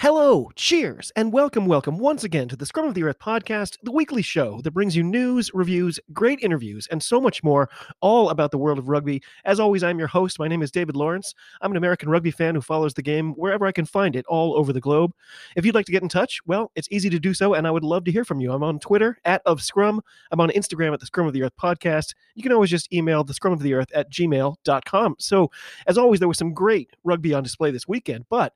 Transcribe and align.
Hello, 0.00 0.48
cheers, 0.54 1.10
and 1.16 1.32
welcome, 1.32 1.66
welcome 1.66 1.98
once 1.98 2.22
again 2.22 2.46
to 2.46 2.54
the 2.54 2.64
Scrum 2.64 2.86
of 2.86 2.94
the 2.94 3.02
Earth 3.02 3.18
podcast, 3.18 3.78
the 3.82 3.90
weekly 3.90 4.22
show 4.22 4.60
that 4.60 4.70
brings 4.70 4.94
you 4.94 5.02
news, 5.02 5.50
reviews, 5.52 5.98
great 6.12 6.38
interviews, 6.40 6.86
and 6.92 7.02
so 7.02 7.20
much 7.20 7.42
more, 7.42 7.68
all 8.00 8.30
about 8.30 8.52
the 8.52 8.58
world 8.58 8.78
of 8.78 8.88
rugby. 8.88 9.20
As 9.44 9.58
always, 9.58 9.82
I'm 9.82 9.98
your 9.98 10.06
host. 10.06 10.38
My 10.38 10.46
name 10.46 10.62
is 10.62 10.70
David 10.70 10.94
Lawrence. 10.94 11.34
I'm 11.62 11.72
an 11.72 11.76
American 11.76 12.08
rugby 12.08 12.30
fan 12.30 12.54
who 12.54 12.60
follows 12.60 12.94
the 12.94 13.02
game 13.02 13.32
wherever 13.32 13.66
I 13.66 13.72
can 13.72 13.86
find 13.86 14.14
it 14.14 14.24
all 14.26 14.56
over 14.56 14.72
the 14.72 14.80
globe. 14.80 15.12
If 15.56 15.66
you'd 15.66 15.74
like 15.74 15.86
to 15.86 15.92
get 15.92 16.04
in 16.04 16.08
touch, 16.08 16.38
well, 16.46 16.70
it's 16.76 16.86
easy 16.92 17.10
to 17.10 17.18
do 17.18 17.34
so, 17.34 17.54
and 17.54 17.66
I 17.66 17.72
would 17.72 17.82
love 17.82 18.04
to 18.04 18.12
hear 18.12 18.24
from 18.24 18.38
you. 18.38 18.52
I'm 18.52 18.62
on 18.62 18.78
Twitter 18.78 19.18
at 19.24 19.42
of 19.46 19.60
Scrum. 19.60 20.00
I'm 20.30 20.40
on 20.40 20.50
Instagram 20.50 20.92
at 20.94 21.00
the 21.00 21.06
Scrum 21.06 21.26
of 21.26 21.32
the 21.32 21.42
Earth 21.42 21.56
podcast. 21.60 22.14
You 22.36 22.44
can 22.44 22.52
always 22.52 22.70
just 22.70 22.92
email 22.92 23.24
the 23.24 23.34
Scrum 23.34 23.52
of 23.52 23.62
the 23.62 23.74
Earth 23.74 23.90
at 23.92 24.12
gmail.com. 24.12 25.16
So, 25.18 25.50
as 25.88 25.98
always, 25.98 26.20
there 26.20 26.28
was 26.28 26.38
some 26.38 26.54
great 26.54 26.94
rugby 27.02 27.34
on 27.34 27.42
display 27.42 27.72
this 27.72 27.88
weekend, 27.88 28.26
but 28.30 28.52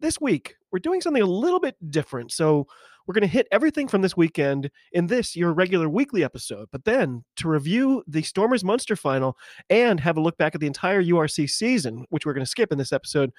this 0.00 0.20
week, 0.20 0.56
we're 0.72 0.78
doing 0.78 1.00
something 1.00 1.22
a 1.22 1.26
little 1.26 1.60
bit 1.60 1.76
different. 1.90 2.32
So, 2.32 2.66
we're 3.06 3.14
going 3.14 3.22
to 3.22 3.28
hit 3.28 3.46
everything 3.52 3.88
from 3.88 4.02
this 4.02 4.16
weekend 4.16 4.70
in 4.92 5.06
this, 5.06 5.36
your 5.36 5.52
regular 5.52 5.88
weekly 5.88 6.24
episode. 6.24 6.68
But 6.72 6.84
then 6.84 7.24
to 7.36 7.48
review 7.48 8.02
the 8.06 8.22
Stormers 8.22 8.64
Munster 8.64 8.96
final 8.96 9.36
and 9.70 10.00
have 10.00 10.16
a 10.16 10.20
look 10.20 10.36
back 10.38 10.54
at 10.54 10.60
the 10.60 10.66
entire 10.66 11.02
URC 11.02 11.48
season, 11.48 12.04
which 12.10 12.26
we're 12.26 12.34
going 12.34 12.44
to 12.44 12.50
skip 12.50 12.72
in 12.72 12.78
this 12.78 12.92
episode, 12.92 13.30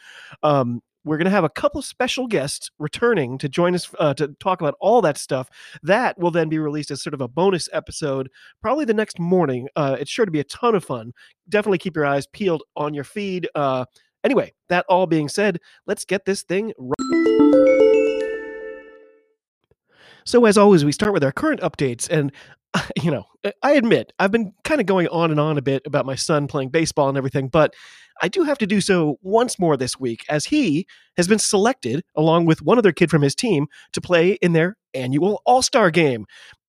um, 0.44 0.82
we're 1.04 1.18
going 1.18 1.26
to 1.26 1.32
have 1.32 1.44
a 1.46 1.50
couple 1.50 1.82
special 1.82 2.28
guests 2.28 2.70
returning 2.80 3.38
to 3.38 3.48
join 3.48 3.74
us 3.76 3.90
uh, 4.00 4.14
to 4.16 4.30
talk 4.40 4.60
about 4.60 4.76
all 4.82 5.02
that 5.02 5.18
stuff. 5.18 5.50
That 5.82 6.18
will 6.20 6.32
then 6.32 6.50
be 6.50 6.60
released 6.60 6.92
as 6.92 7.02
sort 7.02 7.14
of 7.14 7.22
a 7.22 7.30
bonus 7.30 7.70
episode, 7.72 8.30
probably 8.62 8.84
the 8.84 8.94
next 8.94 9.18
morning. 9.18 9.70
Uh, 9.76 9.96
it's 10.00 10.12
sure 10.12 10.26
to 10.26 10.32
be 10.32 10.42
a 10.42 10.46
ton 10.46 10.76
of 10.76 10.84
fun. 10.84 11.14
Definitely 11.48 11.78
keep 11.78 11.96
your 11.96 12.06
eyes 12.06 12.28
peeled 12.28 12.64
on 12.76 12.94
your 12.94 13.06
feed. 13.06 13.48
Uh, 13.56 13.86
Anyway, 14.28 14.52
that 14.68 14.86
all 14.90 15.08
being 15.08 15.30
said, 15.30 15.58
let's 15.86 16.04
get 16.04 16.26
this 16.26 16.44
thing. 16.44 16.74
right. 16.78 16.98
So, 20.26 20.44
as 20.44 20.58
always, 20.58 20.84
we 20.84 20.92
start 20.92 21.14
with 21.14 21.24
our 21.24 21.32
current 21.32 21.62
updates. 21.62 22.10
And, 22.10 22.34
you 23.02 23.10
know, 23.10 23.24
I 23.64 23.76
admit 23.76 24.12
I've 24.20 24.34
been 24.34 24.52
kind 24.66 24.82
of 24.82 24.86
going 24.86 25.08
on 25.08 25.32
and 25.32 25.40
on 25.40 25.58
a 25.58 25.62
bit 25.62 25.82
about 25.86 26.06
my 26.06 26.16
son 26.16 26.48
playing 26.48 26.72
baseball 26.72 27.08
and 27.08 27.18
everything, 27.18 27.48
but 27.48 27.74
I 28.22 28.28
do 28.28 28.44
have 28.44 28.58
to 28.58 28.68
do 28.68 28.82
so 28.82 29.18
once 29.22 29.58
more 29.58 29.78
this 29.78 29.98
week 29.98 30.26
as 30.28 30.44
he 30.44 30.88
has 31.16 31.30
been 31.30 31.40
selected, 31.40 32.04
along 32.14 32.48
with 32.48 32.62
one 32.62 32.78
other 32.78 32.92
kid 32.92 33.10
from 33.10 33.22
his 33.22 33.34
team, 33.34 33.68
to 33.94 34.02
play 34.02 34.32
in 34.42 34.52
their 34.52 34.76
annual 34.94 35.42
All 35.46 35.62
Star 35.62 35.90
game 35.90 36.26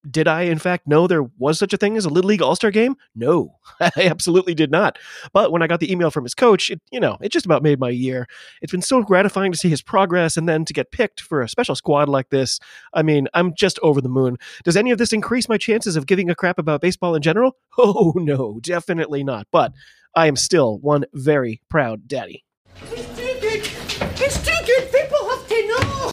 did 0.08 0.28
I, 0.28 0.42
in 0.42 0.58
fact, 0.58 0.86
know 0.86 1.06
there 1.06 1.24
was 1.38 1.58
such 1.58 1.72
a 1.72 1.77
thing 1.77 1.96
as 1.96 2.04
a 2.04 2.08
Little 2.08 2.28
League 2.28 2.42
All 2.42 2.54
Star 2.54 2.70
game? 2.70 2.96
No, 3.14 3.56
I 3.80 3.91
absolutely 3.98 4.55
did 4.55 4.70
not. 4.70 4.98
But 5.32 5.52
when 5.52 5.62
I 5.62 5.66
got 5.66 5.80
the 5.80 5.90
email 5.90 6.10
from 6.10 6.24
his 6.24 6.34
coach, 6.34 6.70
it, 6.70 6.80
you 6.90 7.00
know, 7.00 7.16
it 7.20 7.30
just 7.30 7.46
about 7.46 7.62
made 7.62 7.80
my 7.80 7.90
year. 7.90 8.27
It's 8.62 8.72
been 8.72 8.82
so 8.82 9.02
gratifying 9.02 9.52
to 9.52 9.58
see 9.58 9.68
his 9.68 9.82
progress 9.82 10.36
and 10.36 10.48
then 10.48 10.64
to 10.66 10.72
get 10.72 10.92
picked 10.92 11.20
for 11.20 11.42
a 11.42 11.48
special 11.48 11.74
squad 11.74 12.08
like 12.08 12.30
this. 12.30 12.60
I 12.94 13.02
mean, 13.02 13.28
I'm 13.34 13.55
just 13.55 13.78
over 13.82 14.00
the 14.00 14.08
moon. 14.08 14.36
Does 14.64 14.77
any 14.77 14.90
of 14.90 14.98
this 14.98 15.12
increase 15.12 15.48
my 15.48 15.58
chances 15.58 15.96
of 15.96 16.06
giving 16.06 16.30
a 16.30 16.34
crap 16.34 16.58
about 16.58 16.80
baseball 16.80 17.14
in 17.14 17.22
general? 17.22 17.56
Oh, 17.80 18.12
no, 18.16 18.58
definitely 18.60 19.22
not. 19.22 19.46
But 19.52 19.72
I 20.14 20.27
am 20.27 20.34
still 20.34 20.78
one 20.78 21.05
very 21.14 21.62
proud 21.70 22.08
daddy. 22.08 22.44
It's 22.90 23.16
too 23.16 23.40
good. 23.40 24.20
It's 24.20 24.44
too 24.44 24.66
good. 24.66 24.92
People 24.92 25.30
have 25.30 25.48
to 25.48 25.67
know. 25.68 26.11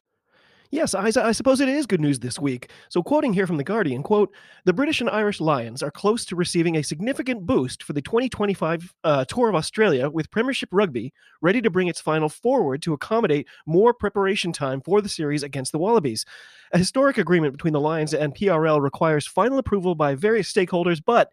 Yes, 0.86 0.94
I, 0.94 1.30
I, 1.30 1.32
suppose 1.32 1.62
it 1.62 1.68
is 1.68 1.88
good 1.88 2.00
news 2.00 2.20
this 2.20 2.38
week. 2.38 2.70
So, 2.90 3.02
quoting 3.02 3.34
here 3.34 3.48
from 3.48 3.58
The 3.58 3.64
Guardian, 3.64 4.04
quote, 4.04 4.32
the 4.66 4.74
British 4.74 5.02
and 5.02 5.10
Irish 5.10 5.42
Lions 5.42 5.82
are 5.82 5.90
close 5.90 6.26
to 6.26 6.36
receiving 6.36 6.78
a 6.78 6.84
significant 6.84 7.44
boost 7.48 7.82
for 7.82 7.94
the 7.94 8.04
2025 8.04 8.94
uh, 9.04 9.26
Tour 9.26 9.50
of 9.50 9.56
Australia 9.56 10.12
with 10.12 10.30
Premiership 10.30 10.70
Rugby 10.72 11.12
ready 11.42 11.60
to 11.60 11.72
bring 11.72 11.88
its 11.88 12.00
final 12.00 12.30
forward 12.30 12.84
to 12.84 12.94
accommodate 12.94 13.48
more 13.66 13.96
preparation 13.96 14.54
time 14.54 14.80
for 14.80 15.02
the 15.02 15.10
series 15.10 15.42
against 15.42 15.72
the 15.72 15.80
Wallabies. 15.80 16.24
A 16.72 16.78
historic 16.78 17.18
agreement 17.18 17.54
between 17.54 17.74
the 17.74 17.80
Lions 17.80 18.14
and 18.14 18.36
PRL 18.36 18.80
requires 18.80 19.26
final 19.26 19.58
approval 19.58 19.96
by 19.96 20.14
various 20.14 20.54
stakeholders, 20.54 21.02
but 21.04 21.32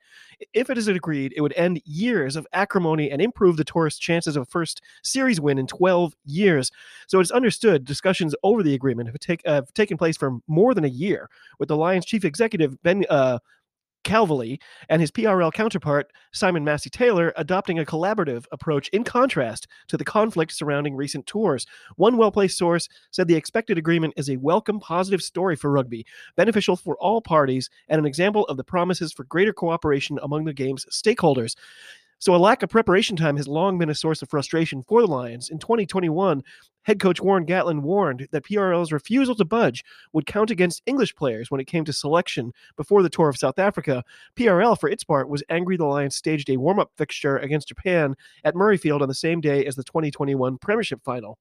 if 0.53 0.71
it 0.71 0.79
is 0.79 0.89
agreed, 0.89 1.33
it 1.37 1.41
would 1.41 1.55
end 1.57 1.81
years 1.85 2.37
of 2.37 2.47
acrimony 2.53 3.11
and 3.11 3.21
improve 3.23 3.57
the 3.57 3.65
tourist's 3.65 4.01
chances 4.01 4.37
of 4.37 4.43
a 4.43 4.47
first 4.47 4.83
series 5.03 5.41
win 5.41 5.59
in 5.59 5.67
12 5.67 6.15
years. 6.25 6.71
So 7.07 7.21
it's 7.21 7.31
understood 7.31 7.85
discussions 7.85 8.35
over 8.43 8.63
the 8.63 8.75
agreement 8.75 9.09
have, 9.09 9.19
take, 9.19 9.43
have 9.47 9.73
taken 9.75 9.97
place 9.97 10.17
for 10.17 10.39
more 10.47 10.75
than 10.75 10.85
a 10.85 10.89
year, 10.89 11.29
with 11.59 11.69
the 11.69 11.77
Lions 11.77 12.05
chief 12.05 12.25
executive 12.25 12.83
Ben 12.83 13.05
uh, 13.09 13.39
Calveley 14.05 14.61
and 14.89 15.01
his 15.01 15.11
PRL 15.11 15.53
counterpart, 15.53 16.13
Simon 16.33 16.65
Massie 16.65 16.91
Taylor, 16.91 17.33
adopting 17.37 17.79
a 17.79 17.85
collaborative 17.85 18.45
approach 18.53 18.89
in 18.89 19.05
contrast 19.05 19.67
to 19.89 19.97
the 19.97 20.05
conflict 20.05 20.53
surrounding 20.53 20.97
recent 20.97 21.27
tours. 21.27 21.67
One 21.97 22.17
well 22.17 22.33
placed 22.33 22.59
source 22.59 22.89
said 23.11 23.29
the 23.29 23.35
expected 23.35 23.79
agreement 23.79 24.15
is 24.17 24.31
a 24.31 24.37
welcome, 24.37 24.81
positive 24.81 25.23
story 25.23 25.57
for 25.57 25.71
rugby, 25.71 26.07
beneficial 26.37 26.77
for 26.77 26.97
all 26.99 27.21
parties, 27.21 27.71
and 27.89 27.99
an 27.99 28.07
example 28.07 28.45
of 28.47 28.57
the 28.57 28.65
promises 28.65 29.13
for 29.13 29.25
greater 29.25 29.53
cooperation 29.53 30.19
among 30.23 30.45
the 30.45 30.53
game's 30.53 30.87
stakeholders. 30.87 31.55
So, 32.23 32.37
a 32.37 32.39
lack 32.39 32.63
of 32.63 32.71
preparation 32.71 33.17
time 33.17 33.37
has 33.37 33.49
long 33.49 33.79
been 33.79 33.91
a 33.91 33.97
source 33.97 34.23
of 34.23 34.31
frustration 34.31 34.85
for 34.85 35.01
the 35.01 35.09
Lions. 35.09 35.51
In 35.51 35.59
2021, 35.59 36.45
head 36.85 37.01
coach 37.01 37.21
Warren 37.21 37.45
Gatland 37.45 37.83
warned 37.83 38.29
that 38.31 38.45
PRL's 38.45 38.93
refusal 38.93 39.35
to 39.35 39.45
budge 39.45 39.83
would 40.13 40.25
count 40.25 40.49
against 40.49 40.83
English 40.87 41.17
players 41.17 41.51
when 41.51 41.61
it 41.61 41.67
came 41.67 41.85
to 41.85 41.93
selection 41.93 42.53
before 42.77 43.03
the 43.03 43.11
tour 43.11 43.29
of 43.29 43.37
South 43.37 43.59
Africa. 43.59 44.05
PRL, 44.37 44.79
for 44.79 44.89
its 44.89 45.03
part, 45.03 45.29
was 45.29 45.43
angry 45.49 45.77
the 45.77 45.85
Lions 45.85 46.15
staged 46.15 46.49
a 46.49 46.59
warm 46.59 46.79
up 46.79 46.93
fixture 46.97 47.39
against 47.39 47.67
Japan 47.67 48.15
at 48.45 48.55
Murrayfield 48.55 49.01
on 49.01 49.09
the 49.09 49.15
same 49.15 49.41
day 49.41 49.67
as 49.67 49.75
the 49.75 49.83
2021 49.83 50.59
Premiership 50.59 51.03
final. 51.03 51.39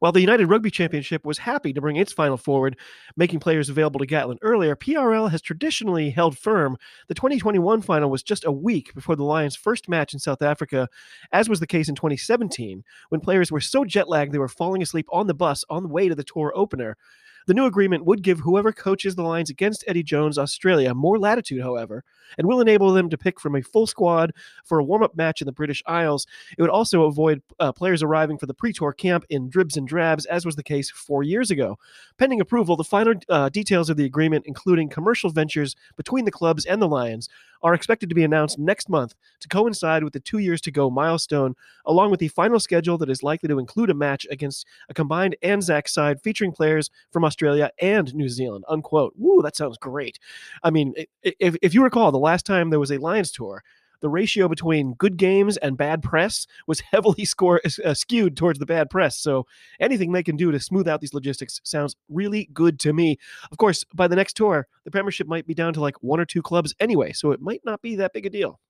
While 0.00 0.12
the 0.12 0.20
United 0.20 0.46
Rugby 0.46 0.70
Championship 0.70 1.24
was 1.24 1.38
happy 1.38 1.72
to 1.72 1.80
bring 1.80 1.96
its 1.96 2.12
final 2.12 2.36
forward, 2.36 2.76
making 3.16 3.40
players 3.40 3.68
available 3.68 4.00
to 4.00 4.06
Gatland 4.06 4.38
earlier, 4.42 4.74
PRL 4.74 5.30
has 5.30 5.40
traditionally 5.40 6.10
held 6.10 6.36
firm. 6.36 6.76
The 7.08 7.14
2021 7.14 7.82
final 7.82 8.10
was 8.10 8.22
just 8.22 8.44
a 8.44 8.52
week 8.52 8.94
before 8.94 9.16
the 9.16 9.24
Lions' 9.24 9.56
first 9.56 9.88
match 9.88 10.12
in 10.14 10.18
South 10.18 10.42
Africa, 10.42 10.88
as 11.32 11.48
was 11.48 11.60
the 11.60 11.66
case 11.66 11.88
in 11.88 11.94
2017, 11.94 12.82
when 13.10 13.20
players 13.20 13.52
were 13.52 13.60
so 13.60 13.84
jet 13.84 14.08
lagged 14.08 14.32
they 14.32 14.38
were 14.38 14.48
falling 14.48 14.82
asleep 14.82 15.06
on 15.12 15.26
the 15.26 15.34
bus 15.34 15.64
on 15.70 15.84
the 15.84 15.88
way 15.88 16.08
to 16.08 16.14
the 16.14 16.24
tour 16.24 16.52
opener. 16.54 16.96
The 17.46 17.54
new 17.54 17.66
agreement 17.66 18.04
would 18.04 18.22
give 18.22 18.40
whoever 18.40 18.72
coaches 18.72 19.14
the 19.14 19.22
Lions 19.22 19.50
against 19.50 19.84
Eddie 19.86 20.02
Jones 20.02 20.38
Australia 20.38 20.94
more 20.94 21.18
latitude, 21.18 21.62
however, 21.62 22.04
and 22.38 22.46
will 22.46 22.60
enable 22.60 22.92
them 22.92 23.10
to 23.10 23.18
pick 23.18 23.40
from 23.40 23.56
a 23.56 23.62
full 23.62 23.86
squad 23.86 24.32
for 24.64 24.78
a 24.78 24.84
warm 24.84 25.02
up 25.02 25.16
match 25.16 25.40
in 25.40 25.46
the 25.46 25.52
British 25.52 25.82
Isles. 25.86 26.26
It 26.56 26.62
would 26.62 26.70
also 26.70 27.04
avoid 27.04 27.42
uh, 27.58 27.72
players 27.72 28.02
arriving 28.02 28.38
for 28.38 28.46
the 28.46 28.54
pre 28.54 28.72
tour 28.72 28.92
camp 28.92 29.24
in 29.28 29.48
dribs 29.48 29.76
and 29.76 29.86
drabs, 29.86 30.26
as 30.26 30.46
was 30.46 30.56
the 30.56 30.62
case 30.62 30.90
four 30.90 31.22
years 31.22 31.50
ago. 31.50 31.78
Pending 32.18 32.40
approval, 32.40 32.76
the 32.76 32.84
final 32.84 33.14
uh, 33.28 33.48
details 33.48 33.90
of 33.90 33.96
the 33.96 34.04
agreement, 34.04 34.46
including 34.46 34.88
commercial 34.88 35.30
ventures 35.30 35.74
between 35.96 36.24
the 36.24 36.30
clubs 36.30 36.64
and 36.64 36.80
the 36.80 36.88
Lions, 36.88 37.28
are 37.62 37.74
expected 37.74 38.08
to 38.08 38.14
be 38.14 38.24
announced 38.24 38.58
next 38.58 38.88
month 38.88 39.14
to 39.40 39.48
coincide 39.48 40.04
with 40.04 40.12
the 40.12 40.20
two 40.20 40.38
years 40.38 40.60
to 40.62 40.70
go 40.70 40.90
milestone, 40.90 41.54
along 41.86 42.10
with 42.10 42.20
the 42.20 42.28
final 42.28 42.60
schedule 42.60 42.98
that 42.98 43.10
is 43.10 43.22
likely 43.22 43.48
to 43.48 43.58
include 43.58 43.90
a 43.90 43.94
match 43.94 44.26
against 44.30 44.66
a 44.88 44.94
combined 44.94 45.36
Anzac 45.42 45.88
side 45.88 46.20
featuring 46.20 46.52
players 46.52 46.90
from 47.10 47.24
Australia 47.24 47.70
and 47.80 48.14
New 48.14 48.28
Zealand. 48.28 48.64
Unquote. 48.68 49.14
Woo, 49.16 49.42
that 49.42 49.56
sounds 49.56 49.78
great. 49.78 50.18
I 50.62 50.70
mean, 50.70 50.94
if, 51.22 51.56
if 51.62 51.74
you 51.74 51.82
recall, 51.82 52.12
the 52.12 52.18
last 52.18 52.46
time 52.46 52.70
there 52.70 52.80
was 52.80 52.92
a 52.92 52.98
Lions 52.98 53.30
tour, 53.30 53.62
the 54.02 54.10
ratio 54.10 54.48
between 54.48 54.94
good 54.94 55.16
games 55.16 55.56
and 55.56 55.78
bad 55.78 56.02
press 56.02 56.46
was 56.66 56.80
heavily 56.92 57.24
score, 57.24 57.62
uh, 57.84 57.94
skewed 57.94 58.36
towards 58.36 58.58
the 58.58 58.66
bad 58.66 58.90
press. 58.90 59.16
So 59.16 59.46
anything 59.80 60.12
they 60.12 60.22
can 60.22 60.36
do 60.36 60.52
to 60.52 60.60
smooth 60.60 60.86
out 60.86 61.00
these 61.00 61.14
logistics 61.14 61.60
sounds 61.64 61.96
really 62.10 62.50
good 62.52 62.78
to 62.80 62.92
me. 62.92 63.16
Of 63.50 63.56
course, 63.56 63.84
by 63.94 64.08
the 64.08 64.16
next 64.16 64.36
tour, 64.36 64.66
the 64.84 64.90
Premiership 64.90 65.26
might 65.26 65.46
be 65.46 65.54
down 65.54 65.72
to 65.74 65.80
like 65.80 66.02
one 66.02 66.20
or 66.20 66.26
two 66.26 66.42
clubs 66.42 66.74
anyway, 66.80 67.12
so 67.12 67.30
it 67.30 67.40
might 67.40 67.62
not 67.64 67.80
be 67.80 67.96
that 67.96 68.12
big 68.12 68.26
a 68.26 68.30
deal. 68.30 68.60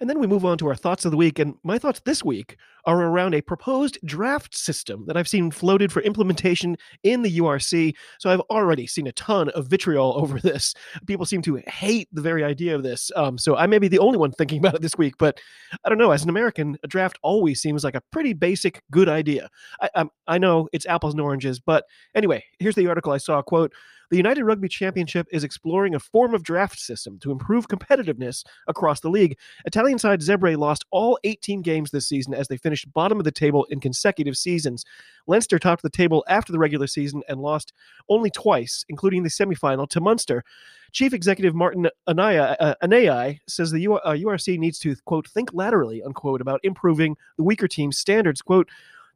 And 0.00 0.08
then 0.08 0.18
we 0.18 0.26
move 0.26 0.44
on 0.44 0.58
to 0.58 0.68
our 0.68 0.74
thoughts 0.74 1.04
of 1.04 1.10
the 1.10 1.16
week. 1.16 1.38
And 1.38 1.54
my 1.62 1.78
thoughts 1.78 2.00
this 2.04 2.24
week 2.24 2.56
are 2.84 3.02
around 3.02 3.34
a 3.34 3.40
proposed 3.42 3.98
draft 4.04 4.56
system 4.56 5.04
that 5.06 5.16
I've 5.16 5.28
seen 5.28 5.50
floated 5.50 5.92
for 5.92 6.00
implementation 6.02 6.76
in 7.02 7.22
the 7.22 7.38
URC. 7.38 7.94
So 8.18 8.30
I've 8.30 8.40
already 8.50 8.86
seen 8.86 9.06
a 9.06 9.12
ton 9.12 9.50
of 9.50 9.66
vitriol 9.66 10.14
over 10.16 10.38
this. 10.38 10.74
People 11.06 11.26
seem 11.26 11.42
to 11.42 11.56
hate 11.66 12.08
the 12.12 12.22
very 12.22 12.44
idea 12.44 12.74
of 12.74 12.82
this. 12.82 13.10
Um, 13.16 13.38
so 13.38 13.56
I 13.56 13.66
may 13.66 13.78
be 13.78 13.88
the 13.88 13.98
only 13.98 14.18
one 14.18 14.32
thinking 14.32 14.58
about 14.58 14.74
it 14.74 14.82
this 14.82 14.96
week, 14.96 15.14
but 15.18 15.40
I 15.84 15.88
don't 15.88 15.98
know. 15.98 16.10
As 16.10 16.22
an 16.22 16.30
American, 16.30 16.78
a 16.82 16.88
draft 16.88 17.18
always 17.22 17.60
seems 17.60 17.84
like 17.84 17.94
a 17.94 18.02
pretty 18.12 18.32
basic, 18.32 18.82
good 18.90 19.08
idea. 19.08 19.48
I, 19.80 19.90
I, 19.94 20.04
I 20.26 20.38
know 20.38 20.68
it's 20.72 20.86
apples 20.86 21.14
and 21.14 21.20
oranges, 21.20 21.60
but 21.60 21.84
anyway, 22.14 22.44
here's 22.58 22.74
the 22.74 22.86
article 22.86 23.12
I 23.12 23.18
saw. 23.18 23.42
Quote, 23.42 23.72
the 24.10 24.16
United 24.16 24.44
Rugby 24.44 24.68
Championship 24.68 25.26
is 25.30 25.44
exploring 25.44 25.94
a 25.94 26.00
form 26.00 26.34
of 26.34 26.42
draft 26.42 26.78
system 26.78 27.18
to 27.20 27.30
improve 27.30 27.68
competitiveness 27.68 28.44
across 28.66 29.00
the 29.00 29.08
league. 29.08 29.38
Italian 29.64 29.98
side 29.98 30.20
Zebre 30.20 30.56
lost 30.56 30.84
all 30.90 31.18
18 31.24 31.62
games 31.62 31.90
this 31.90 32.08
season 32.08 32.34
as 32.34 32.48
they 32.48 32.56
finished 32.56 32.92
bottom 32.92 33.18
of 33.18 33.24
the 33.24 33.30
table 33.30 33.64
in 33.70 33.80
consecutive 33.80 34.36
seasons. 34.36 34.84
Leinster 35.26 35.58
topped 35.58 35.82
the 35.82 35.90
table 35.90 36.24
after 36.28 36.52
the 36.52 36.58
regular 36.58 36.86
season 36.86 37.22
and 37.28 37.40
lost 37.40 37.72
only 38.08 38.30
twice, 38.30 38.84
including 38.88 39.22
the 39.22 39.28
semifinal 39.28 39.88
to 39.88 40.00
Munster. 40.00 40.44
Chief 40.92 41.14
Executive 41.14 41.54
Martin 41.54 41.88
Anaya, 42.08 42.56
uh, 42.58 42.74
Anayi 42.82 43.38
says 43.46 43.70
the 43.70 43.80
U- 43.80 43.94
uh, 43.94 44.14
URC 44.14 44.58
needs 44.58 44.78
to, 44.80 44.96
quote, 45.04 45.28
think 45.28 45.50
laterally, 45.52 46.02
unquote, 46.02 46.40
about 46.40 46.60
improving 46.64 47.16
the 47.36 47.44
weaker 47.44 47.68
team's 47.68 47.98
standards. 47.98 48.42
Quote, 48.42 48.68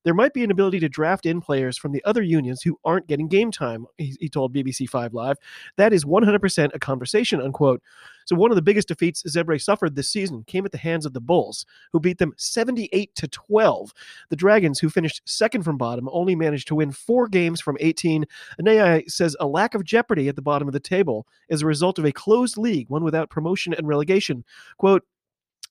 there 0.05 0.15
might 0.15 0.33
be 0.33 0.45
an 0.45 0.51
ability 0.51 0.81
to 0.81 0.89
draft 0.89 1.27
in 1.27 1.41
players 1.41 1.77
from 1.77 1.93
the 1.93 2.05
other 2.05 2.23
unions 2.23 2.63
who 2.63 2.79
aren't 2.85 3.07
getting 3.07 3.29
game 3.29 3.51
time, 3.51 3.87
he, 3.99 4.17
he 4.21 4.29
told 4.29 4.55
BBC 4.55 4.89
Five 4.89 5.15
Live. 5.15 5.39
That 5.77 5.93
is 5.93 6.05
100% 6.05 6.71
a 6.75 6.79
conversation, 6.79 7.41
unquote. 7.41 7.83
So 8.27 8.37
one 8.37 8.51
of 8.51 8.57
the 8.57 8.63
biggest 8.63 8.89
defeats 8.89 9.23
Zebre 9.25 9.61
suffered 9.61 9.95
this 9.95 10.09
season 10.09 10.45
came 10.47 10.65
at 10.65 10.73
the 10.73 10.79
hands 10.79 11.05
of 11.05 11.13
the 11.13 11.21
Bulls, 11.21 11.67
who 11.93 12.01
beat 12.01 12.19
them 12.19 12.33
78 12.37 13.15
to 13.17 13.29
12. 13.29 13.93
The 14.31 14.37
Dragons, 14.37 14.79
who 14.79 14.89
finished 14.89 15.23
second 15.27 15.63
from 15.63 15.77
bottom, 15.77 16.09
only 16.11 16.35
managed 16.35 16.69
to 16.69 16.75
win 16.75 16.93
four 16.93 17.29
games 17.29 17.61
from 17.61 17.77
18. 17.81 18.25
Anayi 18.61 19.11
says 19.11 19.37
a 19.41 19.47
lack 19.47 19.75
of 19.75 19.85
jeopardy 19.85 20.29
at 20.29 20.37
the 20.37 20.43
bottom 20.43 20.69
of 20.69 20.73
the 20.73 20.81
table 20.81 21.27
is 21.49 21.63
a 21.63 21.67
result 21.67 21.99
of 21.99 22.07
a 22.07 22.13
closed 22.13 22.57
league, 22.57 22.89
one 22.89 23.05
without 23.05 23.31
promotion 23.31 23.75
and 23.75 23.89
relegation. 23.89 24.45
Quote, 24.79 25.05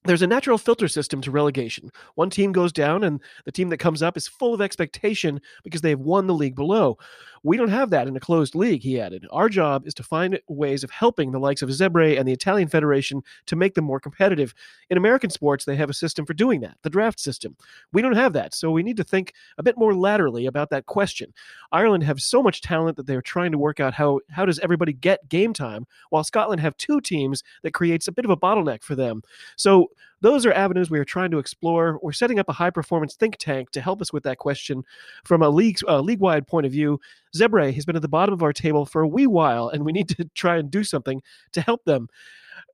there's 0.05 0.21
a 0.21 0.27
natural 0.27 0.57
filter 0.57 0.87
system 0.87 1.21
to 1.21 1.31
relegation. 1.31 1.89
One 2.15 2.29
team 2.29 2.51
goes 2.51 2.73
down, 2.73 3.03
and 3.03 3.21
the 3.45 3.51
team 3.51 3.69
that 3.69 3.77
comes 3.77 4.01
up 4.01 4.17
is 4.17 4.27
full 4.27 4.53
of 4.53 4.61
expectation 4.61 5.41
because 5.63 5.81
they 5.81 5.91
have 5.91 5.99
won 5.99 6.27
the 6.27 6.33
league 6.33 6.55
below. 6.55 6.97
We 7.43 7.57
don't 7.57 7.69
have 7.69 7.89
that 7.89 8.07
in 8.07 8.15
a 8.15 8.21
closed 8.21 8.55
league, 8.55 8.81
he 8.81 8.99
added. 8.99 9.27
Our 9.31 9.49
job 9.49 9.85
is 9.85 9.93
to 9.95 10.03
find 10.03 10.39
ways 10.47 10.83
of 10.83 10.89
helping 10.91 11.31
the 11.31 11.39
likes 11.39 11.61
of 11.61 11.69
Zebre 11.69 12.17
and 12.17 12.25
the 12.25 12.31
Italian 12.31 12.69
Federation 12.69 13.21
to 13.47 13.55
make 13.57 13.73
them 13.73 13.83
more 13.83 13.99
competitive. 13.99 14.53
In 14.89 14.97
American 14.97 15.29
sports, 15.29 15.65
they 15.65 15.75
have 15.75 15.89
a 15.89 15.93
system 15.93 16.25
for 16.25 16.33
doing 16.33 16.61
that, 16.61 16.77
the 16.83 16.89
draft 16.89 17.19
system. 17.19 17.57
We 17.91 18.01
don't 18.01 18.15
have 18.15 18.31
that, 18.33 18.53
so 18.53 18.71
we 18.71 18.81
need 18.81 18.97
to 18.97 19.03
think 19.03 19.33
a 19.57 19.63
bit 19.63 19.77
more 19.77 19.93
laterally 19.93 20.45
about 20.45 20.69
that 20.69 20.85
question. 20.85 21.33
Ireland 21.71 22.03
have 22.03 22.21
so 22.21 22.41
much 22.41 22.61
talent 22.61 22.95
that 22.97 23.07
they're 23.07 23.21
trying 23.21 23.51
to 23.51 23.57
work 23.57 23.79
out 23.79 23.93
how 23.93 24.21
how 24.29 24.45
does 24.45 24.59
everybody 24.59 24.93
get 24.93 25.27
game 25.27 25.53
time, 25.53 25.85
while 26.11 26.23
Scotland 26.23 26.61
have 26.61 26.77
two 26.77 27.01
teams 27.01 27.43
that 27.63 27.73
creates 27.73 28.07
a 28.07 28.13
bit 28.13 28.25
of 28.25 28.31
a 28.31 28.37
bottleneck 28.37 28.83
for 28.83 28.95
them. 28.95 29.21
So 29.57 29.89
those 30.23 30.45
are 30.45 30.53
avenues 30.53 30.89
we 30.89 30.99
are 30.99 31.05
trying 31.05 31.31
to 31.31 31.37
explore. 31.37 31.99
We're 32.01 32.13
setting 32.13 32.39
up 32.39 32.47
a 32.47 32.53
high 32.53 32.69
performance 32.69 33.15
think 33.15 33.35
tank 33.37 33.71
to 33.71 33.81
help 33.81 34.01
us 34.01 34.13
with 34.13 34.23
that 34.23 34.37
question 34.37 34.83
from 35.25 35.41
a 35.41 35.49
league 35.49 35.77
uh, 35.85 35.99
league 35.99 36.21
wide 36.21 36.47
point 36.47 36.65
of 36.65 36.71
view. 36.71 36.97
Zebre 37.35 37.73
has 37.73 37.85
been 37.85 37.97
at 37.97 38.01
the 38.01 38.07
bottom 38.07 38.33
of 38.33 38.41
our 38.41 38.53
table 38.53 38.85
for 38.85 39.01
a 39.01 39.07
wee 39.07 39.27
while, 39.27 39.67
and 39.67 39.83
we 39.83 39.91
need 39.91 40.07
to 40.09 40.23
try 40.33 40.55
and 40.55 40.71
do 40.71 40.83
something 40.85 41.21
to 41.51 41.59
help 41.61 41.83
them. 41.83 42.07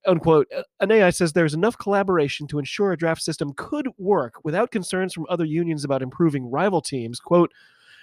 Unquote. 0.06 0.48
Anayi 0.80 1.13
says 1.13 1.34
there's 1.34 1.56
enough 1.56 1.78
collaboration 1.78 2.46
to 2.48 2.60
ensure 2.60 2.92
a 2.92 2.98
draft 2.98 3.24
system 3.24 3.51
could 3.57 3.90
work 3.98 4.36
without 4.44 4.72
concerns 4.72 5.13
from 5.13 5.25
other 5.28 5.44
unions 5.44 5.84
about 5.84 6.04
improving 6.04 6.50
rival 6.51 6.81
teams. 6.81 7.19
Quote, 7.19 7.51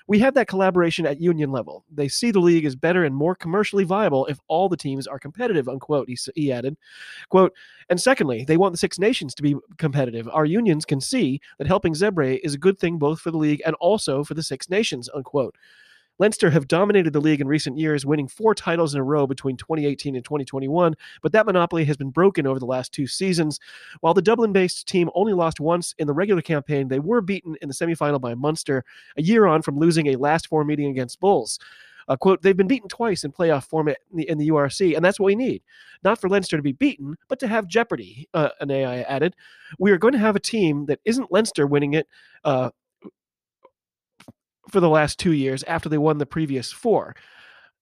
we 0.07 0.19
have 0.21 0.35
that 0.35 0.49
collaboration 0.49 1.07
at 1.07 1.21
union 1.21 1.51
level. 1.51 1.85
They 1.93 2.09
see 2.09 2.31
the 2.31 2.41
league 2.41 2.65
as 2.65 2.77
better 2.77 3.05
and 3.05 3.15
more 3.15 3.35
commercially 3.35 3.85
viable 3.85 4.27
if 4.27 4.39
all 4.49 4.69
the 4.69 4.77
teams 4.77 5.07
are 5.07 5.19
competitive, 5.19 5.69
unquote, 5.69 6.09
he, 6.09 6.17
he 6.35 6.53
added. 6.53 6.77
Quote, 7.29 7.53
and 7.89 8.01
secondly, 8.01 8.45
they 8.45 8.57
want 8.57 8.73
the 8.73 8.79
Six 8.79 8.99
Nations 8.99 9.35
to 9.35 9.43
be 9.43 9.57
competitive. 9.79 10.29
Our 10.33 10.45
unions 10.45 10.85
can 10.85 11.01
see 11.01 11.41
that 11.59 11.67
helping 11.67 11.95
Zebre 11.95 12.39
is 12.43 12.55
a 12.55 12.59
good 12.59 12.79
thing 12.79 12.99
both 12.99 13.21
for 13.21 13.31
the 13.31 13.39
league 13.39 13.63
and 13.67 13.75
also 13.77 14.23
for 14.25 14.35
the 14.35 14.43
Six 14.43 14.71
Nations, 14.71 15.09
unquote. 15.15 15.57
Leinster 16.19 16.51
have 16.51 16.69
dominated 16.69 17.13
the 17.13 17.21
league 17.21 17.41
in 17.41 17.49
recent 17.49 17.79
years, 17.79 18.07
winning 18.07 18.29
four 18.29 18.55
titles 18.55 18.95
in 18.95 19.01
a 19.01 19.05
row 19.05 19.27
between 19.27 19.57
2018 19.57 20.17
and 20.17 20.25
2021, 20.25 20.95
but 21.23 21.33
that 21.33 21.47
monopoly 21.47 21.85
has 21.85 21.97
been 21.97 22.11
broken 22.11 22.47
over 22.47 22.59
the 22.59 22.67
last 22.67 22.93
two 22.93 23.07
seasons. 23.07 23.61
While 24.01 24.15
the 24.15 24.23
Dublin 24.23 24.53
based 24.53 24.87
team 24.89 25.11
only 25.15 25.35
lost 25.35 25.61
once 25.61 25.95
in 25.99 26.07
the 26.07 26.15
regular 26.15 26.43
campaign, 26.43 26.89
they 26.89 27.01
were 27.01 27.21
beaten 27.21 27.57
in 27.61 27.69
the 27.69 27.75
semifinal 27.75 28.21
by 28.21 28.35
Munster, 28.35 28.85
a 29.17 29.23
year 29.23 29.47
on 29.47 29.63
from 29.63 29.79
losing 29.79 30.07
a 30.09 30.17
last 30.17 30.49
four 30.49 30.65
meeting 30.65 30.91
against 30.91 31.21
Bulls. 31.21 31.59
Uh, 32.09 32.17
quote, 32.17 32.43
they've 32.43 32.57
been 32.57 32.69
beaten 32.69 32.89
twice 32.89 33.25
in 33.25 33.33
playoff 33.33 33.65
format 33.65 33.99
in 34.13 34.19
the, 34.19 34.29
in 34.29 34.39
the, 34.39 34.49
URC, 34.49 34.95
and 34.95 35.05
that's 35.05 35.19
what 35.19 35.27
we 35.27 35.35
need. 35.35 35.63
Not 36.05 36.21
for 36.21 36.29
Leinster 36.29 36.57
to 36.57 36.63
be 36.63 36.73
beaten, 36.73 37.17
but 37.29 37.41
to 37.41 37.49
have 37.49 37.67
jeopardy, 37.67 38.29
uh, 38.33 38.51
Anayi 38.63 39.05
added. 39.09 39.35
We 39.79 39.91
are 39.91 39.99
going 39.99 40.13
to 40.13 40.19
have 40.19 40.37
a 40.37 40.41
team 40.41 40.87
that 40.87 41.01
isn't 41.05 41.33
Leinster 41.33 41.67
winning 41.67 41.95
it 41.95 42.07
uh, 42.45 42.71
for 44.69 44.81
the 44.81 44.89
last 44.89 45.19
two 45.19 45.33
years 45.33 45.63
after 45.65 45.89
they 45.89 45.99
won 45.99 46.19
the 46.19 46.27
previous 46.27 46.73
four. 46.73 47.15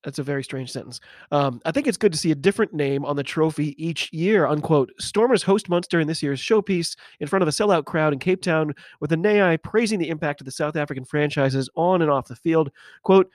That's 0.05 0.19
a 0.19 0.23
very 0.23 0.45
strange 0.45 0.71
sentence. 0.71 1.01
Um, 1.33 1.63
I 1.65 1.73
think 1.73 1.87
it's 1.87 1.97
good 1.97 2.13
to 2.13 2.19
see 2.19 2.31
a 2.31 2.35
different 2.37 2.75
name 2.75 3.07
on 3.07 3.17
the 3.17 3.23
trophy 3.23 3.75
each 3.83 4.13
year, 4.13 4.47
unquote. 4.47 4.93
Stormers 5.01 5.43
host 5.43 5.71
Munster 5.71 5.99
in 5.99 6.07
this 6.07 6.23
year's 6.23 6.41
showpiece 6.41 6.95
in 7.21 7.27
front 7.27 7.43
of 7.43 7.49
a 7.49 7.53
sellout 7.53 7.87
crowd 7.87 8.13
in 8.13 8.19
Cape 8.19 8.43
Town 8.43 8.75
with 9.01 9.11
Anayi 9.11 9.63
praising 9.63 9.99
the 9.99 10.11
impact 10.11 10.43
of 10.43 10.45
the 10.45 10.51
South 10.51 10.77
African 10.77 11.05
franchises 11.05 11.71
on 11.75 12.03
and 12.03 12.11
off 12.11 12.29
the 12.29 12.37
field. 12.37 12.71
Quote, 13.03 13.31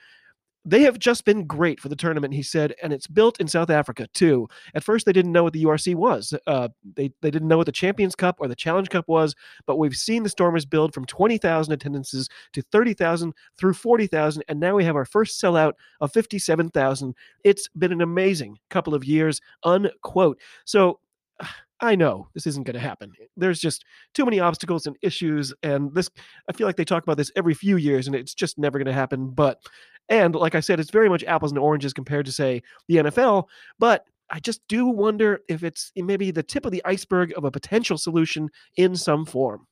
they 0.64 0.82
have 0.82 0.98
just 0.98 1.24
been 1.24 1.46
great 1.46 1.80
for 1.80 1.88
the 1.88 1.96
tournament, 1.96 2.34
he 2.34 2.42
said, 2.42 2.74
and 2.82 2.92
it's 2.92 3.06
built 3.06 3.40
in 3.40 3.48
South 3.48 3.70
Africa 3.70 4.06
too. 4.12 4.48
At 4.74 4.84
first, 4.84 5.06
they 5.06 5.12
didn't 5.12 5.32
know 5.32 5.42
what 5.42 5.54
the 5.54 5.64
URC 5.64 5.94
was. 5.94 6.34
Uh, 6.46 6.68
they 6.96 7.10
they 7.22 7.30
didn't 7.30 7.48
know 7.48 7.56
what 7.56 7.66
the 7.66 7.72
Champions 7.72 8.14
Cup 8.14 8.36
or 8.38 8.48
the 8.48 8.54
Challenge 8.54 8.90
Cup 8.90 9.08
was, 9.08 9.34
but 9.66 9.78
we've 9.78 9.94
seen 9.94 10.22
the 10.22 10.28
Stormers 10.28 10.66
build 10.66 10.92
from 10.92 11.06
20,000 11.06 11.72
attendances 11.72 12.28
to 12.52 12.62
30,000 12.62 13.32
through 13.58 13.74
40,000, 13.74 14.44
and 14.48 14.60
now 14.60 14.74
we 14.74 14.84
have 14.84 14.96
our 14.96 15.06
first 15.06 15.40
sellout 15.40 15.72
of 16.00 16.12
57,000. 16.12 17.14
It's 17.44 17.68
been 17.78 17.92
an 17.92 18.02
amazing 18.02 18.58
couple 18.68 18.94
of 18.94 19.04
years, 19.04 19.40
unquote. 19.64 20.38
So. 20.64 21.00
I 21.82 21.94
know 21.94 22.28
this 22.34 22.46
isn't 22.46 22.66
going 22.66 22.74
to 22.74 22.78
happen. 22.78 23.10
There's 23.38 23.58
just 23.58 23.86
too 24.12 24.26
many 24.26 24.38
obstacles 24.38 24.86
and 24.86 24.98
issues, 25.00 25.54
and 25.62 25.94
this. 25.94 26.10
I 26.46 26.52
feel 26.52 26.66
like 26.66 26.76
they 26.76 26.84
talk 26.84 27.04
about 27.04 27.16
this 27.16 27.32
every 27.36 27.54
few 27.54 27.78
years, 27.78 28.06
and 28.06 28.14
it's 28.14 28.34
just 28.34 28.58
never 28.58 28.76
going 28.76 28.84
to 28.84 28.92
happen. 28.92 29.30
But 29.30 29.62
and 30.08 30.34
like 30.34 30.54
I 30.54 30.60
said, 30.60 30.80
it's 30.80 30.90
very 30.90 31.08
much 31.08 31.24
apples 31.24 31.52
and 31.52 31.58
oranges 31.58 31.92
compared 31.92 32.26
to, 32.26 32.32
say, 32.32 32.62
the 32.88 32.96
NFL. 32.96 33.44
But 33.78 34.04
I 34.30 34.38
just 34.38 34.60
do 34.68 34.86
wonder 34.86 35.40
if 35.48 35.64
it's 35.64 35.92
maybe 35.96 36.30
the 36.30 36.42
tip 36.42 36.64
of 36.64 36.72
the 36.72 36.82
iceberg 36.84 37.32
of 37.36 37.44
a 37.44 37.50
potential 37.50 37.98
solution 37.98 38.48
in 38.76 38.96
some 38.96 39.26
form. 39.26 39.66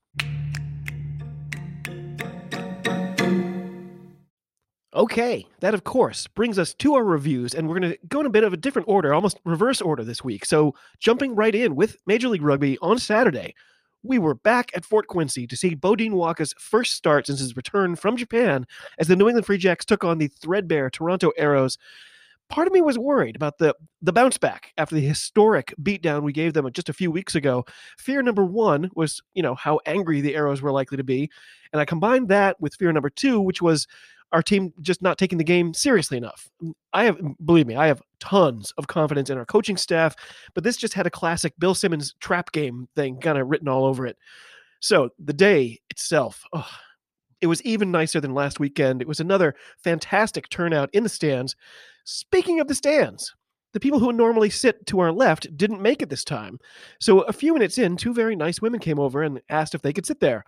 Okay, 4.94 5.46
that 5.60 5.75
of 5.75 5.84
course 5.84 6.26
brings 6.26 6.58
us 6.58 6.74
to 6.74 6.94
our 6.94 7.04
reviews, 7.04 7.54
and 7.54 7.69
we're 7.69 7.78
going 7.78 7.92
to 7.92 7.98
go 8.08 8.20
in 8.20 8.26
a 8.26 8.31
bit 8.31 8.42
of 8.42 8.52
a 8.52 8.56
different 8.56 8.88
order, 8.88 9.14
almost 9.14 9.38
reverse 9.44 9.81
order 9.81 10.02
this 10.02 10.24
week. 10.24 10.44
So, 10.44 10.74
jumping 10.98 11.36
right 11.36 11.54
in 11.54 11.76
with 11.76 11.98
Major 12.06 12.28
League 12.28 12.42
Rugby 12.42 12.78
on 12.78 12.98
Saturday, 12.98 13.55
we 14.02 14.19
were 14.19 14.34
back 14.34 14.70
at 14.74 14.84
Fort 14.84 15.06
Quincy 15.08 15.46
to 15.46 15.56
see 15.56 15.74
Beaudein 15.74 16.12
Waaka's 16.12 16.55
first 16.58 16.94
start 16.94 17.26
since 17.26 17.40
his 17.40 17.56
return 17.56 17.96
from 17.96 18.17
Japan 18.17 18.67
as 18.98 19.08
the 19.08 19.17
New 19.17 19.28
England 19.28 19.46
Free 19.46 19.58
Jacks 19.58 19.84
took 19.84 20.05
on 20.05 20.19
the 20.19 20.28
threadbare 20.28 20.90
Toronto 20.90 21.32
Arrows. 21.36 21.78
Part 22.48 22.67
of 22.67 22.72
me 22.72 22.81
was 22.81 22.98
worried 22.98 23.36
about 23.36 23.58
the 23.58 23.74
the 24.00 24.12
bounce 24.12 24.38
back 24.38 24.72
after 24.78 24.94
the 24.94 25.02
historic 25.02 25.74
beatdown 25.82 26.22
we 26.22 26.32
gave 26.32 26.55
them 26.55 26.70
just 26.72 26.88
a 26.88 26.94
few 26.94 27.10
weeks 27.10 27.34
ago. 27.34 27.67
Fear 27.98 28.22
number 28.22 28.44
one 28.44 28.90
was, 28.94 29.20
you 29.34 29.43
know, 29.43 29.55
how 29.55 29.81
angry 29.84 30.22
the 30.22 30.34
Arrows 30.34 30.62
were 30.62 30.72
likely 30.72 30.96
to 30.96 31.05
be, 31.05 31.31
and 31.72 31.81
I 31.81 31.84
combined 31.84 32.28
that 32.28 32.58
with 32.58 32.74
fear 32.74 32.90
number 32.90 33.10
two, 33.10 33.38
which 33.40 33.60
was 33.60 33.86
our 34.32 34.43
team 34.43 34.72
just 34.81 35.02
not 35.02 35.19
taking 35.19 35.38
the 35.38 35.44
game 35.44 35.74
seriously 35.74 36.17
enough. 36.17 36.50
Mm, 36.62 36.72
I 36.93 37.05
have, 37.05 37.19
mm, 37.19 37.34
believe 37.44 37.67
me, 37.67 37.76
I 37.76 37.86
have 37.86 38.02
tons 38.20 38.72
of 38.79 38.87
confidence 38.87 39.31
in 39.31 39.39
our 39.39 39.46
coaching 39.46 39.77
staff, 39.77 40.15
but 40.55 40.65
this 40.65 40.77
just 40.77 40.94
had 40.94 41.06
a 41.06 41.10
classic 41.10 41.55
Bill 41.58 41.75
Simmons 41.75 42.15
trap 42.20 42.53
game 42.53 42.89
thing 42.96 43.20
kind 43.20 43.39
of 43.39 43.48
written 43.48 43.69
all 43.69 43.84
over 43.84 44.06
it. 44.06 44.17
So 44.81 45.10
the 45.19 45.32
day 45.32 45.79
itself, 45.91 46.44
oh, 46.53 46.69
it 47.41 47.46
was 47.46 47.63
even 47.63 47.91
nicer 47.91 48.20
than 48.20 48.34
last 48.34 48.60
weekend. 48.60 49.01
It 49.01 49.08
was 49.08 49.20
another 49.20 49.55
fantastic 49.82 50.48
turnout 50.48 50.91
in 50.93 51.03
the 51.03 51.08
stands. 51.08 51.56
Speaking 52.05 52.60
of 52.60 52.69
the 52.69 52.75
stands, 52.75 53.34
the 53.72 53.81
people 53.81 53.98
who 53.98 54.13
normally 54.13 54.51
sit 54.51 54.87
to 54.87 55.01
our 55.01 55.13
left 55.13 55.56
didn't 55.56 55.82
make 55.82 56.03
it 56.03 56.08
this 56.08 56.25
time. 56.25 56.58
So 57.01 57.20
a 57.22 57.32
few 57.32 57.53
minutes 57.53 57.79
in, 57.79 57.96
two 57.96 58.15
very 58.15 58.34
nice 58.34 58.63
women 58.63 58.81
came 58.81 58.98
over 58.98 59.22
and 59.22 59.41
asked 59.51 59.75
if 59.75 59.82
they 59.82 59.93
could 59.93 60.06
sit 60.06 60.20
there. 60.20 60.44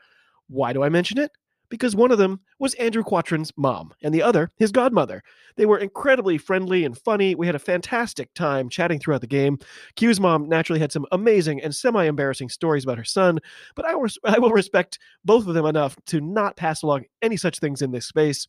Why 0.48 0.72
do 0.72 0.82
I 0.82 0.88
mention 0.88 1.18
it? 1.18 1.30
Because 1.70 1.96
one 1.96 2.10
of 2.10 2.18
them 2.18 2.40
was 2.58 2.74
Andrew 2.74 3.02
Quattrin's 3.02 3.52
mom 3.56 3.94
and 4.02 4.12
the 4.12 4.22
other 4.22 4.50
his 4.56 4.72
godmother. 4.72 5.22
They 5.56 5.66
were 5.66 5.78
incredibly 5.78 6.36
friendly 6.36 6.84
and 6.84 6.98
funny. 6.98 7.34
We 7.34 7.46
had 7.46 7.54
a 7.54 7.60
fantastic 7.60 8.34
time 8.34 8.68
chatting 8.68 8.98
throughout 8.98 9.22
the 9.22 9.26
game. 9.26 9.58
Q's 9.96 10.20
mom 10.20 10.48
naturally 10.48 10.80
had 10.80 10.92
some 10.92 11.06
amazing 11.12 11.62
and 11.62 11.74
semi 11.74 12.04
embarrassing 12.04 12.50
stories 12.50 12.84
about 12.84 12.98
her 12.98 13.04
son, 13.04 13.38
but 13.74 13.86
I, 13.86 13.94
I 14.24 14.38
will 14.38 14.50
respect 14.50 14.98
both 15.24 15.46
of 15.46 15.54
them 15.54 15.66
enough 15.66 15.96
to 16.06 16.20
not 16.20 16.56
pass 16.56 16.82
along 16.82 17.04
any 17.22 17.36
such 17.36 17.58
things 17.58 17.80
in 17.80 17.92
this 17.92 18.06
space. 18.06 18.46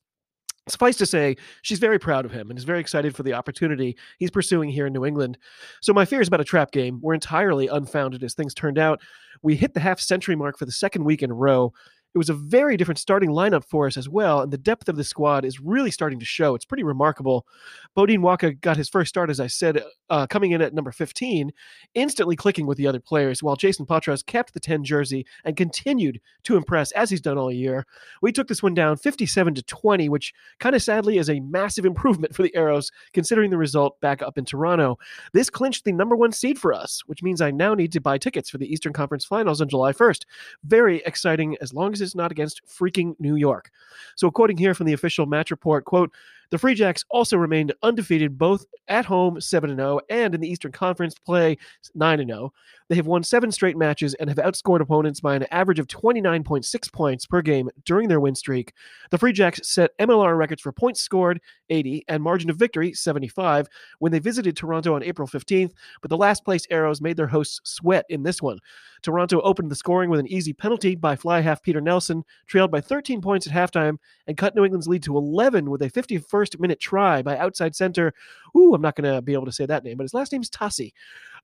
Suffice 0.69 0.95
to 0.97 1.07
say, 1.07 1.35
she's 1.63 1.79
very 1.79 1.97
proud 1.97 2.23
of 2.23 2.31
him 2.31 2.49
and 2.49 2.57
is 2.57 2.65
very 2.65 2.79
excited 2.79 3.15
for 3.15 3.23
the 3.23 3.33
opportunity 3.33 3.97
he's 4.19 4.29
pursuing 4.29 4.69
here 4.69 4.85
in 4.85 4.93
New 4.93 5.05
England. 5.05 5.39
So, 5.81 5.91
my 5.91 6.05
fears 6.05 6.27
about 6.27 6.39
a 6.39 6.45
trap 6.45 6.71
game 6.71 6.99
were 7.01 7.15
entirely 7.15 7.67
unfounded 7.67 8.23
as 8.23 8.35
things 8.35 8.53
turned 8.53 8.77
out. 8.77 9.01
We 9.41 9.55
hit 9.55 9.73
the 9.73 9.79
half 9.79 9.99
century 9.99 10.35
mark 10.35 10.59
for 10.59 10.65
the 10.65 10.71
second 10.71 11.03
week 11.03 11.23
in 11.23 11.31
a 11.31 11.35
row, 11.35 11.73
It 12.13 12.17
was 12.17 12.29
a 12.29 12.33
very 12.33 12.75
different 12.75 12.99
starting 12.99 13.29
lineup 13.29 13.63
for 13.63 13.87
us 13.87 13.95
as 13.95 14.09
well, 14.09 14.41
and 14.41 14.51
the 14.51 14.57
depth 14.57 14.89
of 14.89 14.97
the 14.97 15.03
squad 15.03 15.45
is 15.45 15.61
really 15.61 15.91
starting 15.91 16.19
to 16.19 16.25
show. 16.25 16.55
It's 16.55 16.65
pretty 16.65 16.83
remarkable. 16.83 17.47
Beaudein 17.95 18.19
Waaka 18.19 18.59
got 18.59 18.75
his 18.75 18.89
first 18.89 19.07
start, 19.07 19.29
as 19.29 19.39
I 19.39 19.47
said, 19.47 19.81
uh, 20.09 20.27
coming 20.27 20.51
in 20.51 20.61
at 20.61 20.73
number 20.73 20.91
15, 20.91 21.51
instantly 21.93 22.35
clicking 22.35 22.67
with 22.67 22.77
the 22.77 22.85
other 22.85 22.99
players, 22.99 23.41
while 23.41 23.55
Jayson 23.55 23.85
Potroz 23.85 24.25
kept 24.25 24.53
the 24.53 24.59
10 24.59 24.83
jersey 24.83 25.25
and 25.45 25.55
continued 25.55 26.19
to 26.43 26.57
impress 26.57 26.91
as 26.91 27.09
he's 27.09 27.21
done 27.21 27.37
all 27.37 27.51
year. 27.51 27.85
We 28.21 28.33
took 28.33 28.49
this 28.49 28.61
one 28.61 28.73
down 28.73 28.97
57 28.97 29.55
to 29.55 29.63
20, 29.63 30.09
which 30.09 30.33
kind 30.59 30.75
of 30.75 30.83
sadly 30.83 31.17
is 31.17 31.29
a 31.29 31.39
massive 31.39 31.85
improvement 31.91 32.35
for 32.35 32.43
the 32.43 32.53
Arrows, 32.55 32.91
considering 33.13 33.51
the 33.51 33.57
result 33.57 34.01
back 34.01 34.21
up 34.21 34.37
in 34.37 34.43
Toronto. 34.43 34.97
This 35.31 35.49
clinched 35.49 35.85
the 35.85 35.93
number 35.93 36.17
one 36.17 36.33
seed 36.33 36.59
for 36.59 36.73
us, 36.73 37.03
which 37.05 37.23
means 37.23 37.39
I 37.39 37.51
now 37.51 37.73
need 37.73 37.93
to 37.93 38.01
buy 38.01 38.17
tickets 38.17 38.49
for 38.49 38.57
the 38.57 38.71
Eastern 38.71 38.91
Conference 38.91 39.23
Finals 39.23 39.61
on 39.61 39.69
July 39.69 39.93
1st. 39.93 40.25
Very 40.65 41.01
exciting, 41.05 41.55
as 41.61 41.73
long 41.73 41.93
as 41.93 42.00
it's 42.01 42.15
not 42.15 42.31
against 42.31 42.65
freaking 42.65 43.15
New 43.19 43.35
York. 43.35 43.71
So, 44.15 44.29
quoting 44.31 44.57
here 44.57 44.73
from 44.73 44.87
the 44.87 44.93
official 44.93 45.25
match 45.25 45.51
report, 45.51 45.85
quote, 45.85 46.11
the 46.51 46.57
Free 46.57 46.75
Jacks 46.75 47.03
also 47.09 47.37
remained 47.37 47.73
undefeated 47.81 48.37
both 48.37 48.65
at 48.89 49.05
home 49.05 49.39
7 49.39 49.73
0 49.75 50.01
and 50.09 50.35
in 50.35 50.41
the 50.41 50.49
Eastern 50.49 50.71
Conference 50.71 51.15
play 51.15 51.57
9 51.95 52.27
0. 52.27 52.53
They 52.89 52.95
have 52.97 53.07
won 53.07 53.23
seven 53.23 53.53
straight 53.53 53.77
matches 53.77 54.15
and 54.15 54.29
have 54.29 54.37
outscored 54.37 54.81
opponents 54.81 55.21
by 55.21 55.33
an 55.35 55.45
average 55.49 55.79
of 55.79 55.87
29.6 55.87 56.91
points 56.91 57.25
per 57.25 57.41
game 57.41 57.69
during 57.85 58.09
their 58.09 58.19
win 58.19 58.35
streak. 58.35 58.73
The 59.11 59.17
Free 59.17 59.31
Jacks 59.31 59.61
set 59.63 59.97
MLR 59.97 60.37
records 60.37 60.61
for 60.61 60.73
points 60.73 60.99
scored 60.99 61.39
80 61.69 62.03
and 62.09 62.21
margin 62.21 62.49
of 62.49 62.57
victory 62.57 62.93
75 62.93 63.67
when 63.99 64.11
they 64.11 64.19
visited 64.19 64.57
Toronto 64.57 64.93
on 64.93 65.03
April 65.03 65.25
15th, 65.25 65.71
but 66.01 66.09
the 66.09 66.17
last 66.17 66.43
place 66.43 66.67
Arrows 66.69 66.99
made 66.99 67.15
their 67.15 67.27
hosts 67.27 67.61
sweat 67.63 68.05
in 68.09 68.23
this 68.23 68.41
one. 68.41 68.59
Toronto 69.01 69.39
opened 69.41 69.71
the 69.71 69.75
scoring 69.75 70.09
with 70.09 70.19
an 70.19 70.27
easy 70.27 70.51
penalty 70.51 70.95
by 70.95 71.15
fly 71.15 71.39
half 71.39 71.63
Peter 71.63 71.79
Nelson, 71.79 72.23
trailed 72.45 72.71
by 72.71 72.81
13 72.81 73.21
points 73.21 73.47
at 73.47 73.53
halftime, 73.53 73.97
and 74.27 74.37
cut 74.37 74.53
New 74.53 74.65
England's 74.65 74.87
lead 74.87 75.03
to 75.03 75.17
11 75.17 75.69
with 75.69 75.81
a 75.81 75.89
51st 75.89 76.40
minute 76.59 76.79
try 76.79 77.21
by 77.21 77.37
outside 77.37 77.75
center. 77.75 78.13
Ooh, 78.55 78.73
I'm 78.73 78.81
not 78.81 78.95
going 78.95 79.13
to 79.13 79.21
be 79.21 79.33
able 79.33 79.45
to 79.45 79.51
say 79.51 79.65
that 79.65 79.83
name, 79.83 79.97
but 79.97 80.03
his 80.03 80.13
last 80.13 80.31
name's 80.31 80.49
Tassi. 80.49 80.93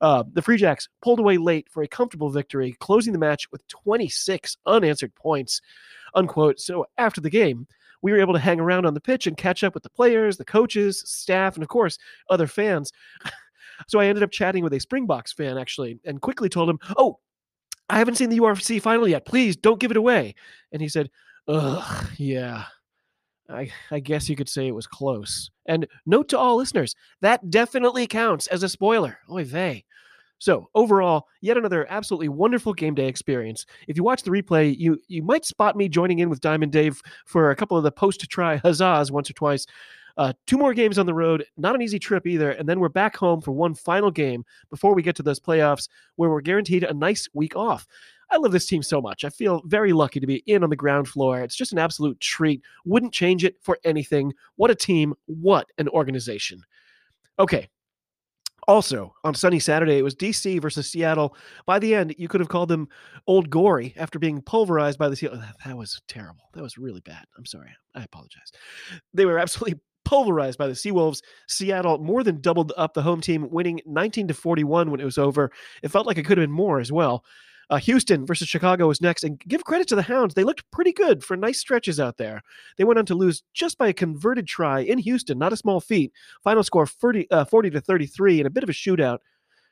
Uh, 0.01 0.23
the 0.33 0.41
Free 0.41 0.57
Jacks 0.57 0.89
pulled 1.01 1.19
away 1.19 1.37
late 1.37 1.67
for 1.69 1.83
a 1.83 1.87
comfortable 1.87 2.29
victory, 2.29 2.75
closing 2.79 3.13
the 3.13 3.19
match 3.19 3.51
with 3.51 3.67
26 3.67 4.57
unanswered 4.65 5.13
points. 5.15 5.61
Unquote. 6.15 6.59
So 6.59 6.85
after 6.97 7.21
the 7.21 7.29
game, 7.29 7.67
we 8.01 8.11
were 8.11 8.19
able 8.19 8.33
to 8.33 8.39
hang 8.39 8.59
around 8.59 8.85
on 8.85 8.93
the 8.93 9.01
pitch 9.01 9.27
and 9.27 9.35
catch 9.35 9.63
up 9.63 9.73
with 9.73 9.83
the 9.83 9.89
players, 9.89 10.37
the 10.37 10.45
coaches, 10.45 10.99
staff, 11.05 11.55
and 11.55 11.63
of 11.63 11.69
course, 11.69 11.97
other 12.29 12.47
fans. 12.47 12.91
so 13.87 13.99
I 13.99 14.05
ended 14.05 14.23
up 14.23 14.31
chatting 14.31 14.63
with 14.63 14.73
a 14.73 14.79
Springboks 14.79 15.33
fan 15.33 15.57
actually 15.57 15.99
and 16.05 16.21
quickly 16.21 16.49
told 16.49 16.69
him, 16.69 16.79
Oh, 16.95 17.19
I 17.89 17.97
haven't 17.99 18.15
seen 18.15 18.29
the 18.29 18.39
URC 18.39 18.81
final 18.81 19.07
yet. 19.07 19.25
Please 19.25 19.55
don't 19.55 19.79
give 19.79 19.91
it 19.91 19.97
away. 19.97 20.35
And 20.71 20.81
he 20.81 20.89
said, 20.89 21.09
Ugh, 21.47 22.07
yeah. 22.17 22.65
I, 23.49 23.71
I 23.91 23.99
guess 23.99 24.27
you 24.27 24.35
could 24.35 24.49
say 24.49 24.67
it 24.67 24.75
was 24.75 24.87
close. 24.87 25.49
And 25.65 25.87
note 26.05 26.29
to 26.29 26.37
all 26.37 26.57
listeners, 26.57 26.95
that 27.21 27.49
definitely 27.49 28.07
counts 28.07 28.47
as 28.47 28.63
a 28.63 28.69
spoiler. 28.69 29.19
Oy 29.31 29.45
vey. 29.45 29.85
So 30.39 30.69
overall, 30.75 31.27
yet 31.41 31.57
another 31.57 31.87
absolutely 31.89 32.29
wonderful 32.29 32.73
game 32.73 32.93
day 32.93 33.07
experience. 33.07 33.65
If 33.87 33.97
you 33.97 34.03
watch 34.03 34.23
the 34.23 34.31
replay, 34.31 34.77
you 34.77 34.99
you 35.07 35.23
might 35.23 35.45
spot 35.45 35.75
me 35.75 35.89
joining 35.89 36.19
in 36.19 36.29
with 36.29 36.41
Diamond 36.41 36.71
Dave 36.71 37.01
for 37.25 37.49
a 37.49 37.55
couple 37.55 37.77
of 37.77 37.83
the 37.83 37.91
post-try 37.91 38.57
huzzas 38.57 39.11
once 39.11 39.29
or 39.29 39.33
twice. 39.33 39.65
Uh, 40.17 40.33
two 40.47 40.57
more 40.57 40.73
games 40.73 40.97
on 40.97 41.05
the 41.05 41.13
road, 41.13 41.45
not 41.57 41.75
an 41.75 41.81
easy 41.81 41.99
trip 41.99 42.25
either, 42.25 42.51
and 42.51 42.67
then 42.67 42.79
we're 42.79 42.89
back 42.89 43.15
home 43.15 43.39
for 43.39 43.51
one 43.51 43.75
final 43.75 44.09
game 44.09 44.43
before 44.71 44.95
we 44.95 45.03
get 45.03 45.15
to 45.15 45.23
those 45.23 45.39
playoffs, 45.39 45.89
where 46.15 46.29
we're 46.29 46.41
guaranteed 46.41 46.83
a 46.83 46.93
nice 46.93 47.29
week 47.33 47.55
off. 47.55 47.87
I 48.29 48.37
love 48.37 48.51
this 48.51 48.65
team 48.65 48.83
so 48.83 49.01
much. 49.01 49.23
I 49.23 49.29
feel 49.29 49.61
very 49.65 49.93
lucky 49.93 50.19
to 50.19 50.27
be 50.27 50.43
in 50.47 50.63
on 50.63 50.69
the 50.69 50.75
ground 50.75 51.07
floor. 51.07 51.41
It's 51.41 51.55
just 51.55 51.71
an 51.71 51.79
absolute 51.79 52.19
treat. 52.19 52.61
Wouldn't 52.85 53.13
change 53.13 53.43
it 53.43 53.55
for 53.61 53.79
anything. 53.83 54.33
What 54.55 54.71
a 54.71 54.75
team. 54.75 55.13
What 55.25 55.67
an 55.77 55.87
organization. 55.89 56.61
Okay, 57.39 57.69
also, 58.67 59.15
on 59.23 59.33
sunny 59.33 59.59
Saturday, 59.59 59.97
it 59.97 60.03
was 60.03 60.13
DC 60.13 60.61
versus 60.61 60.89
Seattle. 60.89 61.37
By 61.65 61.79
the 61.79 61.95
end, 61.95 62.15
you 62.17 62.27
could 62.27 62.41
have 62.41 62.49
called 62.49 62.67
them 62.67 62.89
Old 63.25 63.49
Gory 63.49 63.93
after 63.95 64.19
being 64.19 64.41
pulverized 64.41 64.99
by 64.99 65.07
the 65.07 65.15
Seattle. 65.15 65.41
That 65.65 65.77
was 65.77 66.01
terrible. 66.09 66.49
That 66.53 66.63
was 66.63 66.77
really 66.77 66.99
bad. 66.99 67.23
I'm 67.37 67.45
sorry. 67.45 67.71
I 67.95 68.03
apologize. 68.03 68.51
They 69.13 69.25
were 69.25 69.39
absolutely 69.39 69.79
pulverized 70.03 70.57
by 70.57 70.67
the 70.67 70.73
Seawolves. 70.73 71.21
Seattle 71.47 71.99
more 71.99 72.23
than 72.23 72.41
doubled 72.41 72.73
up 72.75 72.93
the 72.93 73.01
home 73.01 73.21
team, 73.21 73.49
winning 73.49 73.79
19 73.85 74.27
to 74.27 74.33
41 74.33 74.91
when 74.91 74.99
it 74.99 75.05
was 75.05 75.17
over. 75.17 75.49
It 75.81 75.89
felt 75.89 76.05
like 76.05 76.17
it 76.17 76.23
could 76.23 76.37
have 76.37 76.43
been 76.43 76.51
more 76.51 76.81
as 76.81 76.91
well. 76.91 77.23
Uh, 77.69 77.77
Houston 77.77 78.25
versus 78.25 78.47
Chicago 78.47 78.87
was 78.87 79.01
next, 79.01 79.23
and 79.23 79.39
give 79.41 79.65
credit 79.65 79.87
to 79.89 79.95
the 79.95 80.01
Hounds. 80.01 80.33
They 80.33 80.43
looked 80.43 80.69
pretty 80.71 80.93
good 80.93 81.23
for 81.23 81.35
nice 81.35 81.59
stretches 81.59 81.99
out 81.99 82.17
there. 82.17 82.41
They 82.77 82.83
went 82.83 82.99
on 82.99 83.05
to 83.07 83.15
lose 83.15 83.43
just 83.53 83.77
by 83.77 83.89
a 83.89 83.93
converted 83.93 84.47
try 84.47 84.79
in 84.79 84.97
Houston, 84.99 85.37
not 85.37 85.53
a 85.53 85.57
small 85.57 85.81
feat. 85.81 86.13
Final 86.43 86.63
score 86.63 86.85
40, 86.85 87.29
uh, 87.31 87.45
40 87.45 87.69
to 87.71 87.81
33 87.81 88.39
in 88.41 88.45
a 88.45 88.49
bit 88.49 88.63
of 88.63 88.69
a 88.69 88.73
shootout. 88.73 89.19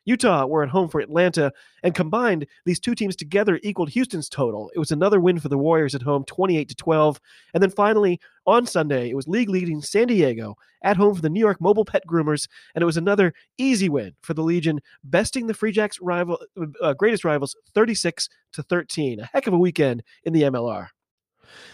Utah 0.06 0.46
were 0.46 0.64
at 0.64 0.70
home 0.70 0.88
for 0.88 1.02
Atlanta, 1.02 1.52
and 1.84 1.94
combined, 1.94 2.48
these 2.66 2.80
two 2.80 2.96
teams 2.96 3.16
together 3.16 3.60
equaled 3.64 3.90
Houston's 3.90 4.30
total. 4.30 4.72
It 4.76 4.80
was 4.80 4.92
another 4.92 5.20
win 5.20 5.40
for 5.40 5.50
the 5.50 5.58
Warriors 5.58 5.96
at 5.96 6.02
home, 6.02 6.24
28 6.26 6.70
to 6.70 6.76
12. 6.76 7.20
And 7.54 7.62
then 7.62 7.72
finally, 7.72 8.20
on 8.46 8.66
Sunday, 8.66 9.10
it 9.10 9.16
was 9.16 9.28
league 9.28 9.50
leading 9.50 9.82
San 9.82 10.08
Diego 10.08 10.56
at 10.84 10.98
home 10.98 11.16
for 11.16 11.22
the 11.22 11.30
New 11.30 11.40
York 11.40 11.60
Mobile 11.60 11.86
Pet 11.86 12.04
Groomers, 12.08 12.48
and 12.76 12.82
it 12.82 12.86
was 12.86 12.98
another 12.98 13.34
easy 13.58 13.90
win 13.90 14.14
for 14.22 14.34
the 14.34 14.44
Legion, 14.44 14.80
besting 15.04 15.48
the 15.48 15.54
Free 15.54 15.72
Jacks' 15.72 16.00
rival, 16.00 16.40
uh, 16.82 16.94
greatest 16.94 17.26
rivals, 17.26 17.56
36 17.74 18.30
to 18.54 18.64
13. 18.64 19.20
A 19.20 19.26
heck 19.26 19.48
of 19.48 19.54
a 19.54 19.58
weekend 19.58 20.04
in 20.24 20.34
the 20.34 20.44
MLR. 20.44 20.88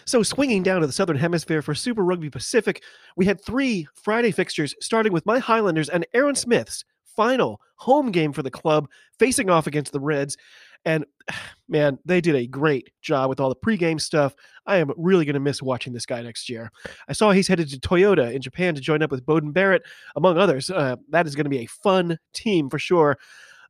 So, 0.04 0.22
swinging 0.22 0.62
down 0.62 0.80
to 0.80 0.86
the 0.86 0.92
Southern 0.92 1.16
Hemisphere 1.16 1.62
for 1.62 1.74
Super 1.74 2.04
Rugby 2.04 2.30
Pacific, 2.30 2.82
we 3.16 3.26
had 3.26 3.40
three 3.40 3.86
Friday 3.94 4.30
fixtures, 4.30 4.74
starting 4.80 5.12
with 5.12 5.26
my 5.26 5.38
Highlanders 5.38 5.88
and 5.88 6.06
Aaron 6.14 6.34
Smith's 6.34 6.84
final 7.16 7.60
home 7.76 8.10
game 8.10 8.32
for 8.32 8.42
the 8.42 8.50
club, 8.50 8.88
facing 9.18 9.50
off 9.50 9.66
against 9.66 9.92
the 9.92 10.00
Reds. 10.00 10.36
And 10.84 11.04
man, 11.68 11.98
they 12.04 12.20
did 12.20 12.34
a 12.34 12.46
great 12.46 12.90
job 13.00 13.28
with 13.28 13.40
all 13.40 13.48
the 13.48 13.56
pregame 13.56 14.00
stuff. 14.00 14.34
I 14.66 14.76
am 14.76 14.92
really 14.96 15.24
going 15.24 15.34
to 15.34 15.40
miss 15.40 15.62
watching 15.62 15.92
this 15.92 16.06
guy 16.06 16.22
next 16.22 16.48
year. 16.48 16.70
I 17.08 17.12
saw 17.12 17.30
he's 17.30 17.48
headed 17.48 17.68
to 17.70 17.80
Toyota 17.80 18.32
in 18.32 18.42
Japan 18.42 18.74
to 18.74 18.80
join 18.80 19.02
up 19.02 19.10
with 19.10 19.26
Beauden 19.26 19.52
Barrett, 19.52 19.82
among 20.16 20.38
others. 20.38 20.70
Uh, 20.70 20.96
that 21.10 21.26
is 21.26 21.34
going 21.34 21.44
to 21.44 21.50
be 21.50 21.60
a 21.60 21.66
fun 21.66 22.18
team 22.32 22.70
for 22.70 22.78
sure. 22.78 23.18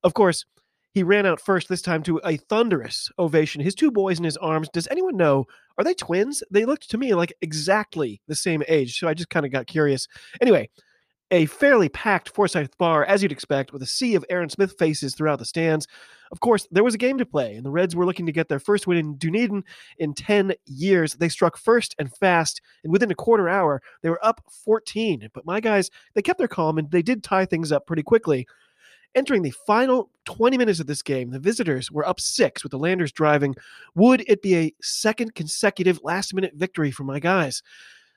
Of 0.04 0.14
course, 0.14 0.44
he 0.92 1.02
ran 1.02 1.24
out 1.24 1.40
first 1.40 1.68
this 1.68 1.80
time 1.80 2.02
to 2.02 2.20
a 2.24 2.36
thunderous 2.36 3.10
ovation. 3.18 3.62
His 3.62 3.74
two 3.74 3.90
boys 3.90 4.18
in 4.18 4.24
his 4.24 4.36
arms. 4.36 4.68
Does 4.68 4.88
anyone 4.90 5.16
know? 5.16 5.46
Are 5.78 5.84
they 5.84 5.94
twins? 5.94 6.42
They 6.50 6.66
looked 6.66 6.90
to 6.90 6.98
me 6.98 7.14
like 7.14 7.32
exactly 7.40 8.20
the 8.28 8.34
same 8.34 8.62
age. 8.68 8.98
So 8.98 9.08
I 9.08 9.14
just 9.14 9.30
kind 9.30 9.46
of 9.46 9.52
got 9.52 9.66
curious. 9.66 10.06
Anyway, 10.42 10.68
a 11.32 11.46
fairly 11.46 11.88
packed 11.88 12.28
Forsyth 12.28 12.76
Barr, 12.76 13.06
as 13.06 13.22
you'd 13.22 13.32
expect, 13.32 13.72
with 13.72 13.82
a 13.82 13.86
sea 13.86 14.14
of 14.14 14.24
Aaron 14.28 14.50
Smith 14.50 14.76
faces 14.78 15.14
throughout 15.14 15.38
the 15.38 15.46
stands. 15.46 15.88
Of 16.30 16.40
course, 16.40 16.68
there 16.70 16.84
was 16.84 16.94
a 16.94 16.98
game 16.98 17.16
to 17.18 17.26
play, 17.26 17.54
and 17.54 17.64
the 17.64 17.70
Reds 17.70 17.96
were 17.96 18.04
looking 18.04 18.26
to 18.26 18.32
get 18.32 18.48
their 18.48 18.58
first 18.58 18.86
win 18.86 18.98
in 18.98 19.16
Dunedin 19.16 19.64
in 19.98 20.12
10 20.12 20.52
years. 20.66 21.14
They 21.14 21.30
struck 21.30 21.56
first 21.56 21.94
and 21.98 22.14
fast, 22.14 22.60
and 22.84 22.92
within 22.92 23.10
a 23.10 23.14
quarter 23.14 23.48
hour, 23.48 23.82
they 24.02 24.10
were 24.10 24.24
up 24.24 24.42
14. 24.64 25.30
But 25.32 25.46
my 25.46 25.58
guys, 25.58 25.90
they 26.12 26.22
kept 26.22 26.38
their 26.38 26.48
calm, 26.48 26.76
and 26.76 26.90
they 26.90 27.02
did 27.02 27.24
tie 27.24 27.46
things 27.46 27.72
up 27.72 27.86
pretty 27.86 28.02
quickly. 28.02 28.46
Entering 29.14 29.42
the 29.42 29.54
final 29.66 30.10
20 30.26 30.58
minutes 30.58 30.80
of 30.80 30.86
this 30.86 31.02
game, 31.02 31.30
the 31.30 31.38
visitors 31.38 31.90
were 31.90 32.06
up 32.06 32.20
six 32.20 32.62
with 32.62 32.72
the 32.72 32.78
Landers 32.78 33.12
driving. 33.12 33.54
Would 33.94 34.22
it 34.26 34.42
be 34.42 34.56
a 34.56 34.74
second 34.82 35.34
consecutive 35.34 35.98
last 36.02 36.34
minute 36.34 36.52
victory 36.56 36.90
for 36.90 37.04
my 37.04 37.20
guys? 37.20 37.62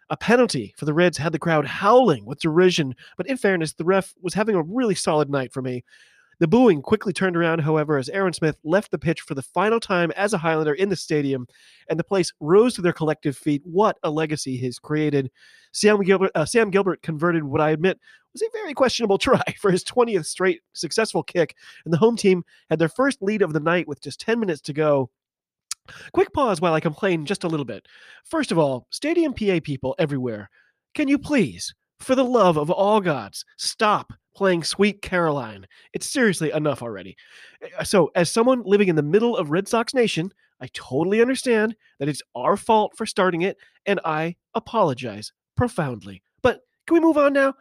A 0.09 0.17
penalty 0.17 0.73
for 0.77 0.85
the 0.85 0.93
Reds 0.93 1.17
had 1.17 1.31
the 1.31 1.39
crowd 1.39 1.65
howling 1.65 2.25
with 2.25 2.39
derision, 2.39 2.95
but 3.17 3.27
in 3.27 3.37
fairness, 3.37 3.73
the 3.73 3.85
ref 3.85 4.13
was 4.21 4.35
having 4.35 4.55
a 4.55 4.61
really 4.61 4.93
solid 4.93 5.29
night 5.29 5.51
for 5.51 5.63
me. 5.63 5.83
The 6.39 6.47
booing 6.47 6.81
quickly 6.81 7.13
turned 7.13 7.37
around, 7.37 7.59
however, 7.59 7.97
as 7.97 8.09
Aaron 8.09 8.33
Smith 8.33 8.57
left 8.63 8.91
the 8.91 8.99
pitch 8.99 9.21
for 9.21 9.35
the 9.35 9.41
final 9.41 9.79
time 9.79 10.11
as 10.11 10.33
a 10.33 10.37
Highlander 10.37 10.73
in 10.73 10.89
the 10.89 10.95
stadium, 10.95 11.47
and 11.89 11.97
the 11.97 12.03
place 12.03 12.33
rose 12.39 12.75
to 12.75 12.81
their 12.81 12.93
collective 12.93 13.37
feet. 13.37 13.61
What 13.63 13.97
a 14.03 14.11
legacy 14.11 14.57
he's 14.57 14.77
created! 14.77 15.31
Sam 15.71 16.01
Gilbert, 16.01 16.31
uh, 16.35 16.45
Sam 16.45 16.69
Gilbert 16.69 17.01
converted 17.01 17.43
what 17.43 17.61
I 17.61 17.71
admit 17.71 17.99
was 18.33 18.41
a 18.41 18.49
very 18.53 18.73
questionable 18.73 19.17
try 19.17 19.43
for 19.59 19.71
his 19.71 19.83
20th 19.85 20.25
straight 20.25 20.61
successful 20.73 21.23
kick, 21.23 21.55
and 21.85 21.93
the 21.93 21.97
home 21.97 22.17
team 22.17 22.43
had 22.69 22.79
their 22.79 22.89
first 22.89 23.21
lead 23.21 23.41
of 23.41 23.53
the 23.53 23.59
night 23.59 23.87
with 23.87 24.01
just 24.01 24.19
10 24.19 24.39
minutes 24.39 24.61
to 24.61 24.73
go. 24.73 25.09
Quick 26.13 26.33
pause 26.33 26.61
while 26.61 26.73
I 26.73 26.79
complain 26.79 27.25
just 27.25 27.43
a 27.43 27.47
little 27.47 27.65
bit. 27.65 27.87
First 28.23 28.51
of 28.51 28.57
all, 28.57 28.87
Stadium 28.89 29.33
PA 29.33 29.59
people 29.63 29.95
everywhere, 29.99 30.49
can 30.93 31.07
you 31.07 31.17
please, 31.17 31.73
for 31.99 32.15
the 32.15 32.23
love 32.23 32.57
of 32.57 32.71
all 32.71 33.01
gods, 33.01 33.45
stop 33.57 34.13
playing 34.35 34.63
Sweet 34.63 35.01
Caroline? 35.01 35.65
It's 35.93 36.09
seriously 36.09 36.51
enough 36.51 36.81
already. 36.81 37.15
Eh, 37.61 37.83
so, 37.83 38.11
as 38.15 38.31
someone 38.31 38.63
living 38.65 38.87
in 38.87 38.95
the 38.95 39.03
middle 39.03 39.37
of 39.37 39.51
Red 39.51 39.67
Sox 39.67 39.93
Nation, 39.93 40.31
I 40.61 40.67
totally 40.73 41.21
understand 41.21 41.75
that 41.99 42.09
it's 42.09 42.21
our 42.33 42.57
fault 42.57 42.93
for 42.95 43.05
starting 43.05 43.41
it, 43.41 43.57
and 43.85 43.99
I 44.05 44.35
apologize 44.53 45.33
profoundly. 45.55 46.23
But 46.41 46.61
can 46.87 46.95
we 46.95 46.99
move 47.01 47.17
on 47.17 47.33
now? 47.33 47.53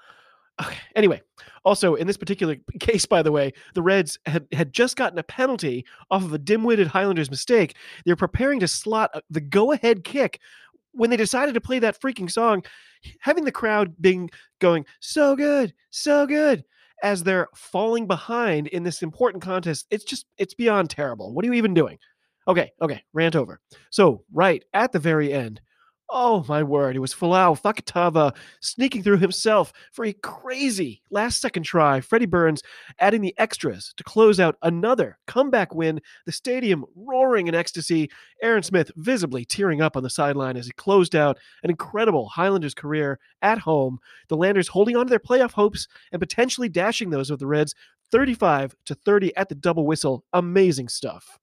Okay. 0.62 0.76
Anyway, 0.94 1.20
also 1.64 1.94
in 1.94 2.06
this 2.06 2.16
particular 2.16 2.56
case, 2.80 3.06
by 3.06 3.23
the 3.23 3.32
way, 3.32 3.52
the 3.75 3.82
Reds 3.82 4.18
had, 4.26 4.46
had 4.52 4.73
just 4.73 4.96
gotten 4.96 5.18
a 5.18 5.25
penalty 5.25 5.84
off 6.11 6.25
of 6.25 6.32
a 6.32 6.38
dim-witted 6.38 6.87
Highlanders 6.87 7.30
mistake. 7.30 7.76
They're 8.04 8.16
preparing 8.16 8.61
to 8.61 8.68
slot 8.68 9.11
uh, 9.14 9.20
the 9.30 9.40
go-ahead 9.40 10.04
kick 10.04 10.40
when 10.92 11.11
they 11.11 11.16
decided 11.16 11.54
to 11.54 11.61
play 11.61 11.80
that 11.80 12.00
freaking 12.00 12.30
song, 12.30 12.62
having 13.20 13.44
the 13.44 13.52
crowd 13.52 13.94
being 14.00 14.30
going 14.61 14.87
so 15.00 15.34
good, 15.34 15.75
so 15.90 16.26
good 16.26 16.64
as 17.02 17.23
they're 17.23 17.49
falling 17.54 18.06
behind 18.06 18.68
in 18.68 18.84
this 18.84 19.02
important 19.02 19.42
contest. 19.42 19.87
It's 19.90 20.04
just 20.04 20.26
it's 20.38 20.54
beyond 20.54 20.90
terrible. 20.90 21.34
What 21.34 21.44
are 21.44 21.49
you 21.49 21.54
even 21.54 21.75
doing? 21.75 21.99
Okay, 22.46 22.73
okay, 22.80 23.02
rant 23.12 23.34
over. 23.34 23.61
So, 23.90 24.23
right 24.32 24.62
at 24.75 24.92
the 24.92 24.99
very 24.99 25.32
end, 25.32 25.61
Oh 26.11 26.44
my 26.49 26.62
word, 26.62 26.96
it 26.96 27.00
was 27.00 27.14
Folau 27.14 27.58
Fakatava 27.61 28.37
sneaking 28.61 29.02
through 29.02 29.16
himself 29.16 29.73
for 29.90 30.04
a 30.04 30.12
crazy 30.12 31.02
last 31.11 31.40
second 31.40 31.62
try. 31.62 32.00
Freddie 32.00 32.26
Burns 32.26 32.62
adding 33.00 33.23
the 33.23 33.34
extras 33.38 33.94
to 33.96 34.04
close 34.04 34.38
out 34.38 34.56
another 34.62 35.18
comeback 35.26 35.75
win. 35.75 36.00
The 36.26 36.32
stadium 36.32 36.84
roaring 36.94 37.46
in 37.46 37.54
ecstasy. 37.54 38.11
Aaron 38.42 38.62
Smith 38.62 38.92
visibly 38.96 39.46
tearing 39.46 39.80
up 39.80 39.96
on 39.96 40.02
the 40.02 40.11
sideline 40.11 40.58
as 40.58 40.66
he 40.66 40.73
closed 40.73 41.16
out 41.16 41.38
an 41.62 41.70
incredible 41.70 42.28
Highlanders 42.28 42.75
career 42.75 43.18
at 43.40 43.58
home. 43.58 43.99
The 44.28 44.37
Landers 44.37 44.68
holding 44.68 44.96
on 44.96 45.06
to 45.06 45.11
their 45.11 45.18
playoff 45.18 45.52
hopes 45.52 45.88
and 46.12 46.20
potentially 46.20 46.68
dashing 46.68 47.11
those 47.11 47.30
of 47.30 47.38
the 47.38 47.46
Reds 47.46 47.75
35 48.12 48.76
to 48.84 48.94
30 48.94 49.34
at 49.37 49.49
the 49.49 49.54
double 49.54 49.87
whistle. 49.87 50.25
Amazing 50.34 50.88
stuff. 50.88 51.40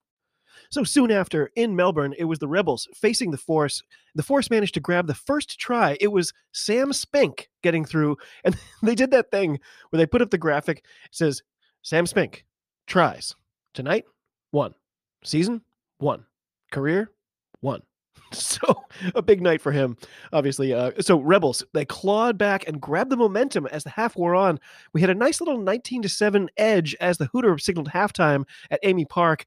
So 0.72 0.86
soon 0.86 1.12
after, 1.12 1.52
in 1.58 1.76
Melbourne, 1.76 2.16
it 2.18 2.24
was 2.24 2.40
the 2.40 2.48
Rebels 2.48 2.88
facing 2.96 3.30
the 3.30 3.38
Force. 3.38 3.84
The 4.16 4.24
Force 4.24 4.50
managed 4.50 4.74
to 4.76 4.80
grab 4.80 5.06
the 5.06 5.14
first 5.14 5.60
try. 5.60 5.98
It 6.00 6.08
was 6.08 6.34
Sam 6.54 6.94
Spink 6.94 7.50
getting 7.62 7.84
through. 7.86 8.18
And 8.46 8.56
they 8.82 8.96
did 8.96 9.12
that 9.12 9.32
thing 9.32 9.60
where 9.90 9.98
they 9.98 10.06
put 10.06 10.22
up 10.22 10.32
the 10.32 10.38
graphic. 10.38 10.80
It 10.80 11.16
says, 11.16 11.44
Sam 11.82 12.06
Spink 12.08 12.46
tries. 12.88 13.36
Tonight, 13.74 14.06
one. 14.52 14.74
Season, 15.24 15.62
one. 16.00 16.26
Career, 16.72 17.12
one. 17.60 17.82
So 18.34 18.86
a 19.14 19.22
big 19.22 19.42
night 19.42 19.60
for 19.60 19.74
him, 19.74 19.98
obviously. 20.32 20.74
Uh, 20.74 20.92
so 21.02 21.20
Rebels 21.20 21.66
they 21.74 21.84
clawed 21.84 22.38
back 22.38 22.66
and 22.66 22.80
grabbed 22.80 23.10
the 23.10 23.18
momentum 23.18 23.68
as 23.68 23.84
the 23.84 23.90
half 23.90 24.16
wore 24.16 24.36
on. 24.36 24.58
We 24.94 25.02
had 25.02 25.10
a 25.10 25.16
nice 25.16 25.42
little 25.42 25.58
19 25.58 26.04
to 26.04 26.10
seven 26.10 26.50
edge 26.56 26.96
as 27.02 27.18
the 27.18 27.26
Hooter 27.26 27.58
signaled 27.58 27.90
halftime 27.90 28.46
at 28.70 28.82
AAMI 28.84 29.10
Park. 29.10 29.46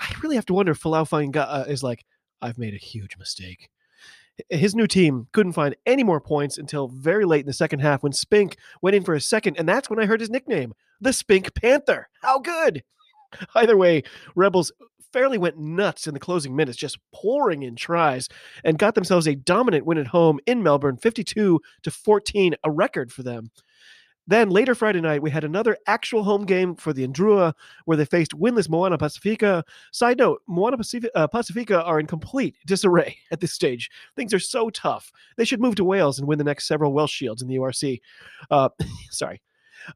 I 0.00 0.14
really 0.22 0.36
have 0.36 0.46
to 0.46 0.54
wonder 0.54 0.72
if 0.72 0.82
Folau 0.82 1.08
Fainga'a 1.08 1.46
uh, 1.48 1.64
is 1.68 1.82
like, 1.82 2.04
I've 2.42 2.58
made 2.58 2.74
a 2.74 2.78
huge 2.78 3.16
mistake. 3.18 3.68
His 4.50 4.74
new 4.74 4.86
team 4.86 5.28
couldn't 5.32 5.52
find 5.52 5.76
any 5.86 6.02
more 6.02 6.20
points 6.20 6.58
until 6.58 6.88
very 6.88 7.24
late 7.24 7.40
in 7.40 7.46
the 7.46 7.52
second 7.52 7.78
half 7.80 8.02
when 8.02 8.12
Spink 8.12 8.56
went 8.82 8.96
in 8.96 9.04
for 9.04 9.14
a 9.14 9.20
second, 9.20 9.56
and 9.58 9.68
that's 9.68 9.88
when 9.88 10.00
I 10.00 10.06
heard 10.06 10.20
his 10.20 10.30
nickname, 10.30 10.74
the 11.00 11.12
Spink 11.12 11.54
Panther. 11.54 12.08
How 12.22 12.40
good! 12.40 12.82
Either 13.54 13.76
way, 13.76 14.02
Rebels 14.34 14.72
fairly 15.12 15.38
went 15.38 15.56
nuts 15.56 16.08
in 16.08 16.14
the 16.14 16.20
closing 16.20 16.56
minutes, 16.56 16.76
just 16.76 16.98
pouring 17.12 17.62
in 17.62 17.76
tries, 17.76 18.28
and 18.64 18.78
got 18.78 18.96
themselves 18.96 19.28
a 19.28 19.36
dominant 19.36 19.86
win 19.86 19.98
at 19.98 20.08
home 20.08 20.40
in 20.44 20.60
Melbourne, 20.60 20.96
52 20.96 21.60
to 21.84 21.90
14, 21.90 22.56
a 22.64 22.70
record 22.70 23.12
for 23.12 23.22
them. 23.22 23.52
Then 24.26 24.50
later 24.50 24.74
Friday 24.74 25.00
night, 25.00 25.22
we 25.22 25.30
had 25.30 25.44
another 25.44 25.76
actual 25.86 26.24
home 26.24 26.46
game 26.46 26.74
for 26.74 26.92
the 26.92 27.06
Ndrua 27.06 27.52
where 27.84 27.96
they 27.96 28.04
faced 28.04 28.32
winless 28.32 28.68
Moana 28.68 28.96
Pacifica. 28.96 29.64
Side 29.92 30.18
note, 30.18 30.42
Moana 30.46 30.78
Pacifica, 30.78 31.16
uh, 31.16 31.26
Pacifica 31.26 31.82
are 31.84 32.00
in 32.00 32.06
complete 32.06 32.56
disarray 32.66 33.16
at 33.30 33.40
this 33.40 33.52
stage. 33.52 33.90
Things 34.16 34.32
are 34.32 34.38
so 34.38 34.70
tough. 34.70 35.12
They 35.36 35.44
should 35.44 35.60
move 35.60 35.74
to 35.76 35.84
Wales 35.84 36.18
and 36.18 36.26
win 36.26 36.38
the 36.38 36.44
next 36.44 36.66
several 36.66 36.92
Welsh 36.92 37.12
Shields 37.12 37.42
in 37.42 37.48
the 37.48 37.56
URC. 37.56 38.00
Uh, 38.50 38.70
sorry. 39.10 39.40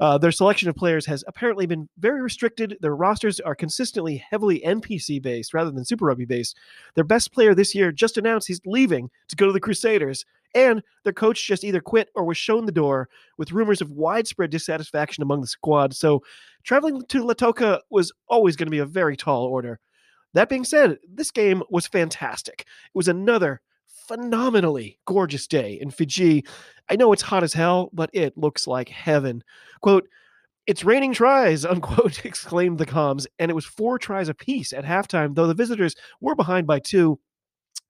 Uh, 0.01 0.19
their 0.19 0.33
selection 0.33 0.69
of 0.69 0.77
players 0.77 1.07
has 1.07 1.25
apparently 1.27 1.67
been 1.67 1.89
very 1.99 2.21
restricted. 2.21 2.77
Their 2.81 2.95
rosters 2.95 3.41
are 3.41 3.55
consistently 3.55 4.17
heavily 4.31 4.61
NPC 4.61 5.21
based 5.23 5.55
rather 5.55 5.71
than 5.71 5.85
Super 5.85 6.07
Rugby 6.07 6.25
based. 6.25 6.57
Their 6.95 7.05
best 7.05 7.33
player 7.33 7.55
this 7.55 7.75
year 7.75 7.93
just 7.93 8.19
announced 8.19 8.49
he's 8.49 8.61
leaving 8.67 9.11
to 9.29 9.37
go 9.37 9.47
to 9.47 9.53
the 9.53 9.61
Crusaders, 9.61 10.25
and 10.55 10.83
their 11.05 11.13
coach 11.13 11.47
just 11.47 11.65
either 11.65 11.81
quit 11.81 12.09
or 12.15 12.25
was 12.25 12.37
shown 12.37 12.67
the 12.67 12.73
door 12.73 13.09
with 13.37 13.53
rumors 13.53 13.81
of 13.81 13.91
widespread 13.91 14.51
dissatisfaction 14.51 15.23
among 15.23 15.41
the 15.41 15.47
squad. 15.47 15.95
So 15.95 16.23
traveling 16.65 17.03
to 17.09 17.25
Lautoka 17.25 17.81
was 17.91 18.13
always 18.29 18.57
going 18.57 18.67
to 18.67 18.71
be 18.71 18.79
a 18.79 18.87
very 18.87 19.17
tall 19.17 19.45
order. 19.45 19.79
That 20.35 20.49
being 20.49 20.65
said, 20.65 20.99
this 21.13 21.31
game 21.31 21.63
was 21.71 21.87
fantastic. 21.87 22.61
It 22.61 22.95
was 22.95 23.09
another 23.09 23.61
phenomenally 24.09 24.99
gorgeous 25.07 25.47
day 25.47 25.79
in 25.81 25.91
Fiji. 25.91 26.45
I 26.91 26.97
know 26.97 27.13
it's 27.13 27.23
hot 27.23 27.45
as 27.45 27.53
hell, 27.53 27.91
but 27.93 28.11
it 28.13 28.37
looks 28.37 28.67
like 28.67 28.89
heaven. 28.89 29.43
Quote, 29.81 30.09
it's 30.67 30.85
raining 30.85 31.15
tries, 31.15 31.65
unquote, 31.65 32.25
exclaimed 32.25 32.79
the 32.79 32.87
comms, 32.87 33.27
and 33.39 33.51
it 33.51 33.55
was 33.55 33.65
four 33.65 33.99
tries 33.99 34.29
apiece 34.29 34.73
at 34.73 34.85
halftime, 34.85 35.35
though 35.35 35.47
the 35.47 35.55
visitors 35.55 35.95
were 36.21 36.35
behind 36.35 36.67
by 36.67 36.79
two. 36.79 37.19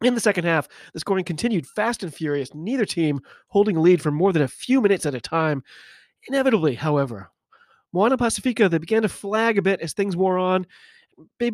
In 0.02 0.14
the 0.14 0.20
second 0.20 0.44
half, 0.44 0.68
the 0.92 1.00
scoring 1.00 1.24
continued 1.24 1.66
fast 1.66 2.02
and 2.04 2.14
furious, 2.14 2.54
neither 2.54 2.84
team 2.84 3.20
holding 3.48 3.76
a 3.76 3.80
lead 3.80 4.00
for 4.00 4.12
more 4.12 4.32
than 4.32 4.42
a 4.42 4.48
few 4.48 4.80
minutes 4.80 5.06
at 5.06 5.14
a 5.14 5.20
time. 5.20 5.64
Inevitably, 6.28 6.76
however, 6.76 7.30
Moana 7.92 8.16
Pacifica, 8.16 8.68
they 8.68 8.78
began 8.78 9.02
to 9.02 9.08
flag 9.08 9.58
a 9.58 9.62
bit 9.62 9.80
as 9.80 9.92
things 9.92 10.16
wore 10.16 10.38
on. 10.38 10.66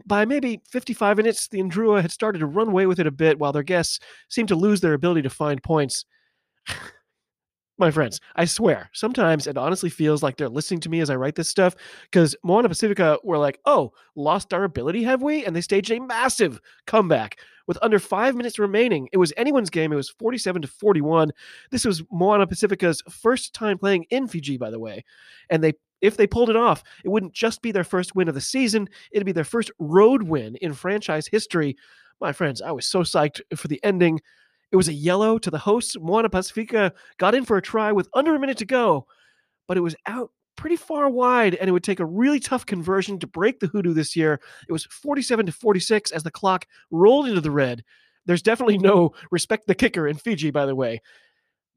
By 0.07 0.27
maybe 0.27 0.61
55 0.69 1.17
minutes, 1.17 1.49
the 1.49 1.61
Ndrua 1.61 2.03
had 2.03 2.13
started 2.13 2.41
to 2.41 2.47
run 2.47 2.69
away 2.69 2.87
with 2.87 3.01
it 3.01 3.07
a 3.07 3.11
bit, 3.11 3.39
while 3.39 3.53
their 3.53 3.63
guests 3.63 3.99
seemed 4.29 4.49
to 4.49 4.57
lose 4.57 4.83
their 4.83 4.93
ability 4.93 5.23
to 5.23 5.31
find 5.31 5.63
points. 5.63 6.05
My 7.79 7.91
friends, 7.91 8.21
I 8.37 8.45
swear, 8.45 8.89
sometimes 8.93 9.47
it 9.47 9.59
honestly 9.59 9.91
feels 9.91 10.23
like 10.23 10.37
they're 10.37 10.49
listening 10.49 10.81
to 10.81 10.89
me 10.89 11.01
as 11.01 11.11
I 11.11 11.17
write 11.17 11.35
this 11.35 11.49
stuff 11.49 11.75
because 12.03 12.37
Moana 12.45 12.69
Pacifica 12.69 13.19
were 13.25 13.39
like, 13.39 13.59
oh, 13.65 13.93
lost 14.15 14.55
our 14.55 14.65
ability, 14.65 15.03
have 15.03 15.23
we? 15.23 15.45
And 15.45 15.57
they 15.57 15.61
staged 15.61 15.91
a 15.91 15.99
massive 16.01 16.61
comeback 16.87 17.39
with 17.67 17.79
under 17.83 17.99
five 17.99 18.37
minutes 18.37 18.59
remaining. 18.59 19.09
It 19.13 19.17
was 19.17 19.33
anyone's 19.37 19.71
game. 19.71 19.93
It 19.93 19.97
was 19.97 20.11
47 20.11 20.63
to 20.63 20.69
41. 20.69 21.33
This 21.71 21.85
was 21.85 22.03
Moana 22.13 22.47
Pacifica's 22.47 23.03
first 23.11 23.55
time 23.55 23.79
playing 23.79 24.05
in 24.11 24.29
Fiji, 24.29 24.57
by 24.57 24.71
the 24.71 24.79
way. 24.79 25.05
And 25.51 25.63
they 25.63 25.73
if 26.01 26.19
they 26.19 26.27
pulled 26.27 26.51
it 26.51 26.57
off, 26.57 26.83
it 27.03 27.09
wouldn't 27.09 27.33
just 27.33 27.63
be 27.63 27.73
their 27.73 27.83
first 27.83 28.15
win 28.15 28.29
of 28.29 28.35
the 28.35 28.41
season, 28.41 28.89
it'd 29.11 29.25
be 29.25 29.33
their 29.33 29.43
first 29.43 29.71
road 29.79 30.23
win 30.23 30.55
in 30.57 30.75
franchise 30.75 31.27
history. 31.27 31.77
My 32.21 32.33
friends, 32.33 32.61
I 32.61 32.73
was 32.73 32.85
so 32.85 33.01
psyched 33.01 33.41
for 33.57 33.69
the 33.69 33.83
ending. 33.83 34.21
It 34.75 34.77
was 34.77 34.89
a 34.89 34.93
yellow 34.93 35.39
to 35.39 35.53
the 35.53 35.59
hosts. 35.59 35.97
Moana 36.01 36.29
Pacifica 36.29 36.93
got 37.19 37.33
in 37.37 37.45
for 37.45 37.57
a 37.57 37.63
try 37.63 37.93
with 37.93 38.09
under 38.13 38.35
a 38.35 38.41
minute 38.41 38.59
to 38.59 38.65
go, 38.65 39.07
but 39.69 39.77
it 39.77 39.83
was 39.83 39.95
out 40.09 40.33
pretty 40.57 40.75
far 40.75 41.09
wide, 41.09 41.55
and 41.55 41.69
it 41.69 41.73
would 41.73 41.85
take 41.85 42.01
a 42.01 42.05
really 42.05 42.41
tough 42.41 42.67
conversion 42.67 43.21
to 43.21 43.29
break 43.29 43.61
the 43.61 43.69
hoodoo 43.69 43.95
this 43.95 44.17
year. 44.17 44.41
It 44.69 44.73
was 44.73 44.87
47 44.87 45.47
to 45.47 45.53
46 45.53 46.11
as 46.11 46.25
the 46.25 46.31
clock 46.33 46.67
rolled 46.91 47.29
into 47.29 47.41
the 47.41 47.53
red. 47.53 47.85
There's 48.27 48.43
definitely 48.43 48.79
no 48.79 49.15
respect 49.31 49.69
the 49.69 49.77
kicker 49.77 50.09
in 50.09 50.17
Fiji, 50.17 50.51
by 50.51 50.67
the 50.67 50.75
way. 50.75 51.01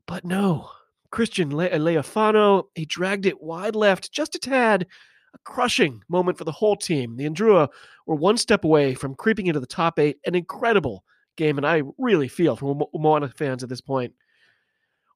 But 0.07 0.25
no, 0.25 0.71
Christian 1.11 1.55
Le- 1.55 1.67
uh, 1.67 1.77
Leali'ifano, 1.77 2.63
he 2.73 2.85
dragged 2.85 3.27
it 3.27 3.43
wide 3.43 3.75
left 3.75 4.11
just 4.11 4.33
a 4.33 4.39
tad. 4.39 4.87
A 5.35 5.37
crushing 5.43 6.01
moment 6.09 6.39
for 6.39 6.45
the 6.45 6.51
whole 6.51 6.75
team. 6.75 7.15
The 7.15 7.29
Ndrua 7.29 7.67
were 8.07 8.15
one 8.15 8.37
step 8.37 8.63
away 8.63 8.95
from 8.95 9.13
creeping 9.13 9.45
into 9.45 9.59
the 9.59 9.67
top 9.67 9.99
eight. 9.99 10.17
An 10.25 10.33
incredible 10.33 11.03
game, 11.37 11.57
and 11.57 11.65
I 11.65 11.83
really 11.97 12.27
feel 12.27 12.55
for 12.55 12.89
Moana 12.93 13.29
fans 13.29 13.63
at 13.63 13.69
this 13.69 13.81
point. 13.81 14.13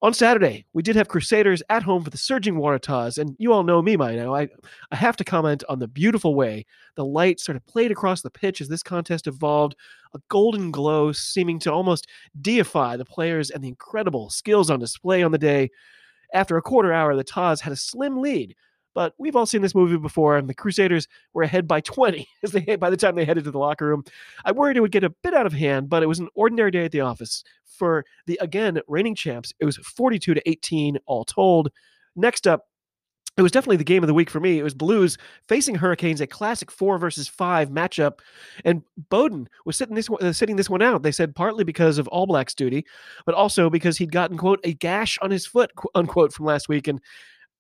On 0.04 0.16
Saturday, 0.16 0.66
we 0.74 0.82
did 0.82 0.96
have 0.96 1.08
Crusaders 1.08 1.62
at 1.70 1.84
home 1.84 2.04
for 2.04 2.10
the 2.10 2.18
surging 2.18 2.56
Waratahs, 2.56 3.20
and 3.20 3.36
you 3.38 3.54
all 3.54 3.62
know 3.62 3.84
me 3.84 3.96
by 3.96 4.16
now. 4.16 4.34
I, 4.34 4.50
I 4.92 4.96
have 4.96 5.16
to 5.18 5.24
comment 5.24 5.64
on 5.70 5.78
the 5.78 5.88
beautiful 5.88 6.34
way 6.34 6.66
the 6.96 7.06
light 7.06 7.40
sort 7.40 7.56
of 7.56 7.68
played 7.68 7.92
across 7.92 8.24
the 8.24 8.32
pitch 8.32 8.62
as 8.62 8.68
this 8.68 8.82
contest 8.82 9.28
evolved, 9.28 9.76
a 10.16 10.20
golden 10.28 10.72
glow 10.72 11.12
seeming 11.12 11.60
to 11.60 11.72
almost 11.72 12.08
deify 12.42 12.98
the 12.98 13.06
players 13.06 13.52
and 13.52 13.64
the 13.64 13.68
incredible 13.68 14.32
skills 14.32 14.72
on 14.72 14.80
display 14.80 15.22
on 15.22 15.32
the 15.32 15.38
day. 15.38 15.70
After 16.34 16.58
a 16.58 16.64
quarter 16.64 16.92
hour, 16.92 17.16
the 17.16 17.24
Tahs 17.24 17.62
had 17.62 17.74
a 17.74 17.76
slim 17.76 18.22
lead, 18.22 18.56
but 18.94 19.14
we've 19.18 19.36
all 19.36 19.46
seen 19.46 19.62
this 19.62 19.76
movie 19.76 19.98
before, 19.98 20.38
and 20.38 20.50
the 20.50 20.54
Crusaders 20.54 21.08
were 21.34 21.44
ahead 21.44 21.68
by 21.68 21.82
20 21.82 22.28
as 22.44 22.52
they 22.52 22.76
by 22.76 22.90
the 22.90 22.98
time 22.98 23.16
they 23.16 23.26
headed 23.26 23.44
to 23.46 23.52
the 23.52 23.60
locker 23.60 23.88
room. 23.88 24.04
I 24.46 24.52
worried 24.52 24.78
it 24.78 24.82
would 24.82 24.92
get 24.92 25.04
a 25.04 25.10
bit 25.10 25.34
out 25.34 25.46
of 25.46 25.54
hand, 25.54 25.90
but 25.90 26.04
it 26.04 26.08
was 26.08 26.20
an 26.20 26.30
ordinary 26.36 26.72
day 26.72 26.86
at 26.86 26.92
the 26.92 27.02
office. 27.02 27.44
For 27.66 28.06
the 28.28 28.38
again 28.42 28.80
reigning 28.88 29.16
champs, 29.16 29.54
it 29.60 29.66
was 29.66 29.78
42 29.78 30.36
to 30.36 30.50
18 30.50 31.00
all 31.08 31.26
told. 31.26 31.70
Next 32.16 32.46
up, 32.46 32.68
it 33.38 33.42
was 33.42 33.52
definitely 33.52 33.78
the 33.78 33.86
game 33.86 34.04
of 34.04 34.08
the 34.08 34.14
week 34.14 34.30
for 34.30 34.42
me. 34.42 34.60
It 34.60 34.64
was 34.64 34.74
Blues 34.74 35.18
facing 35.48 35.76
Hurricanes, 35.76 36.20
a 36.20 36.28
classic 36.28 36.70
four 36.70 36.98
versus 36.98 37.30
five 37.30 37.70
matchup, 37.70 38.20
and 38.66 38.84
Beauden 39.10 39.48
was 39.66 39.78
sitting 39.78 39.96
this 39.96 40.10
uh, 40.10 40.34
sitting 40.34 40.58
this 40.58 40.70
one 40.70 40.82
out. 40.82 41.02
They 41.02 41.14
said 41.14 41.34
partly 41.34 41.64
because 41.64 41.98
of 41.98 42.10
All 42.10 42.28
Blacks 42.28 42.54
duty, 42.54 42.86
but 43.26 43.34
also 43.34 43.70
because 43.70 43.98
he'd 43.98 44.12
gotten 44.12 44.38
quote 44.38 44.60
a 44.66 44.74
gash 44.74 45.18
on 45.22 45.32
his 45.32 45.48
foot 45.48 45.72
unquote 45.96 46.34
from 46.34 46.46
last 46.46 46.68
week, 46.68 46.90
and 46.90 47.00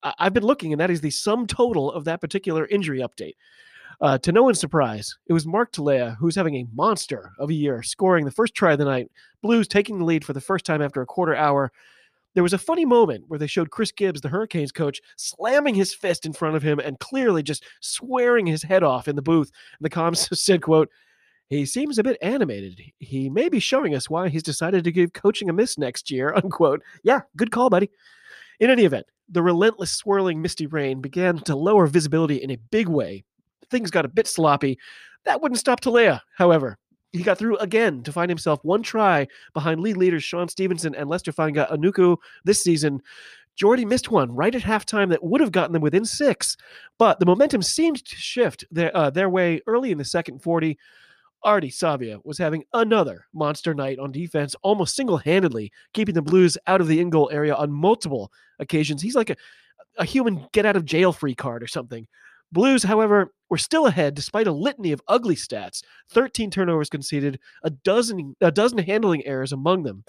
I've 0.04 0.34
been 0.34 0.44
looking, 0.44 0.74
and 0.74 0.80
that 0.80 0.92
is 0.92 1.02
the 1.02 1.10
sum 1.10 1.48
total 1.48 1.92
of 1.92 2.06
that 2.06 2.22
particular 2.22 2.66
injury 2.68 3.00
update. 3.00 3.36
Uh, 4.02 4.18
to 4.18 4.32
no 4.32 4.42
one's 4.42 4.60
surprise, 4.60 5.16
it 5.28 5.34
was 5.34 5.46
Mark 5.46 5.72
Telea 5.72 6.18
who's 6.18 6.36
having 6.36 6.56
a 6.56 6.66
monster 6.74 7.34
of 7.38 7.52
a 7.52 7.54
year, 7.54 7.84
scoring 7.84 8.26
the 8.26 8.32
first 8.32 8.56
try 8.56 8.74
of 8.74 8.80
the 8.80 8.86
night. 8.86 9.12
Blues 9.44 9.68
taking 9.68 10.00
the 10.00 10.06
lead 10.06 10.26
for 10.26 10.34
the 10.34 10.42
first 10.42 10.66
time 10.66 10.82
after 10.82 11.02
a 11.02 11.06
quarter 11.06 11.36
hour. 11.36 11.72
there 12.34 12.44
was 12.44 12.54
a 12.54 12.58
funny 12.58 12.86
moment 12.86 13.26
where 13.28 13.38
they 13.38 13.46
showed 13.46 13.70
Chris 13.70 13.92
Gibbs, 13.92 14.22
the 14.22 14.30
Hurricanes 14.30 14.72
coach, 14.72 15.02
slamming 15.18 15.76
his 15.76 15.94
fist 15.94 16.26
in 16.26 16.34
front 16.34 16.56
of 16.56 16.64
him 16.64 16.80
and 16.80 16.98
clearly 17.00 17.44
just 17.44 17.66
swearing 17.82 18.48
his 18.48 18.64
head 18.64 18.84
off 18.84 19.08
in 19.08 19.16
the 19.16 19.22
booth. 19.22 19.52
And 19.78 19.86
the 19.86 19.90
comms 19.90 20.36
said, 20.38 20.62
quote, 20.62 20.90
he 21.50 21.66
seems 21.66 22.00
a 22.00 22.04
bit 22.04 22.18
animated. 22.22 22.82
He 23.00 23.30
may 23.30 23.50
be 23.50 23.60
showing 23.60 23.94
us 23.94 24.10
why 24.10 24.30
he's 24.30 24.42
decided 24.42 24.86
to 24.86 24.92
give 24.92 25.12
coaching 25.12 25.50
a 25.50 25.54
miss 25.54 25.78
next 25.78 26.10
year, 26.10 26.34
unquote. 26.44 26.82
Yeah, 27.04 27.22
good 27.36 27.52
call, 27.52 27.70
buddy. 27.70 27.92
In 28.62 28.70
any 28.70 28.86
event, 28.86 29.08
the 29.28 29.42
relentless 29.42 29.92
swirling 29.92 30.40
misty 30.40 30.68
rain 30.68 31.02
began 31.02 31.40
to 31.40 31.56
lower 31.56 31.88
visibility 31.88 32.36
in 32.36 32.52
a 32.52 32.58
big 32.70 32.88
way. 32.88 33.24
Things 33.72 33.90
got 33.90 34.06
a 34.06 34.10
bit 34.10 34.28
sloppy. 34.28 34.78
That 35.26 35.42
wouldn't 35.42 35.60
stop 35.60 35.82
Telea, 35.82 36.22
however. 36.38 36.78
He 37.12 37.24
got 37.24 37.40
through 37.40 37.58
again 37.58 38.04
to 38.04 38.12
find 38.12 38.30
himself 38.30 38.64
one 38.64 38.84
try 38.84 39.28
behind 39.56 39.82
lead 39.82 39.98
leaders 39.98 40.24
Shaun 40.24 40.48
Stevenson 40.48 40.94
and 40.94 41.10
Leicester 41.10 41.32
Fainga'anuku 41.32 42.16
this 42.46 42.62
season. 42.64 43.02
Jordie 43.56 43.84
missed 43.84 44.12
one 44.12 44.32
right 44.32 44.54
at 44.54 44.62
halftime 44.62 45.10
that 45.10 45.24
would 45.24 45.42
have 45.42 45.52
gotten 45.52 45.74
them 45.74 45.82
within 45.82 46.06
six, 46.06 46.56
but 47.00 47.20
the 47.20 47.26
momentum 47.26 47.64
seemed 47.64 48.06
to 48.06 48.16
shift 48.16 48.64
their, 48.70 48.96
uh, 48.96 49.10
their 49.10 49.30
way 49.30 49.60
early 49.66 49.92
in 49.92 49.98
the 49.98 50.06
second 50.06 50.42
40. 50.44 50.78
Ardie 51.46 51.74
Savea 51.74 52.20
was 52.24 52.38
having 52.38 52.64
another 52.74 53.26
monster 53.34 53.74
night 53.74 54.00
on 54.00 54.12
defense, 54.12 54.56
almost 54.62 54.96
single 54.96 55.18
handedly 55.18 55.72
keeping 55.94 56.16
the 56.16 56.22
Blues 56.22 56.58
out 56.68 56.82
of 56.82 56.88
the 56.88 57.00
in 57.00 57.10
goal 57.10 57.30
area 57.32 57.56
on 57.56 57.72
multiple 57.72 58.32
occasions. 58.60 59.02
He's 59.02 59.16
like 59.16 59.30
a, 59.30 59.36
a 59.98 60.06
human 60.06 60.48
get 60.52 60.66
out 60.66 60.76
of 60.76 60.86
jail 60.86 61.12
free 61.14 61.36
card 61.36 61.64
or 61.64 61.68
something. 61.68 62.08
Blues, 62.52 62.84
however, 62.84 63.34
were 63.50 63.58
still 63.58 63.88
ahead 63.88 64.14
despite 64.14 64.48
a 64.48 64.52
litany 64.52 64.92
of 64.92 65.02
ugly 65.08 65.36
stats 65.36 65.84
13 66.10 66.52
turnovers 66.52 66.90
conceded, 66.90 67.40
a 67.64 67.70
dozen, 67.70 68.36
a 68.42 68.52
dozen 68.52 68.78
handling 68.80 69.26
errors 69.26 69.54
among 69.54 69.84
them. 69.84 70.04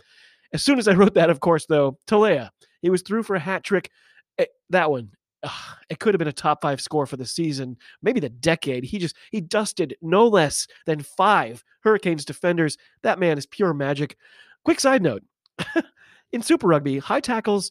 As 0.52 0.62
soon 0.62 0.78
as 0.78 0.88
I 0.88 0.94
wrote 0.94 1.14
that, 1.14 1.30
of 1.30 1.40
course, 1.40 1.66
though, 1.66 1.98
Telea, 2.06 2.50
he 2.82 2.90
was 2.90 3.02
through 3.02 3.22
for 3.22 3.36
a 3.36 3.40
hat 3.40 3.62
trick. 3.64 3.90
Eh, 4.38 4.46
that 4.70 4.90
one, 4.90 5.10
ugh, 5.42 5.76
it 5.88 5.98
could 5.98 6.14
have 6.14 6.18
been 6.18 6.28
a 6.28 6.32
top 6.32 6.62
five 6.62 6.80
score 6.80 7.06
for 7.06 7.16
the 7.16 7.26
season, 7.26 7.76
maybe 8.02 8.20
the 8.20 8.28
decade. 8.28 8.84
He 8.84 8.98
just 8.98 9.16
he 9.30 9.40
dusted 9.40 9.96
no 10.02 10.26
less 10.26 10.66
than 10.86 11.02
five 11.02 11.64
Hurricanes 11.80 12.24
defenders. 12.24 12.76
That 13.02 13.18
man 13.18 13.38
is 13.38 13.46
pure 13.46 13.74
magic. 13.74 14.16
Quick 14.64 14.80
side 14.80 15.02
note: 15.02 15.22
in 16.32 16.42
Super 16.42 16.66
Rugby, 16.66 16.98
high 16.98 17.20
tackles, 17.20 17.70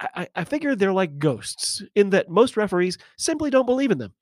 I, 0.00 0.28
I 0.34 0.44
figure 0.44 0.74
they're 0.74 0.92
like 0.92 1.18
ghosts 1.18 1.82
in 1.94 2.10
that 2.10 2.28
most 2.28 2.56
referees 2.56 2.98
simply 3.16 3.50
don't 3.50 3.66
believe 3.66 3.90
in 3.90 3.98
them. 3.98 4.12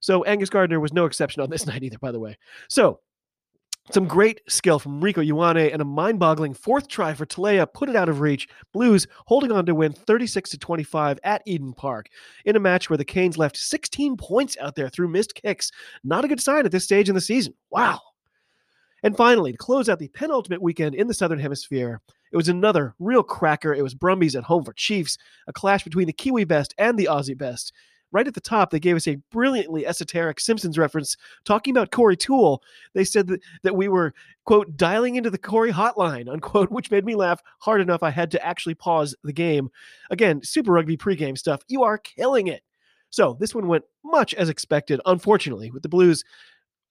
So 0.00 0.22
Angus 0.24 0.50
Gardner 0.50 0.80
was 0.80 0.92
no 0.92 1.06
exception 1.06 1.42
on 1.42 1.50
this 1.50 1.66
night 1.68 1.82
either, 1.82 1.98
by 1.98 2.12
the 2.12 2.20
way. 2.20 2.38
So 2.68 3.00
some 3.90 4.06
great 4.06 4.40
skill 4.48 4.78
from 4.78 5.00
Rieko 5.00 5.26
Ioane 5.26 5.72
and 5.72 5.80
a 5.80 5.84
mind-boggling 5.84 6.54
fourth 6.54 6.88
try 6.88 7.14
for 7.14 7.26
Telea 7.26 7.72
put 7.72 7.88
it 7.88 7.96
out 7.96 8.08
of 8.08 8.20
reach. 8.20 8.48
Blues 8.72 9.06
holding 9.26 9.52
on 9.52 9.66
to 9.66 9.74
win 9.74 9.92
36 9.92 10.50
to 10.50 10.58
25 10.58 11.18
at 11.24 11.42
Eden 11.46 11.72
Park 11.72 12.08
in 12.44 12.56
a 12.56 12.60
match 12.60 12.90
where 12.90 12.96
the 12.96 13.04
Canes 13.04 13.38
left 13.38 13.56
16 13.56 14.16
points 14.16 14.56
out 14.60 14.74
there 14.74 14.88
through 14.88 15.08
missed 15.08 15.34
kicks. 15.34 15.70
Not 16.04 16.24
a 16.24 16.28
good 16.28 16.40
sign 16.40 16.66
at 16.66 16.72
this 16.72 16.84
stage 16.84 17.08
in 17.08 17.14
the 17.14 17.20
season. 17.20 17.54
Wow. 17.70 18.00
And 19.02 19.16
finally, 19.16 19.52
to 19.52 19.58
close 19.58 19.88
out 19.88 19.98
the 19.98 20.08
penultimate 20.08 20.60
weekend 20.60 20.94
in 20.94 21.06
the 21.06 21.14
Southern 21.14 21.38
Hemisphere, 21.38 22.00
it 22.32 22.36
was 22.36 22.48
another 22.48 22.94
real 22.98 23.22
cracker. 23.22 23.72
It 23.72 23.82
was 23.82 23.94
Brumbies 23.94 24.36
at 24.36 24.44
home 24.44 24.64
for 24.64 24.72
Chiefs, 24.72 25.16
a 25.46 25.52
clash 25.52 25.84
between 25.84 26.06
the 26.06 26.12
Kiwi 26.12 26.44
best 26.44 26.74
and 26.78 26.98
the 26.98 27.08
Aussie 27.10 27.38
best 27.38 27.72
right 28.12 28.26
at 28.26 28.34
the 28.34 28.40
top, 28.40 28.70
they 28.70 28.80
gave 28.80 28.96
us 28.96 29.08
a 29.08 29.16
brilliantly 29.30 29.86
esoteric 29.86 30.40
Simpsons 30.40 30.78
reference 30.78 31.16
talking 31.44 31.70
about 31.72 31.90
Corey 31.90 32.16
Toole. 32.16 32.62
They 32.94 33.04
said 33.04 33.26
that, 33.28 33.40
that 33.62 33.76
we 33.76 33.88
were, 33.88 34.14
quote, 34.44 34.76
dialing 34.76 35.16
into 35.16 35.30
the 35.30 35.38
Corey 35.38 35.72
hotline, 35.72 36.30
unquote, 36.30 36.70
which 36.72 36.90
made 36.90 37.04
me 37.04 37.14
laugh 37.14 37.42
hard 37.58 37.80
enough 37.80 38.02
I 38.02 38.10
had 38.10 38.30
to 38.32 38.44
actually 38.44 38.74
pause 38.74 39.14
the 39.24 39.32
game. 39.32 39.70
Again, 40.10 40.42
Super 40.42 40.72
Rugby 40.72 40.96
pregame 40.96 41.36
stuff. 41.36 41.62
You 41.68 41.82
are 41.82 41.98
killing 41.98 42.48
it. 42.48 42.62
So 43.10 43.36
this 43.40 43.54
one 43.54 43.68
went 43.68 43.84
much 44.04 44.34
as 44.34 44.48
expected, 44.48 45.00
unfortunately, 45.06 45.70
with 45.70 45.82
the 45.82 45.88
Blues 45.88 46.24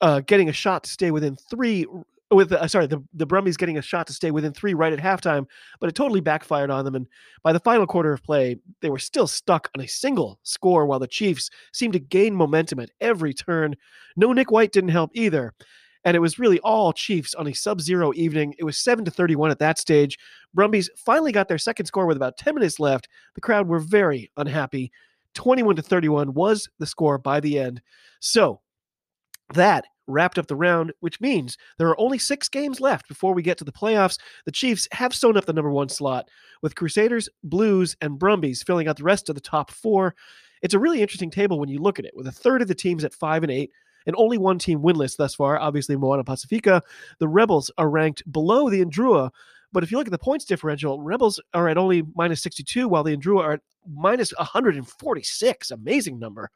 uh, 0.01 0.21
getting 0.21 0.49
a 0.49 0.53
shot 0.53 0.83
to 0.83 0.89
stay 0.89 1.11
within 1.11 1.35
three 1.35 1.85
with 2.29 2.51
uh, 2.51 2.67
sorry 2.67 2.87
the 2.87 3.03
the 3.13 3.25
Brumbies 3.25 3.57
getting 3.57 3.77
a 3.77 3.81
shot 3.81 4.07
to 4.07 4.13
stay 4.13 4.31
within 4.31 4.53
three 4.53 4.73
right 4.73 4.93
at 4.93 4.99
halftime, 4.99 5.45
but 5.79 5.89
it 5.89 5.95
totally 5.95 6.19
backfired 6.19 6.69
on 6.69 6.83
them. 6.85 6.95
And 6.95 7.07
by 7.43 7.53
the 7.53 7.59
final 7.59 7.87
quarter 7.87 8.11
of 8.13 8.23
play, 8.23 8.57
they 8.81 8.89
were 8.89 8.99
still 8.99 9.27
stuck 9.27 9.69
on 9.75 9.83
a 9.83 9.87
single 9.87 10.39
score, 10.43 10.85
while 10.85 10.99
the 10.99 11.07
Chiefs 11.07 11.49
seemed 11.71 11.93
to 11.93 11.99
gain 11.99 12.35
momentum 12.35 12.79
at 12.79 12.91
every 12.99 13.33
turn. 13.33 13.75
No 14.15 14.33
Nick 14.33 14.51
White 14.51 14.71
didn't 14.71 14.89
help 14.89 15.11
either. 15.13 15.53
And 16.03 16.15
it 16.15 16.21
was 16.21 16.39
really 16.39 16.59
all 16.59 16.93
Chiefs 16.93 17.33
on 17.35 17.47
a 17.47 17.53
sub-zero 17.53 18.13
evening. 18.15 18.53
It 18.59 18.63
was 18.63 18.77
seven 18.77 19.03
to 19.05 19.11
thirty-one 19.11 19.51
at 19.51 19.59
that 19.59 19.77
stage. 19.77 20.17
Brumbies 20.53 20.89
finally 20.95 21.33
got 21.33 21.49
their 21.49 21.57
second 21.57 21.85
score 21.85 22.05
with 22.05 22.17
about 22.17 22.37
ten 22.37 22.55
minutes 22.55 22.79
left. 22.79 23.09
The 23.35 23.41
crowd 23.41 23.67
were 23.67 23.79
very 23.79 24.31
unhappy. 24.37 24.91
Twenty-one 25.33 25.75
to 25.75 25.81
thirty-one 25.81 26.33
was 26.33 26.69
the 26.79 26.85
score 26.85 27.17
by 27.17 27.41
the 27.41 27.59
end. 27.59 27.81
So 28.21 28.61
that 29.53 29.85
wrapped 30.07 30.37
up 30.37 30.47
the 30.47 30.55
round, 30.55 30.93
which 31.01 31.21
means 31.21 31.57
there 31.77 31.89
are 31.89 31.99
only 31.99 32.17
six 32.17 32.49
games 32.49 32.79
left 32.79 33.07
before 33.07 33.33
we 33.33 33.41
get 33.41 33.57
to 33.57 33.63
the 33.63 33.71
playoffs. 33.71 34.17
The 34.45 34.51
Chiefs 34.51 34.87
have 34.91 35.13
sewn 35.13 35.37
up 35.37 35.45
the 35.45 35.53
number 35.53 35.71
one 35.71 35.89
slot, 35.89 36.29
with 36.61 36.75
Crusaders, 36.75 37.29
Blues, 37.43 37.95
and 38.01 38.17
Brumbies 38.17 38.63
filling 38.63 38.87
out 38.87 38.97
the 38.97 39.03
rest 39.03 39.29
of 39.29 39.35
the 39.35 39.41
top 39.41 39.71
four. 39.71 40.15
It's 40.61 40.73
a 40.73 40.79
really 40.79 41.01
interesting 41.01 41.29
table 41.29 41.59
when 41.59 41.69
you 41.69 41.79
look 41.79 41.99
at 41.99 42.05
it, 42.05 42.15
with 42.15 42.27
a 42.27 42.31
third 42.31 42.61
of 42.61 42.67
the 42.67 42.75
teams 42.75 43.03
at 43.03 43.13
five 43.13 43.43
and 43.43 43.51
eight, 43.51 43.71
and 44.05 44.15
only 44.17 44.37
one 44.37 44.57
team 44.57 44.79
winless 44.79 45.17
thus 45.17 45.35
far, 45.35 45.59
obviously 45.59 45.95
Moana 45.95 46.23
Pacifica. 46.23 46.81
The 47.19 47.27
Rebels 47.27 47.69
are 47.77 47.89
ranked 47.89 48.23
below 48.31 48.69
the 48.69 48.83
Ndrua, 48.83 49.29
but 49.73 49.83
if 49.83 49.91
you 49.91 49.97
look 49.97 50.07
at 50.07 50.11
the 50.11 50.17
points 50.17 50.45
differential, 50.45 51.01
Rebels 51.01 51.41
are 51.53 51.67
at 51.67 51.77
only 51.77 52.03
minus 52.15 52.41
62, 52.41 52.87
while 52.87 53.03
the 53.03 53.15
Ndrua 53.15 53.43
are 53.43 53.53
at 53.53 53.61
minus 53.87 54.31
146. 54.37 55.71
Amazing 55.71 56.19
number. 56.19 56.49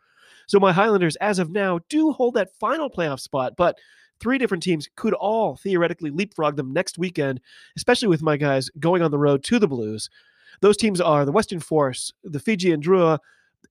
So 0.51 0.59
my 0.59 0.73
Highlanders, 0.73 1.15
as 1.21 1.39
of 1.39 1.49
now, 1.49 1.79
do 1.87 2.11
hold 2.11 2.33
that 2.33 2.53
final 2.59 2.89
playoff 2.89 3.21
spot, 3.21 3.53
but 3.55 3.77
three 4.19 4.37
different 4.37 4.61
teams 4.61 4.89
could 4.97 5.13
all 5.13 5.55
theoretically 5.55 6.09
leapfrog 6.09 6.57
them 6.57 6.73
next 6.73 6.97
weekend, 6.97 7.39
especially 7.77 8.09
with 8.09 8.21
my 8.21 8.35
guys 8.35 8.69
going 8.77 9.01
on 9.01 9.11
the 9.11 9.17
road 9.17 9.45
to 9.45 9.59
the 9.59 9.67
Blues. 9.69 10.09
Those 10.59 10.75
teams 10.75 10.99
are 10.99 11.23
the 11.23 11.31
Western 11.31 11.61
Force, 11.61 12.11
the 12.25 12.37
Fiji 12.37 12.75
Drua, 12.75 13.19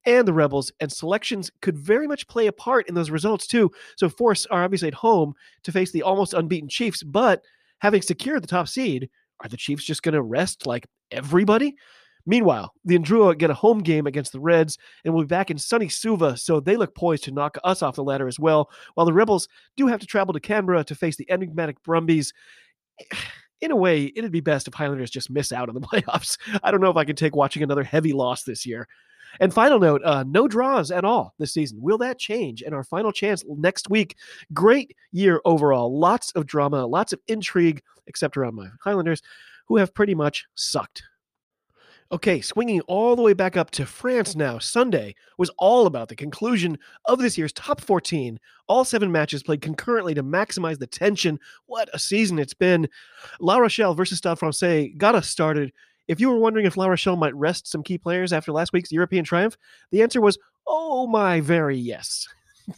and 0.07 0.27
the 0.27 0.33
Rebels, 0.33 0.73
and 0.81 0.91
selections 0.91 1.51
could 1.61 1.77
very 1.77 2.07
much 2.07 2.27
play 2.29 2.47
a 2.47 2.53
part 2.53 2.89
in 2.89 2.95
those 2.95 3.11
results 3.11 3.47
too. 3.47 3.71
So 3.97 4.09
Force 4.09 4.47
are 4.47 4.65
obviously 4.65 4.89
at 4.89 4.95
home 4.95 5.35
to 5.65 5.73
face 5.73 5.93
the 5.93 6.03
almost 6.03 6.33
unbeaten 6.33 6.71
Chiefs, 6.71 7.03
but 7.03 7.45
having 7.81 8.01
secured 8.01 8.43
the 8.43 8.49
top 8.49 8.69
seed, 8.69 9.11
are 9.41 9.51
the 9.51 9.59
Chiefs 9.59 9.85
just 9.85 10.03
going 10.03 10.15
to 10.15 10.23
rest 10.23 10.67
like 10.67 10.87
everybody? 11.11 11.77
Meanwhile, 12.31 12.73
the 12.85 12.97
Ndrua 12.97 13.37
get 13.37 13.51
a 13.51 13.55
home 13.55 13.81
game 13.81 14.07
against 14.07 14.31
the 14.31 14.39
Reds 14.39 14.79
and 15.05 15.13
will 15.13 15.23
be 15.23 15.27
back 15.27 15.51
in 15.51 15.59
sunny 15.59 15.89
Suva, 15.89 16.37
so 16.37 16.61
they 16.61 16.77
look 16.77 16.95
poised 16.95 17.25
to 17.25 17.33
knock 17.33 17.59
us 17.65 17.83
off 17.83 17.97
the 17.97 18.05
ladder 18.05 18.29
as 18.29 18.39
well. 18.39 18.71
While 18.95 19.05
the 19.05 19.13
Rebels 19.13 19.49
do 19.77 19.89
have 19.89 19.99
to 19.99 20.07
travel 20.07 20.33
to 20.33 20.39
Canberra 20.39 20.85
to 20.85 20.95
face 20.95 21.17
the 21.17 21.29
enigmatic 21.29 21.83
Brumbies. 21.83 22.33
In 23.61 23.73
a 23.73 23.77
way, 23.77 24.13
it'd 24.15 24.31
be 24.31 24.41
best 24.41 24.69
if 24.69 24.75
Highlanders 24.75 25.11
just 25.11 25.29
miss 25.29 25.51
out 25.53 25.69
on 25.69 25.75
the 25.75 25.81
playoffs. 25.87 26.39
I 26.63 26.71
don't 26.71 26.81
know 26.81 26.89
if 26.89 26.97
I 26.97 27.05
can 27.05 27.17
take 27.17 27.35
watching 27.35 27.65
another 27.65 27.83
heavy 27.83 28.13
loss 28.13 28.45
this 28.45 28.65
year. 28.65 28.87
And 29.41 29.53
final 29.53 29.81
note, 29.81 30.01
uh, 30.05 30.25
no 30.27 30.47
draws 30.47 30.93
at 30.93 31.05
all 31.05 31.35
this 31.39 31.53
season. 31.53 31.83
Will 31.83 31.99
that 31.99 32.19
change? 32.19 32.63
And 32.63 32.75
our 32.75 32.85
final 32.85 33.11
chance 33.11 33.45
next 33.49 33.91
week. 33.91 34.17
Great 34.55 34.97
year 35.11 35.41
overall. 35.45 35.99
Lots 35.99 36.31
of 36.31 36.47
drama, 36.47 36.87
lots 36.87 37.13
of 37.13 37.21
intrigue, 37.27 37.83
except 38.07 38.37
around 38.37 38.55
my 38.55 38.69
Highlanders, 38.83 39.21
who 39.67 39.77
have 39.79 39.93
pretty 39.93 40.15
much 40.15 40.47
sucked 40.55 41.03
Okay, 42.13 42.41
swinging 42.41 42.81
all 42.83 43.15
the 43.15 43.23
way 43.23 43.35
back 43.35 43.57
up 43.57 43.71
to 43.71 43.87
France 43.87 44.35
now, 44.35 44.59
Sunday 44.59 45.15
was 45.39 45.49
all 45.59 45.87
about 45.87 46.09
the 46.09 46.17
conclusion 46.17 46.77
of 47.05 47.21
this 47.21 47.39
year's 47.39 47.53
top 47.53 47.81
14. 47.81 48.37
All 48.67 48.85
seven 48.85 49.13
matches 49.13 49.45
played 49.45 49.63
concurrently 49.63 50.13
to 50.15 50.23
maximize 50.25 50.81
the 50.81 50.89
tension. 50.89 51.39
What 51.67 51.89
a 51.93 52.01
season 52.01 52.41
it's 52.41 52.53
been. 52.53 52.89
La 53.39 53.59
Rochelle 53.59 53.95
versus 53.95 54.19
Stade 54.19 54.41
Francais 54.41 54.93
got 54.97 55.15
us 55.15 55.29
started. 55.29 55.73
If 56.09 56.19
you 56.19 56.31
were 56.31 56.41
wondering 56.41 56.67
if 56.67 56.77
La 56.77 56.89
Rochelle 56.89 57.15
might 57.15 57.37
rest 57.37 57.69
some 57.69 57.85
key 57.85 57.97
players 57.97 58.33
after 58.33 58.51
last 58.51 58.73
week's 58.73 58.91
European 58.91 59.25
triumph, 59.25 59.57
the 59.93 60.03
answer 60.03 60.21
was, 60.21 60.37
oh 60.67 61.07
my 61.07 61.41
very 61.41 61.77
yes. 61.77 62.27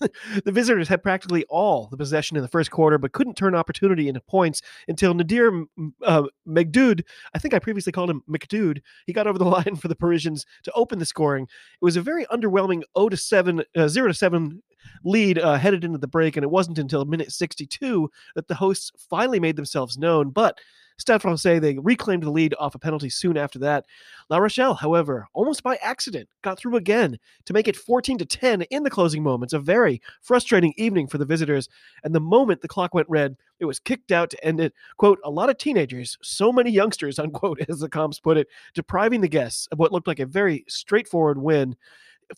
the 0.44 0.52
visitors 0.52 0.88
had 0.88 1.02
practically 1.02 1.44
all 1.48 1.88
the 1.90 1.96
possession 1.96 2.36
in 2.36 2.42
the 2.42 2.48
first 2.48 2.70
quarter, 2.70 2.98
but 2.98 3.12
couldn't 3.12 3.36
turn 3.36 3.54
opportunity 3.54 4.08
into 4.08 4.20
points 4.20 4.62
until 4.88 5.14
Nadir 5.14 5.66
uh, 6.02 6.24
Megdoud, 6.46 7.02
I 7.34 7.38
think 7.38 7.54
I 7.54 7.58
previously 7.58 7.92
called 7.92 8.10
him 8.10 8.22
McDude, 8.28 8.80
he 9.06 9.12
got 9.12 9.26
over 9.26 9.38
the 9.38 9.44
line 9.56 9.76
for 9.76 9.88
the 9.88 9.96
Parisians 9.96 10.46
to 10.64 10.72
open 10.72 10.98
the 10.98 11.06
scoring. 11.06 11.44
It 11.44 11.84
was 11.84 11.96
a 11.96 12.02
very 12.02 12.24
underwhelming 12.26 12.82
0 12.96 13.10
to 13.10 13.16
7, 13.16 13.62
uh, 13.76 13.88
0 13.88 14.08
to 14.08 14.14
7 14.14 14.62
lead 15.04 15.38
uh, 15.38 15.54
headed 15.54 15.84
into 15.84 15.98
the 15.98 16.08
break, 16.08 16.36
and 16.36 16.44
it 16.44 16.50
wasn't 16.50 16.78
until 16.78 17.04
minute 17.04 17.32
62 17.32 18.10
that 18.34 18.48
the 18.48 18.54
hosts 18.54 18.90
finally 19.10 19.40
made 19.40 19.56
themselves 19.56 19.98
known. 19.98 20.30
But 20.30 20.58
Stade 20.98 21.22
Francais, 21.22 21.58
they 21.58 21.78
reclaimed 21.78 22.22
the 22.22 22.30
lead 22.30 22.54
off 22.58 22.74
a 22.74 22.78
penalty 22.78 23.08
soon 23.08 23.36
after 23.36 23.58
that. 23.60 23.86
La 24.30 24.38
Rochelle, 24.38 24.74
however, 24.74 25.26
almost 25.32 25.62
by 25.62 25.76
accident, 25.76 26.28
got 26.42 26.58
through 26.58 26.76
again 26.76 27.18
to 27.44 27.52
make 27.52 27.68
it 27.68 27.76
14 27.76 28.18
to 28.18 28.24
10 28.24 28.62
in 28.62 28.82
the 28.82 28.90
closing 28.90 29.22
moments. 29.22 29.52
A 29.52 29.58
very 29.58 30.00
frustrating 30.20 30.72
evening 30.76 31.06
for 31.06 31.18
the 31.18 31.24
visitors. 31.24 31.68
And 32.04 32.14
the 32.14 32.20
moment 32.20 32.60
the 32.60 32.68
clock 32.68 32.94
went 32.94 33.08
red, 33.08 33.36
it 33.58 33.64
was 33.64 33.78
kicked 33.78 34.12
out 34.12 34.30
to 34.30 34.44
end 34.44 34.60
it. 34.60 34.72
Quote, 34.96 35.18
a 35.24 35.30
lot 35.30 35.50
of 35.50 35.58
teenagers, 35.58 36.18
so 36.22 36.52
many 36.52 36.70
youngsters, 36.70 37.18
unquote, 37.18 37.60
as 37.68 37.80
the 37.80 37.88
comps 37.88 38.20
put 38.20 38.36
it, 38.36 38.48
depriving 38.74 39.20
the 39.20 39.28
guests 39.28 39.68
of 39.72 39.78
what 39.78 39.92
looked 39.92 40.08
like 40.08 40.20
a 40.20 40.26
very 40.26 40.64
straightforward 40.68 41.38
win. 41.38 41.76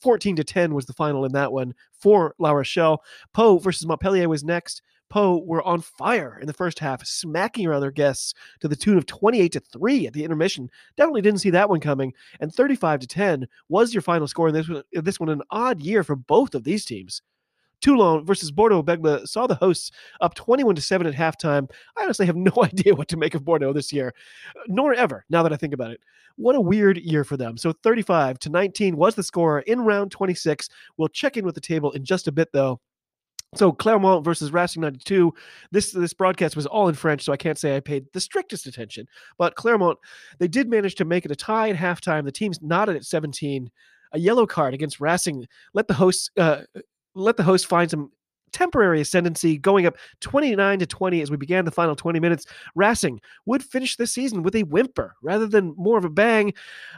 14 0.01 0.37
to 0.37 0.45
10 0.45 0.75
was 0.75 0.87
the 0.87 0.93
final 0.93 1.25
in 1.25 1.33
that 1.33 1.53
one 1.53 1.75
for 1.93 2.35
La 2.39 2.51
Rochelle. 2.51 3.03
Pau 3.33 3.59
versus 3.59 3.87
Montpellier 3.87 4.29
was 4.29 4.45
next. 4.45 4.83
Pau 5.11 5.43
were 5.45 5.63
on 5.63 5.81
fire 5.81 6.39
in 6.41 6.47
the 6.47 6.53
first 6.53 6.79
half, 6.79 7.07
smacking 7.07 7.67
around 7.67 7.83
their 7.83 7.91
guests 7.91 8.35
to 8.61 8.69
the 8.69 8.77
tune 8.77 8.99
of 8.99 9.07
28 9.07 9.53
to 9.53 9.61
3 9.61 10.07
at 10.07 10.13
the 10.13 10.25
intermission. 10.25 10.71
Definitely 10.97 11.23
didn't 11.23 11.41
see 11.41 11.51
that 11.51 11.69
one 11.69 11.81
coming. 11.81 12.13
And 12.41 12.53
35 12.53 13.01
to 13.01 13.07
10 13.07 13.47
was 13.69 13.95
your 13.95 14.03
final 14.03 14.27
score. 14.27 14.49
And 14.49 14.57
this 14.57 14.69
one, 14.69 14.83
this 14.93 15.21
one 15.21 15.29
an 15.29 15.43
odd 15.51 15.81
year 15.81 16.03
for 16.03 16.17
both 16.17 16.55
of 16.55 16.65
these 16.65 16.85
teams. 16.85 17.23
Toulon 17.85 18.25
versus 18.25 18.51
Bordeaux 18.51 18.83
Bègles 18.83 19.29
saw 19.29 19.47
the 19.47 19.57
hosts 19.57 19.91
up 20.23 20.35
21 20.35 20.75
to 20.75 20.81
7 20.81 21.07
at 21.07 21.15
halftime. 21.15 21.71
I 21.97 22.05
honestly 22.05 22.25
have 22.25 22.37
no 22.37 22.53
idea 22.63 22.95
what 22.95 23.09
to 23.09 23.17
make 23.17 23.35
of 23.35 23.45
Bordeaux 23.45 23.75
this 23.75 23.93
year, 23.93 24.15
nor 24.69 24.95
ever, 24.95 25.25
now 25.29 25.43
that 25.43 25.53
I 25.53 25.57
think 25.57 25.75
about 25.75 25.91
it. 25.91 26.01
What 26.37 26.57
a 26.57 26.61
weird 26.61 26.99
year 26.99 27.25
for 27.25 27.37
them. 27.37 27.57
So 27.57 27.73
35 27.73 28.39
to 28.41 28.49
19 28.49 28.97
was 28.97 29.15
the 29.15 29.23
score 29.23 29.61
in 29.61 29.83
round 29.83 30.11
26. 30.11 30.69
We'll 30.97 31.09
check 31.09 31.37
in 31.37 31.45
with 31.45 31.55
the 31.55 31.61
table 31.61 31.93
in 31.93 32.05
just 32.05 32.27
a 32.27 32.33
bit, 32.33 32.49
though. 32.53 32.81
So 33.55 33.73
Clermont 33.73 34.25
versus 34.25 34.53
Racing 34.53 34.83
92. 34.83 35.33
This 35.71 35.93
this 35.93 36.15
broadcast 36.15 36.57
was 36.57 36.67
all 36.67 36.89
in 36.89 36.95
French, 36.95 37.23
so 37.23 37.33
I 37.33 37.37
can't 37.37 37.59
say 37.59 37.77
I 37.77 37.81
paid 37.81 38.07
the 38.13 38.21
strictest 38.21 38.67
attention. 38.67 39.07
But 39.39 39.55
Clermont, 39.55 39.99
they 40.39 40.49
did 40.49 40.69
manage 40.69 40.95
to 40.97 41.05
make 41.05 41.25
it 41.25 41.31
a 41.31 41.37
tie 41.37 41.71
at 41.71 41.77
halftime. 41.77 42.25
The 42.25 42.33
team's 42.33 42.61
knotted 42.63 42.97
at 42.97 43.05
17. 43.05 43.71
A 44.13 44.19
yellow 44.19 44.47
card 44.47 44.75
against 44.75 45.01
Racing 45.01 45.47
let 45.73 45.89
the 45.89 45.95
hosts 45.95 46.31
uh, 46.37 46.63
let 47.15 47.37
the 47.37 47.43
host 47.43 47.67
find 47.67 47.91
some 47.91 48.13
temporary 48.55 49.01
ascendancy, 49.01 49.59
going 49.59 49.85
up 49.85 49.97
29 50.21 50.79
to 50.79 50.87
20 50.87 51.21
as 51.21 51.31
we 51.31 51.37
began 51.37 51.65
the 51.65 51.71
final 51.71 51.97
20 51.97 52.21
minutes. 52.21 52.47
Racing 52.75 53.21
would 53.45 53.63
finish 53.63 53.97
the 53.97 54.07
season 54.07 54.43
with 54.43 54.55
a 54.55 54.63
whimper 54.63 55.17
rather 55.21 55.47
than 55.47 55.75
more 55.77 55.99
of 55.99 56.05
a 56.05 56.11
bang, 56.11 56.55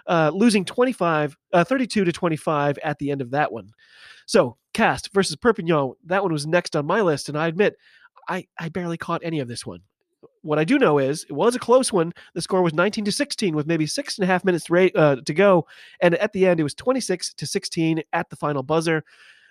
uh, 0.06 0.30
losing 0.32 0.64
25, 0.64 1.36
uh, 1.52 1.64
32 1.64 2.04
to 2.04 2.12
25 2.12 2.78
at 2.84 2.98
the 2.98 3.10
end 3.10 3.22
of 3.22 3.30
that 3.30 3.50
one. 3.50 3.70
So, 4.26 4.56
Castres 4.74 5.12
versus 5.12 5.36
Perpignan, 5.36 5.94
that 6.04 6.22
one 6.22 6.32
was 6.32 6.46
next 6.46 6.76
on 6.76 6.86
my 6.86 7.00
list, 7.00 7.28
and 7.28 7.38
I 7.38 7.48
admit 7.48 7.76
I, 8.28 8.46
I 8.58 8.68
barely 8.68 8.98
caught 8.98 9.22
any 9.24 9.40
of 9.40 9.48
this 9.48 9.64
one. 9.64 9.80
What 10.42 10.58
I 10.58 10.64
do 10.64 10.78
know 10.78 10.98
is 10.98 11.24
it 11.24 11.32
was 11.32 11.56
a 11.56 11.58
close 11.58 11.92
one. 11.92 12.12
The 12.34 12.42
score 12.42 12.62
was 12.62 12.74
19 12.74 13.04
to 13.06 13.12
16 13.12 13.54
with 13.54 13.66
maybe 13.66 13.86
six 13.86 14.18
and 14.18 14.24
a 14.24 14.26
half 14.26 14.44
minutes 14.44 14.66
uh, 14.70 15.16
to 15.24 15.34
go, 15.34 15.66
and 16.00 16.14
at 16.16 16.32
the 16.32 16.46
end 16.46 16.60
it 16.60 16.64
was 16.64 16.74
26 16.74 17.34
to 17.34 17.46
16 17.46 18.02
at 18.12 18.28
the 18.28 18.36
final 18.36 18.62
buzzer. 18.62 19.02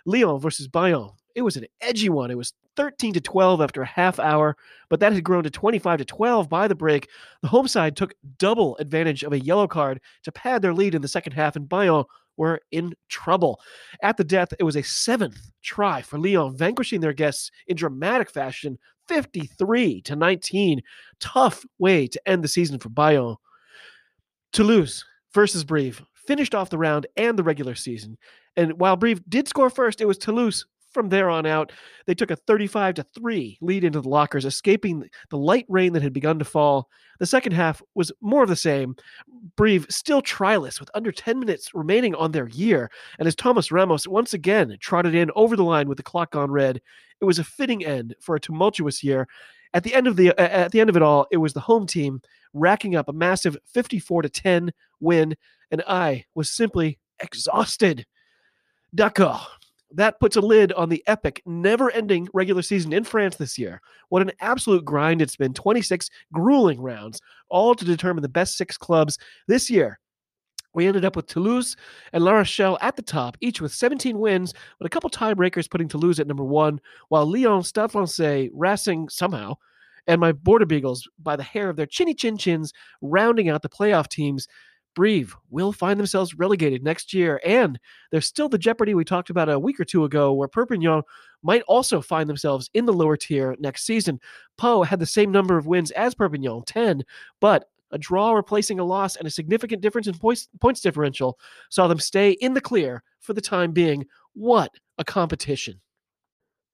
Lyon 0.05 0.39
versus 0.39 0.67
Bayonne. 0.67 1.11
It 1.35 1.41
was 1.41 1.57
an 1.57 1.65
edgy 1.81 2.09
one. 2.09 2.31
It 2.31 2.37
was 2.37 2.53
13 2.77 3.13
to 3.13 3.21
12 3.21 3.61
after 3.61 3.81
a 3.81 3.85
half 3.85 4.19
hour, 4.19 4.55
but 4.89 4.99
that 5.01 5.13
had 5.13 5.23
grown 5.23 5.43
to 5.43 5.49
25 5.49 5.99
to 5.99 6.05
12 6.05 6.49
by 6.49 6.67
the 6.67 6.75
break. 6.75 7.09
The 7.41 7.49
home 7.49 7.67
side 7.67 7.95
took 7.95 8.13
double 8.37 8.77
advantage 8.77 9.23
of 9.23 9.33
a 9.33 9.39
yellow 9.39 9.67
card 9.67 9.99
to 10.23 10.31
pad 10.31 10.61
their 10.61 10.73
lead 10.73 10.95
in 10.95 11.01
the 11.01 11.07
second 11.07 11.33
half, 11.33 11.55
and 11.55 11.67
Bayonne 11.67 12.05
were 12.37 12.61
in 12.71 12.93
trouble. 13.09 13.59
At 14.01 14.17
the 14.17 14.23
death, 14.23 14.53
it 14.59 14.63
was 14.63 14.75
a 14.75 14.83
seventh 14.83 15.51
try 15.61 16.01
for 16.01 16.19
Lyon, 16.19 16.55
vanquishing 16.57 17.01
their 17.01 17.13
guests 17.13 17.51
in 17.67 17.75
dramatic 17.75 18.29
fashion, 18.29 18.77
53 19.07 20.01
to 20.01 20.15
19. 20.15 20.81
Tough 21.19 21.65
way 21.79 22.07
to 22.07 22.29
end 22.29 22.43
the 22.43 22.49
season 22.49 22.79
for 22.79 22.89
Bayonne. 22.89 23.35
Toulouse 24.51 25.03
versus 25.33 25.63
Brive 25.63 26.01
finished 26.13 26.55
off 26.55 26.69
the 26.69 26.77
round 26.77 27.05
and 27.17 27.37
the 27.37 27.43
regular 27.43 27.75
season. 27.75 28.17
And 28.57 28.79
while 28.79 28.95
Brive 28.95 29.21
did 29.29 29.47
score 29.47 29.69
first, 29.69 30.01
it 30.01 30.07
was 30.07 30.17
Toulouse 30.17 30.65
from 30.95 31.09
there 31.09 31.29
on 31.29 31.45
out, 31.45 31.71
they 32.07 32.15
took 32.15 32.31
a 32.31 32.35
35 32.35 32.95
to 32.95 33.03
3 33.03 33.59
lead 33.61 33.83
into 33.83 34.01
the 34.01 34.09
lockers, 34.09 34.45
escaping 34.45 35.07
the 35.29 35.37
light 35.37 35.65
rain 35.69 35.93
that 35.93 36.01
had 36.01 36.13
begun 36.13 36.39
to 36.39 36.45
fall. 36.45 36.89
The 37.19 37.25
second 37.25 37.51
half 37.51 37.83
was 37.93 38.11
more 38.21 38.41
of 38.41 38.49
the 38.49 38.55
same. 38.55 38.95
Brive 39.55 39.85
still 39.89 40.21
tryless 40.21 40.79
with 40.79 40.89
under 40.95 41.11
10 41.11 41.37
minutes 41.39 41.75
remaining 41.75 42.15
on 42.15 42.31
their 42.31 42.47
year. 42.47 42.89
And 43.19 43.27
as 43.27 43.35
Thomas 43.35 43.71
Ramos 43.71 44.07
once 44.07 44.33
again 44.33 44.75
trotted 44.79 45.13
in 45.13 45.29
over 45.35 45.55
the 45.55 45.63
line 45.63 45.87
with 45.87 45.97
the 45.97 46.03
clock 46.03 46.31
gone 46.31 46.49
red, 46.49 46.81
it 47.21 47.25
was 47.25 47.37
a 47.37 47.43
fitting 47.43 47.85
end 47.85 48.15
for 48.19 48.35
a 48.35 48.39
tumultuous 48.39 49.03
year. 49.03 49.27
At 49.73 49.83
the 49.83 49.93
end 49.93 50.07
of 50.07 50.15
the 50.15 50.29
uh, 50.29 50.41
uh, 50.41 50.47
at 50.47 50.71
the 50.71 50.79
end 50.79 50.89
of 50.89 50.95
it 50.95 51.03
all, 51.03 51.27
it 51.31 51.37
was 51.37 51.53
the 51.53 51.59
home 51.59 51.85
team 51.85 52.21
racking 52.53 52.95
up 52.95 53.09
a 53.09 53.13
massive 53.13 53.57
54 53.65 54.21
to 54.21 54.29
10 54.29 54.71
win, 55.01 55.35
and 55.69 55.83
I 55.85 56.23
was 56.33 56.49
simply 56.49 56.97
exhausted. 57.19 58.05
D'accord. 58.95 59.41
That 59.91 60.19
puts 60.19 60.35
a 60.35 60.41
lid 60.41 60.73
on 60.73 60.89
the 60.89 61.03
epic, 61.07 61.41
never 61.45 61.91
ending 61.91 62.27
regular 62.33 62.61
season 62.61 62.91
in 62.91 63.03
France 63.03 63.35
this 63.35 63.57
year. 63.57 63.81
What 64.09 64.21
an 64.21 64.31
absolute 64.41 64.83
grind 64.83 65.21
it's 65.21 65.35
been 65.35 65.53
26 65.53 66.09
grueling 66.33 66.81
rounds, 66.81 67.21
all 67.49 67.75
to 67.75 67.85
determine 67.85 68.21
the 68.21 68.29
best 68.29 68.57
six 68.57 68.77
clubs 68.77 69.17
this 69.47 69.69
year. 69.69 69.99
We 70.73 70.87
ended 70.87 71.05
up 71.05 71.15
with 71.15 71.27
Toulouse 71.27 71.77
and 72.11 72.23
La 72.23 72.33
Rochelle 72.33 72.77
at 72.81 72.97
the 72.97 73.01
top, 73.01 73.37
each 73.39 73.61
with 73.61 73.71
17 73.73 74.19
wins, 74.19 74.53
but 74.77 74.85
a 74.85 74.89
couple 74.89 75.09
tiebreakers 75.09 75.69
putting 75.69 75.87
Toulouse 75.87 76.19
at 76.19 76.27
number 76.27 76.43
one, 76.43 76.81
while 77.07 77.25
Lyon, 77.25 77.63
Stade 77.63 77.91
Francais, 77.91 78.49
Racing 78.53 79.07
somehow, 79.07 79.55
and 80.07 80.19
my 80.19 80.33
Border 80.33 80.65
Beagles 80.65 81.07
by 81.17 81.37
the 81.37 81.43
hair 81.43 81.69
of 81.69 81.77
their 81.77 81.85
chinny 81.85 82.13
chin 82.13 82.37
chins, 82.37 82.73
rounding 83.01 83.47
out 83.49 83.61
the 83.61 83.69
playoff 83.69 84.09
teams 84.09 84.47
Brive 84.95 85.35
will 85.49 85.71
find 85.71 85.99
themselves 85.99 86.33
relegated 86.33 86.83
next 86.83 87.13
year. 87.13 87.39
And 87.45 87.79
there's 88.11 88.25
still 88.25 88.49
the 88.49 88.57
jeopardy 88.57 88.93
we 88.93 89.05
talked 89.05 89.29
about 89.29 89.49
a 89.49 89.59
week 89.59 89.79
or 89.79 89.85
two 89.85 90.05
ago 90.05 90.33
where 90.33 90.47
Perpignan 90.47 91.03
might 91.43 91.61
also 91.63 92.01
find 92.01 92.27
themselves 92.27 92.69
in 92.73 92.85
the 92.85 92.93
lower 92.93 93.17
tier 93.17 93.55
next 93.59 93.85
season. 93.85 94.19
Pau 94.57 94.81
had 94.81 94.99
the 94.99 95.05
same 95.05 95.31
number 95.31 95.57
of 95.57 95.67
wins 95.67 95.91
as 95.91 96.15
Perpignan, 96.15 96.63
10, 96.65 97.03
but 97.39 97.69
a 97.91 97.97
draw 97.97 98.33
replacing 98.33 98.79
a 98.79 98.83
loss 98.83 99.15
and 99.15 99.27
a 99.27 99.31
significant 99.31 99.81
difference 99.81 100.07
in 100.07 100.17
points, 100.17 100.49
points 100.59 100.81
differential 100.81 101.37
saw 101.69 101.87
them 101.87 101.99
stay 101.99 102.31
in 102.31 102.53
the 102.53 102.61
clear 102.61 103.03
for 103.19 103.33
the 103.33 103.41
time 103.41 103.71
being. 103.71 104.05
What 104.33 104.71
a 104.97 105.03
competition. 105.03 105.79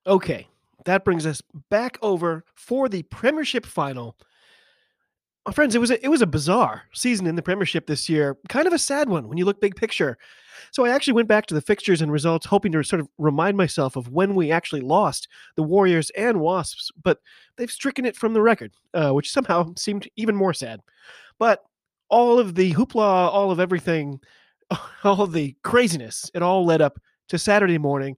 Okay, 0.07 0.47
that 0.85 1.05
brings 1.05 1.25
us 1.25 1.41
back 1.69 1.97
over 2.01 2.43
for 2.55 2.89
the 2.89 3.03
Premiership 3.03 3.65
final 3.65 4.15
my 5.45 5.51
friends, 5.51 5.73
it 5.73 5.79
was 5.79 5.91
a, 5.91 6.03
it 6.03 6.09
was 6.09 6.21
a 6.21 6.27
bizarre 6.27 6.83
season 6.93 7.25
in 7.25 7.35
the 7.35 7.41
Premiership 7.41 7.87
this 7.87 8.07
year. 8.07 8.37
Kind 8.49 8.67
of 8.67 8.73
a 8.73 8.79
sad 8.79 9.09
one 9.09 9.27
when 9.27 9.37
you 9.37 9.45
look 9.45 9.59
big 9.59 9.75
picture. 9.75 10.17
So 10.71 10.85
I 10.85 10.89
actually 10.89 11.13
went 11.13 11.27
back 11.27 11.47
to 11.47 11.53
the 11.53 11.61
fixtures 11.61 12.01
and 12.01 12.11
results, 12.11 12.45
hoping 12.45 12.71
to 12.73 12.83
sort 12.83 12.99
of 12.99 13.09
remind 13.17 13.57
myself 13.57 13.95
of 13.95 14.09
when 14.09 14.35
we 14.35 14.51
actually 14.51 14.81
lost 14.81 15.27
the 15.55 15.63
Warriors 15.63 16.11
and 16.11 16.39
Wasps, 16.39 16.91
but 17.03 17.19
they've 17.57 17.71
stricken 17.71 18.05
it 18.05 18.15
from 18.15 18.33
the 18.33 18.41
record, 18.41 18.71
uh, 18.93 19.11
which 19.11 19.31
somehow 19.31 19.73
seemed 19.77 20.07
even 20.15 20.35
more 20.35 20.53
sad. 20.53 20.79
But 21.39 21.63
all 22.09 22.37
of 22.37 22.53
the 22.55 22.73
hoopla, 22.73 22.99
all 22.99 23.49
of 23.51 23.59
everything, 23.59 24.19
all 25.03 25.21
of 25.21 25.33
the 25.33 25.55
craziness, 25.63 26.29
it 26.35 26.43
all 26.43 26.65
led 26.65 26.81
up 26.81 26.99
to 27.29 27.39
Saturday 27.39 27.79
morning 27.79 28.15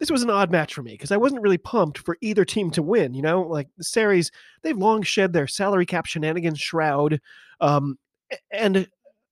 this 0.00 0.10
was 0.10 0.22
an 0.22 0.30
odd 0.30 0.50
match 0.50 0.74
for 0.74 0.82
me 0.82 0.92
because 0.92 1.12
I 1.12 1.18
wasn't 1.18 1.42
really 1.42 1.58
pumped 1.58 1.98
for 1.98 2.16
either 2.22 2.44
team 2.44 2.70
to 2.72 2.82
win. 2.82 3.14
You 3.14 3.22
know, 3.22 3.42
like 3.42 3.68
the 3.76 3.84
Sarries, 3.84 4.32
they've 4.62 4.76
long 4.76 5.02
shed 5.02 5.32
their 5.32 5.46
salary 5.46 5.86
cap 5.86 6.06
shenanigans 6.06 6.58
shroud. 6.58 7.20
Um, 7.60 7.98
and 8.50 8.88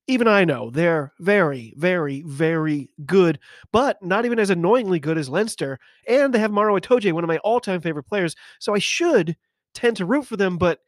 even 0.06 0.28
I 0.28 0.44
know 0.44 0.70
they're 0.70 1.12
very, 1.20 1.72
very, 1.76 2.22
very 2.26 2.90
good, 3.06 3.38
but 3.72 4.02
not 4.02 4.26
even 4.26 4.38
as 4.38 4.50
annoyingly 4.50 5.00
good 5.00 5.16
as 5.16 5.30
Leinster. 5.30 5.78
And 6.06 6.34
they 6.34 6.38
have 6.38 6.50
Maro 6.50 6.78
Itoje, 6.78 7.12
one 7.12 7.24
of 7.24 7.28
my 7.28 7.38
all 7.38 7.60
time 7.60 7.80
favorite 7.80 8.04
players. 8.04 8.36
So 8.58 8.74
I 8.74 8.78
should 8.78 9.36
tend 9.74 9.96
to 9.96 10.06
root 10.06 10.26
for 10.26 10.36
them, 10.36 10.58
but 10.58 10.80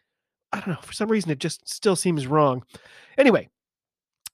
I 0.53 0.59
don't 0.59 0.69
know. 0.69 0.81
For 0.83 0.93
some 0.93 1.11
reason, 1.11 1.31
it 1.31 1.38
just 1.38 1.69
still 1.69 1.97
seems 1.97 2.27
wrong. 2.27 2.64
Anyway, 3.16 3.49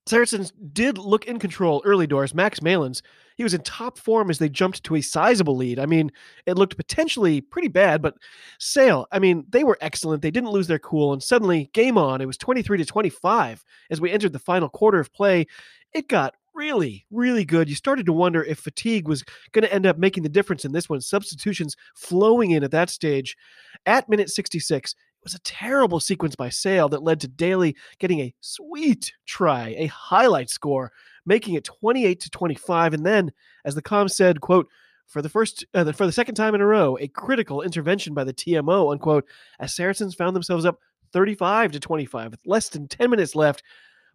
Saracens 0.06 0.52
did 0.72 0.98
look 0.98 1.26
in 1.26 1.38
control 1.38 1.82
early 1.84 2.06
doors. 2.06 2.32
Max 2.32 2.62
Malins, 2.62 3.02
he 3.36 3.42
was 3.42 3.54
in 3.54 3.62
top 3.62 3.98
form 3.98 4.30
as 4.30 4.38
they 4.38 4.48
jumped 4.48 4.84
to 4.84 4.94
a 4.94 5.00
sizable 5.00 5.56
lead. 5.56 5.80
I 5.80 5.86
mean, 5.86 6.12
it 6.46 6.56
looked 6.56 6.76
potentially 6.76 7.40
pretty 7.40 7.68
bad, 7.68 8.02
but 8.02 8.14
Sale, 8.58 9.06
I 9.10 9.18
mean, 9.18 9.44
they 9.48 9.64
were 9.64 9.78
excellent. 9.80 10.22
They 10.22 10.30
didn't 10.30 10.50
lose 10.50 10.68
their 10.68 10.78
cool, 10.78 11.12
and 11.12 11.22
suddenly, 11.22 11.70
game 11.72 11.98
on. 11.98 12.20
It 12.20 12.26
was 12.26 12.36
23 12.36 12.78
to 12.78 12.84
25 12.84 13.64
as 13.90 14.00
we 14.00 14.12
entered 14.12 14.32
the 14.32 14.38
final 14.38 14.68
quarter 14.68 15.00
of 15.00 15.12
play. 15.12 15.46
It 15.92 16.08
got 16.08 16.34
really, 16.54 17.04
really 17.10 17.44
good. 17.44 17.68
You 17.68 17.74
started 17.74 18.06
to 18.06 18.12
wonder 18.12 18.42
if 18.42 18.58
fatigue 18.58 19.06
was 19.06 19.24
going 19.52 19.64
to 19.64 19.72
end 19.72 19.86
up 19.86 19.98
making 19.98 20.22
the 20.22 20.28
difference 20.28 20.64
in 20.64 20.72
this 20.72 20.88
one. 20.88 21.00
Substitutions 21.00 21.76
flowing 21.94 22.52
in 22.52 22.64
at 22.64 22.70
that 22.70 22.90
stage. 22.90 23.36
At 23.84 24.08
minute 24.08 24.30
66, 24.30 24.94
was 25.22 25.34
a 25.34 25.40
terrible 25.40 26.00
sequence 26.00 26.36
by 26.36 26.48
Sale 26.48 26.88
that 26.90 27.02
led 27.02 27.20
to 27.20 27.28
Daly 27.28 27.76
getting 27.98 28.20
a 28.20 28.34
sweet 28.40 29.12
try, 29.26 29.74
a 29.78 29.86
highlight 29.86 30.50
score, 30.50 30.92
making 31.24 31.54
it 31.54 31.64
28 31.64 32.20
to 32.20 32.30
25. 32.30 32.94
And 32.94 33.04
then, 33.04 33.32
as 33.64 33.74
the 33.74 33.82
com 33.82 34.08
said, 34.08 34.40
quote, 34.40 34.68
for 35.06 35.22
the 35.22 35.28
first 35.28 35.64
uh, 35.74 35.90
for 35.92 36.06
the 36.06 36.12
second 36.12 36.34
time 36.34 36.54
in 36.54 36.60
a 36.60 36.66
row, 36.66 36.98
a 37.00 37.08
critical 37.08 37.62
intervention 37.62 38.12
by 38.12 38.24
the 38.24 38.34
TMO, 38.34 38.92
unquote, 38.92 39.24
as 39.60 39.74
Saracens 39.74 40.14
found 40.14 40.34
themselves 40.34 40.64
up 40.64 40.80
35 41.12 41.72
to 41.72 41.80
25 41.80 42.32
with 42.32 42.40
less 42.44 42.68
than 42.68 42.88
10 42.88 43.10
minutes 43.10 43.34
left. 43.34 43.62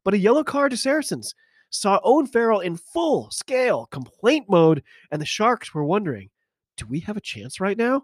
But 0.04 0.14
a 0.14 0.20
yellow 0.20 0.44
card 0.44 0.72
to 0.72 0.78
Saracens 0.78 1.34
saw 1.70 2.00
Owen 2.04 2.28
Farrell 2.28 2.60
in 2.60 2.76
full 2.76 3.30
scale 3.32 3.88
complaint 3.88 4.48
mode, 4.50 4.84
and 5.12 5.22
the 5.22 5.26
Sharks 5.26 5.74
were 5.74 5.86
wondering, 5.86 6.30
do 6.78 6.86
we 6.88 7.00
have 7.02 7.18
a 7.18 7.22
chance 7.22 7.60
right 7.60 7.78
now? 7.78 8.04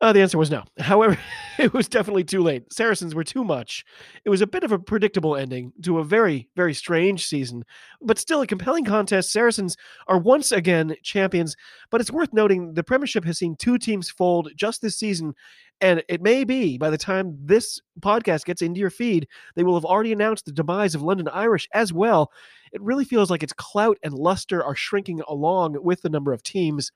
Uh, 0.00 0.14
the 0.14 0.22
answer 0.22 0.38
was 0.38 0.50
no. 0.50 0.64
However, 0.78 1.18
it 1.58 1.74
was 1.74 1.86
definitely 1.86 2.24
too 2.24 2.42
late. 2.42 2.72
Saracens 2.72 3.14
were 3.14 3.24
too 3.24 3.44
much. 3.44 3.84
It 4.24 4.30
was 4.30 4.40
a 4.40 4.46
bit 4.46 4.64
of 4.64 4.72
a 4.72 4.78
predictable 4.78 5.36
ending 5.36 5.72
to 5.82 5.98
a 5.98 6.04
very, 6.04 6.48
very 6.56 6.72
strange 6.72 7.26
season, 7.26 7.64
but 8.00 8.18
still 8.18 8.40
a 8.40 8.46
compelling 8.46 8.84
contest. 8.86 9.30
Saracens 9.30 9.76
are 10.08 10.16
once 10.18 10.52
again 10.52 10.96
champions, 11.02 11.54
but 11.90 12.00
it's 12.00 12.10
worth 12.10 12.32
noting 12.32 12.72
the 12.72 12.82
Premiership 12.82 13.24
has 13.26 13.38
seen 13.38 13.56
two 13.56 13.76
teams 13.76 14.08
fold 14.08 14.50
just 14.56 14.80
this 14.80 14.96
season, 14.96 15.34
and 15.82 16.02
it 16.08 16.22
may 16.22 16.44
be 16.44 16.78
by 16.78 16.88
the 16.88 16.98
time 16.98 17.36
this 17.38 17.78
podcast 18.00 18.46
gets 18.46 18.62
into 18.62 18.80
your 18.80 18.90
feed, 18.90 19.28
they 19.54 19.64
will 19.64 19.74
have 19.74 19.84
already 19.84 20.12
announced 20.12 20.46
the 20.46 20.52
demise 20.52 20.94
of 20.94 21.02
London 21.02 21.28
Irish 21.28 21.68
as 21.74 21.92
well. 21.92 22.32
It 22.72 22.80
really 22.80 23.04
feels 23.04 23.30
like 23.30 23.42
its 23.42 23.52
clout 23.52 23.98
and 24.02 24.14
luster 24.14 24.64
are 24.64 24.76
shrinking 24.76 25.20
along 25.28 25.76
with 25.82 26.00
the 26.00 26.08
number 26.08 26.32
of 26.32 26.42
teams. 26.42 26.90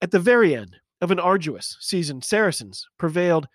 At 0.00 0.10
the 0.10 0.20
very 0.20 0.54
end, 0.54 0.76
of 1.04 1.10
an 1.10 1.20
arduous 1.20 1.76
season, 1.80 2.22
Saracens 2.22 2.88
prevailed 2.96 3.46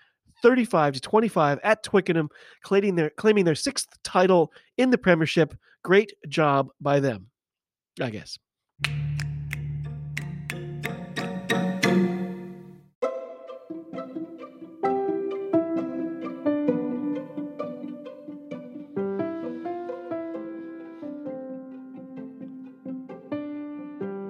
35 0.44 0.94
to 0.94 1.02
25 1.02 1.60
at 1.64 1.82
Twickenham, 1.82 2.30
claiming 2.62 2.94
their, 2.94 3.10
claiming 3.10 3.44
their 3.44 3.56
sixth 3.56 3.88
title 4.04 4.54
in 4.78 4.92
the 4.92 5.00
Premiership. 5.00 5.56
Great 5.84 6.14
job 6.28 6.70
by 6.80 7.00
them, 7.00 7.26
I 8.00 8.12
guess. 8.12 8.38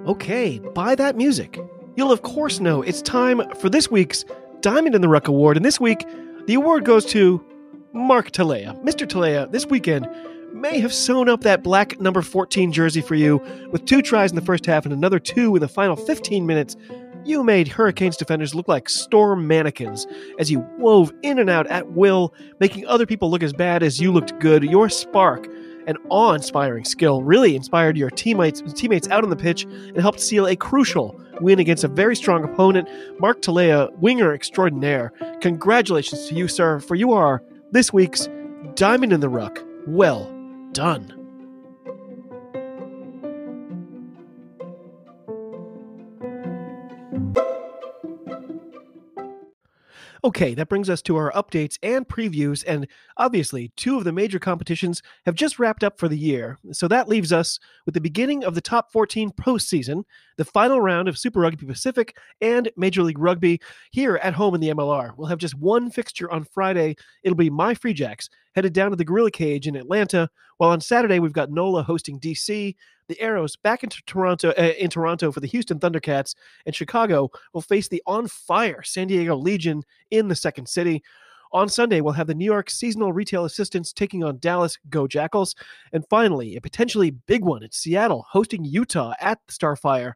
Okay, 0.06 0.58
buy 0.74 0.94
that 0.94 1.16
music 1.16 1.60
you'll 2.00 2.10
of 2.10 2.22
course 2.22 2.60
know 2.60 2.80
it's 2.80 3.02
time 3.02 3.42
for 3.56 3.68
this 3.68 3.90
week's 3.90 4.24
Diamond 4.62 4.94
in 4.94 5.02
the 5.02 5.08
Ruck 5.08 5.28
Award. 5.28 5.58
And 5.58 5.66
this 5.66 5.78
week, 5.78 6.06
the 6.46 6.54
award 6.54 6.86
goes 6.86 7.04
to 7.06 7.44
Mark 7.92 8.30
Telea. 8.30 8.82
Mr. 8.82 9.06
Telea, 9.06 9.52
this 9.52 9.66
weekend, 9.66 10.08
may 10.50 10.80
have 10.80 10.94
sewn 10.94 11.28
up 11.28 11.42
that 11.42 11.62
black 11.62 12.00
number 12.00 12.22
14 12.22 12.72
jersey 12.72 13.02
for 13.02 13.16
you 13.16 13.36
with 13.70 13.84
two 13.84 14.00
tries 14.00 14.30
in 14.30 14.36
the 14.36 14.40
first 14.40 14.64
half 14.64 14.86
and 14.86 14.94
another 14.94 15.18
two 15.18 15.54
in 15.54 15.60
the 15.60 15.68
final 15.68 15.94
15 15.94 16.46
minutes. 16.46 16.74
You 17.26 17.44
made 17.44 17.68
Hurricanes 17.68 18.16
defenders 18.16 18.54
look 18.54 18.66
like 18.66 18.88
storm 18.88 19.46
mannequins 19.46 20.06
as 20.38 20.50
you 20.50 20.60
wove 20.78 21.12
in 21.20 21.38
and 21.38 21.50
out 21.50 21.66
at 21.66 21.92
will, 21.92 22.32
making 22.60 22.86
other 22.86 23.04
people 23.04 23.30
look 23.30 23.42
as 23.42 23.52
bad 23.52 23.82
as 23.82 24.00
you 24.00 24.10
looked 24.10 24.38
good. 24.38 24.64
Your 24.64 24.88
spark 24.88 25.46
and 25.86 25.98
awe-inspiring 26.08 26.84
skill 26.84 27.22
really 27.22 27.56
inspired 27.56 27.96
your 27.96 28.10
teammates 28.10 28.62
teammates 28.74 29.08
out 29.08 29.24
on 29.24 29.30
the 29.30 29.36
pitch 29.36 29.64
and 29.64 30.00
helped 30.00 30.20
seal 30.20 30.46
a 30.46 30.56
crucial 30.56 31.20
win 31.40 31.58
against 31.58 31.84
a 31.84 31.88
very 31.88 32.14
strong 32.14 32.44
opponent, 32.44 32.88
Mark 33.18 33.40
Telea, 33.42 33.90
winger 33.98 34.34
extraordinaire. 34.34 35.12
Congratulations 35.40 36.28
to 36.28 36.34
you, 36.34 36.48
sir, 36.48 36.80
for 36.80 36.94
you 36.94 37.12
are 37.12 37.42
this 37.70 37.92
week's 37.92 38.28
Diamond 38.74 39.12
in 39.12 39.20
the 39.20 39.28
Ruck. 39.28 39.62
Well 39.86 40.30
done. 40.72 41.19
Okay, 50.22 50.52
that 50.54 50.68
brings 50.68 50.90
us 50.90 51.00
to 51.02 51.16
our 51.16 51.32
updates 51.32 51.78
and 51.82 52.06
previews. 52.06 52.62
And 52.66 52.86
obviously, 53.16 53.72
two 53.76 53.96
of 53.96 54.04
the 54.04 54.12
major 54.12 54.38
competitions 54.38 55.02
have 55.24 55.34
just 55.34 55.58
wrapped 55.58 55.82
up 55.82 55.98
for 55.98 56.08
the 56.08 56.18
year. 56.18 56.58
So 56.72 56.88
that 56.88 57.08
leaves 57.08 57.32
us 57.32 57.58
with 57.86 57.94
the 57.94 58.00
beginning 58.00 58.44
of 58.44 58.54
the 58.54 58.60
top 58.60 58.92
14 58.92 59.30
postseason, 59.30 60.04
the 60.40 60.44
final 60.46 60.80
round 60.80 61.06
of 61.06 61.18
Super 61.18 61.40
Rugby 61.40 61.66
Pacific, 61.66 62.16
and 62.40 62.70
Major 62.74 63.02
League 63.02 63.18
Rugby 63.18 63.60
here 63.90 64.16
at 64.22 64.32
home 64.32 64.54
in 64.54 64.62
the 64.62 64.70
MLR. 64.70 65.12
We'll 65.18 65.28
have 65.28 65.36
just 65.36 65.54
one 65.54 65.90
fixture 65.90 66.30
on 66.30 66.44
Friday. 66.44 66.96
It'll 67.22 67.36
be 67.36 67.50
my 67.50 67.74
Free 67.74 67.92
Jacks 67.92 68.30
headed 68.54 68.72
down 68.72 68.88
to 68.88 68.96
the 68.96 69.04
Gorilla 69.04 69.30
Cage 69.30 69.66
in 69.66 69.76
Atlanta, 69.76 70.30
while 70.56 70.70
on 70.70 70.80
Saturday 70.80 71.18
we've 71.18 71.34
got 71.34 71.50
NOLA 71.50 71.82
hosting 71.82 72.18
DC, 72.18 72.74
the 73.08 73.20
Arrows 73.20 73.54
back 73.56 73.84
into 73.84 74.00
Toronto 74.06 74.54
uh, 74.56 74.72
in 74.78 74.88
Toronto 74.88 75.30
for 75.30 75.40
the 75.40 75.46
Houston 75.46 75.78
Thundercats, 75.78 76.34
and 76.64 76.74
Chicago 76.74 77.28
will 77.52 77.60
face 77.60 77.88
the 77.88 78.02
on 78.06 78.26
fire 78.26 78.82
San 78.82 79.08
Diego 79.08 79.36
Legion 79.36 79.82
in 80.10 80.28
the 80.28 80.34
second 80.34 80.70
city. 80.70 81.02
On 81.52 81.68
Sunday, 81.68 82.00
we'll 82.00 82.14
have 82.14 82.28
the 82.28 82.34
New 82.34 82.46
York 82.46 82.70
seasonal 82.70 83.12
retail 83.12 83.44
assistants 83.44 83.92
taking 83.92 84.24
on 84.24 84.38
Dallas 84.38 84.78
Go 84.88 85.06
Jackals. 85.06 85.54
And 85.92 86.02
finally, 86.08 86.56
a 86.56 86.62
potentially 86.62 87.10
big 87.10 87.44
one 87.44 87.62
in 87.62 87.72
Seattle 87.72 88.24
hosting 88.30 88.64
Utah 88.64 89.12
at 89.20 89.38
the 89.46 89.52
Starfire. 89.52 90.14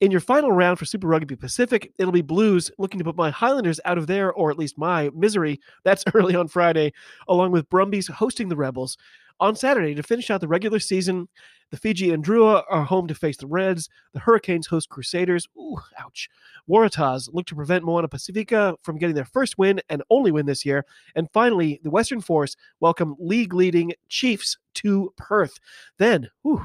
In 0.00 0.12
your 0.12 0.20
final 0.20 0.52
round 0.52 0.78
for 0.78 0.84
Super 0.84 1.08
Rugby 1.08 1.34
Pacific, 1.34 1.92
it'll 1.98 2.12
be 2.12 2.22
Blues 2.22 2.70
looking 2.78 2.98
to 2.98 3.04
put 3.04 3.16
my 3.16 3.30
Highlanders 3.30 3.80
out 3.84 3.98
of 3.98 4.06
there, 4.06 4.32
or 4.32 4.48
at 4.48 4.58
least 4.58 4.78
my 4.78 5.10
misery. 5.12 5.58
That's 5.84 6.04
early 6.14 6.36
on 6.36 6.46
Friday, 6.46 6.92
along 7.26 7.50
with 7.50 7.68
Brumbies 7.68 8.06
hosting 8.06 8.48
the 8.48 8.56
Rebels. 8.56 8.96
On 9.40 9.56
Saturday, 9.56 9.94
to 9.94 10.02
finish 10.02 10.30
out 10.30 10.40
the 10.40 10.48
regular 10.48 10.78
season, 10.78 11.28
the 11.70 11.76
Fijian 11.76 12.22
Drua 12.22 12.62
are 12.68 12.84
home 12.84 13.08
to 13.08 13.14
face 13.14 13.36
the 13.36 13.46
Reds. 13.46 13.88
The 14.12 14.20
Hurricanes 14.20 14.68
host 14.68 14.88
Crusaders. 14.88 15.48
Ooh, 15.56 15.78
ouch. 15.98 16.28
Waratahs 16.68 17.28
look 17.32 17.46
to 17.46 17.54
prevent 17.54 17.84
Moana 17.84 18.08
Pacifica 18.08 18.76
from 18.82 18.98
getting 18.98 19.14
their 19.14 19.24
first 19.24 19.58
win 19.58 19.80
and 19.88 20.02
only 20.10 20.30
win 20.30 20.46
this 20.46 20.64
year. 20.64 20.84
And 21.14 21.28
finally, 21.32 21.80
the 21.82 21.90
Western 21.90 22.20
Force 22.20 22.56
welcome 22.80 23.16
league 23.18 23.54
leading 23.54 23.92
Chiefs 24.08 24.58
to 24.74 25.12
Perth. 25.16 25.58
Then, 25.98 26.28
whew, 26.42 26.64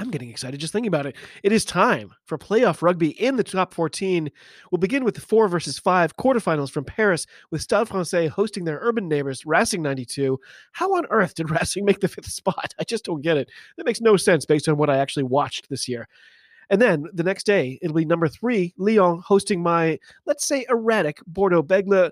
I'm 0.00 0.10
getting 0.10 0.30
excited 0.30 0.60
just 0.60 0.72
thinking 0.72 0.88
about 0.88 1.06
it. 1.06 1.16
It 1.42 1.50
is 1.50 1.64
time 1.64 2.12
for 2.24 2.38
playoff 2.38 2.82
rugby 2.82 3.20
in 3.20 3.36
the 3.36 3.42
top 3.42 3.74
14. 3.74 4.30
We'll 4.70 4.78
begin 4.78 5.02
with 5.04 5.16
the 5.16 5.20
four 5.20 5.48
versus 5.48 5.80
five 5.80 6.16
quarterfinals 6.16 6.70
from 6.70 6.84
Paris 6.84 7.26
with 7.50 7.62
Stade 7.62 7.88
Francais 7.88 8.28
hosting 8.28 8.64
their 8.64 8.78
urban 8.80 9.08
neighbors, 9.08 9.44
Racing 9.44 9.82
92. 9.82 10.38
How 10.70 10.94
on 10.94 11.06
earth 11.10 11.34
did 11.34 11.50
Racing 11.50 11.84
make 11.84 11.98
the 11.98 12.06
fifth 12.06 12.30
spot? 12.30 12.74
I 12.78 12.84
just 12.84 13.04
don't 13.04 13.22
get 13.22 13.38
it. 13.38 13.50
That 13.76 13.86
makes 13.86 14.00
no 14.00 14.16
sense 14.16 14.46
based 14.46 14.68
on 14.68 14.76
what 14.76 14.88
I 14.88 14.98
actually 14.98 15.24
watched 15.24 15.68
this 15.68 15.88
year. 15.88 16.06
And 16.70 16.80
then 16.80 17.06
the 17.12 17.24
next 17.24 17.44
day, 17.44 17.78
it'll 17.82 17.96
be 17.96 18.04
number 18.04 18.28
three, 18.28 18.74
Lyon 18.76 19.20
hosting 19.24 19.62
my, 19.62 19.98
let's 20.26 20.46
say, 20.46 20.64
erratic 20.68 21.18
Bordeaux 21.26 21.62
Bègles. 21.62 22.10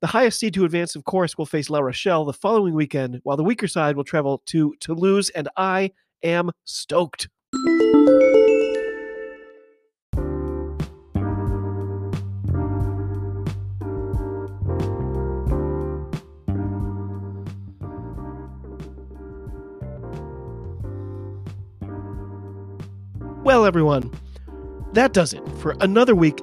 The 0.00 0.06
highest 0.06 0.38
seed 0.38 0.54
to 0.54 0.66
advance, 0.66 0.94
of 0.94 1.04
course, 1.04 1.36
will 1.36 1.46
face 1.46 1.70
La 1.70 1.80
Rochelle 1.80 2.26
the 2.26 2.32
following 2.32 2.74
weekend, 2.74 3.20
while 3.22 3.38
the 3.38 3.42
weaker 3.42 3.66
side 3.66 3.96
will 3.96 4.04
travel 4.04 4.42
to 4.46 4.74
Toulouse 4.78 5.30
and 5.30 5.48
I 5.56 5.90
am 6.24 6.50
stoked. 6.64 7.28
Well, 23.44 23.66
everyone, 23.66 24.10
that 24.94 25.12
does 25.12 25.34
it 25.34 25.46
for 25.58 25.76
another 25.80 26.14
week. 26.14 26.40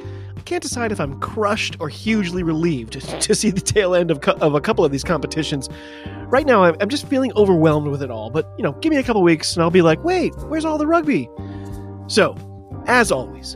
Can't 0.52 0.62
decide 0.62 0.92
if 0.92 1.00
I'm 1.00 1.18
crushed 1.22 1.78
or 1.80 1.88
hugely 1.88 2.44
relieved 2.44 3.00
to 3.22 3.34
see 3.34 3.52
the 3.52 3.62
tail 3.62 3.96
end 3.96 4.12
of, 4.12 4.20
of 4.20 4.54
a 4.54 4.60
couple 4.60 4.84
of 4.84 4.92
these 4.92 5.02
competitions 5.02 5.70
right 6.28 6.46
now 6.46 6.64
I'm, 6.66 6.90
just 6.90 7.08
feeling 7.08 7.32
overwhelmed 7.38 7.88
with 7.88 8.04
it 8.04 8.12
all. 8.12 8.30
But, 8.30 8.52
you 8.58 8.64
know, 8.66 8.74
give 8.74 8.90
me 8.90 8.98
a 8.98 9.04
couple 9.04 9.24
weeks 9.24 9.56
and 9.56 9.64
I'll 9.64 9.72
be 9.72 9.82
like, 9.82 10.04
wait, 10.04 10.34
where's 10.50 10.66
all 10.66 10.78
the 10.78 10.88
rugby? 10.88 11.30
So, 12.08 12.36
as 12.86 13.14
always, 13.14 13.56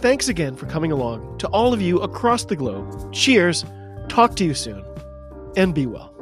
thanks 0.00 0.28
again 0.28 0.54
for 0.54 0.66
coming 0.66 0.92
along 0.92 1.38
to 1.38 1.48
all 1.48 1.72
of 1.72 1.80
you 1.80 2.00
across 2.00 2.44
the 2.44 2.56
globe. 2.56 3.10
Cheers, 3.10 3.64
talk 4.10 4.36
to 4.36 4.44
you 4.44 4.52
soon, 4.52 4.84
and 5.56 5.74
be 5.74 5.86
well. 5.86 6.13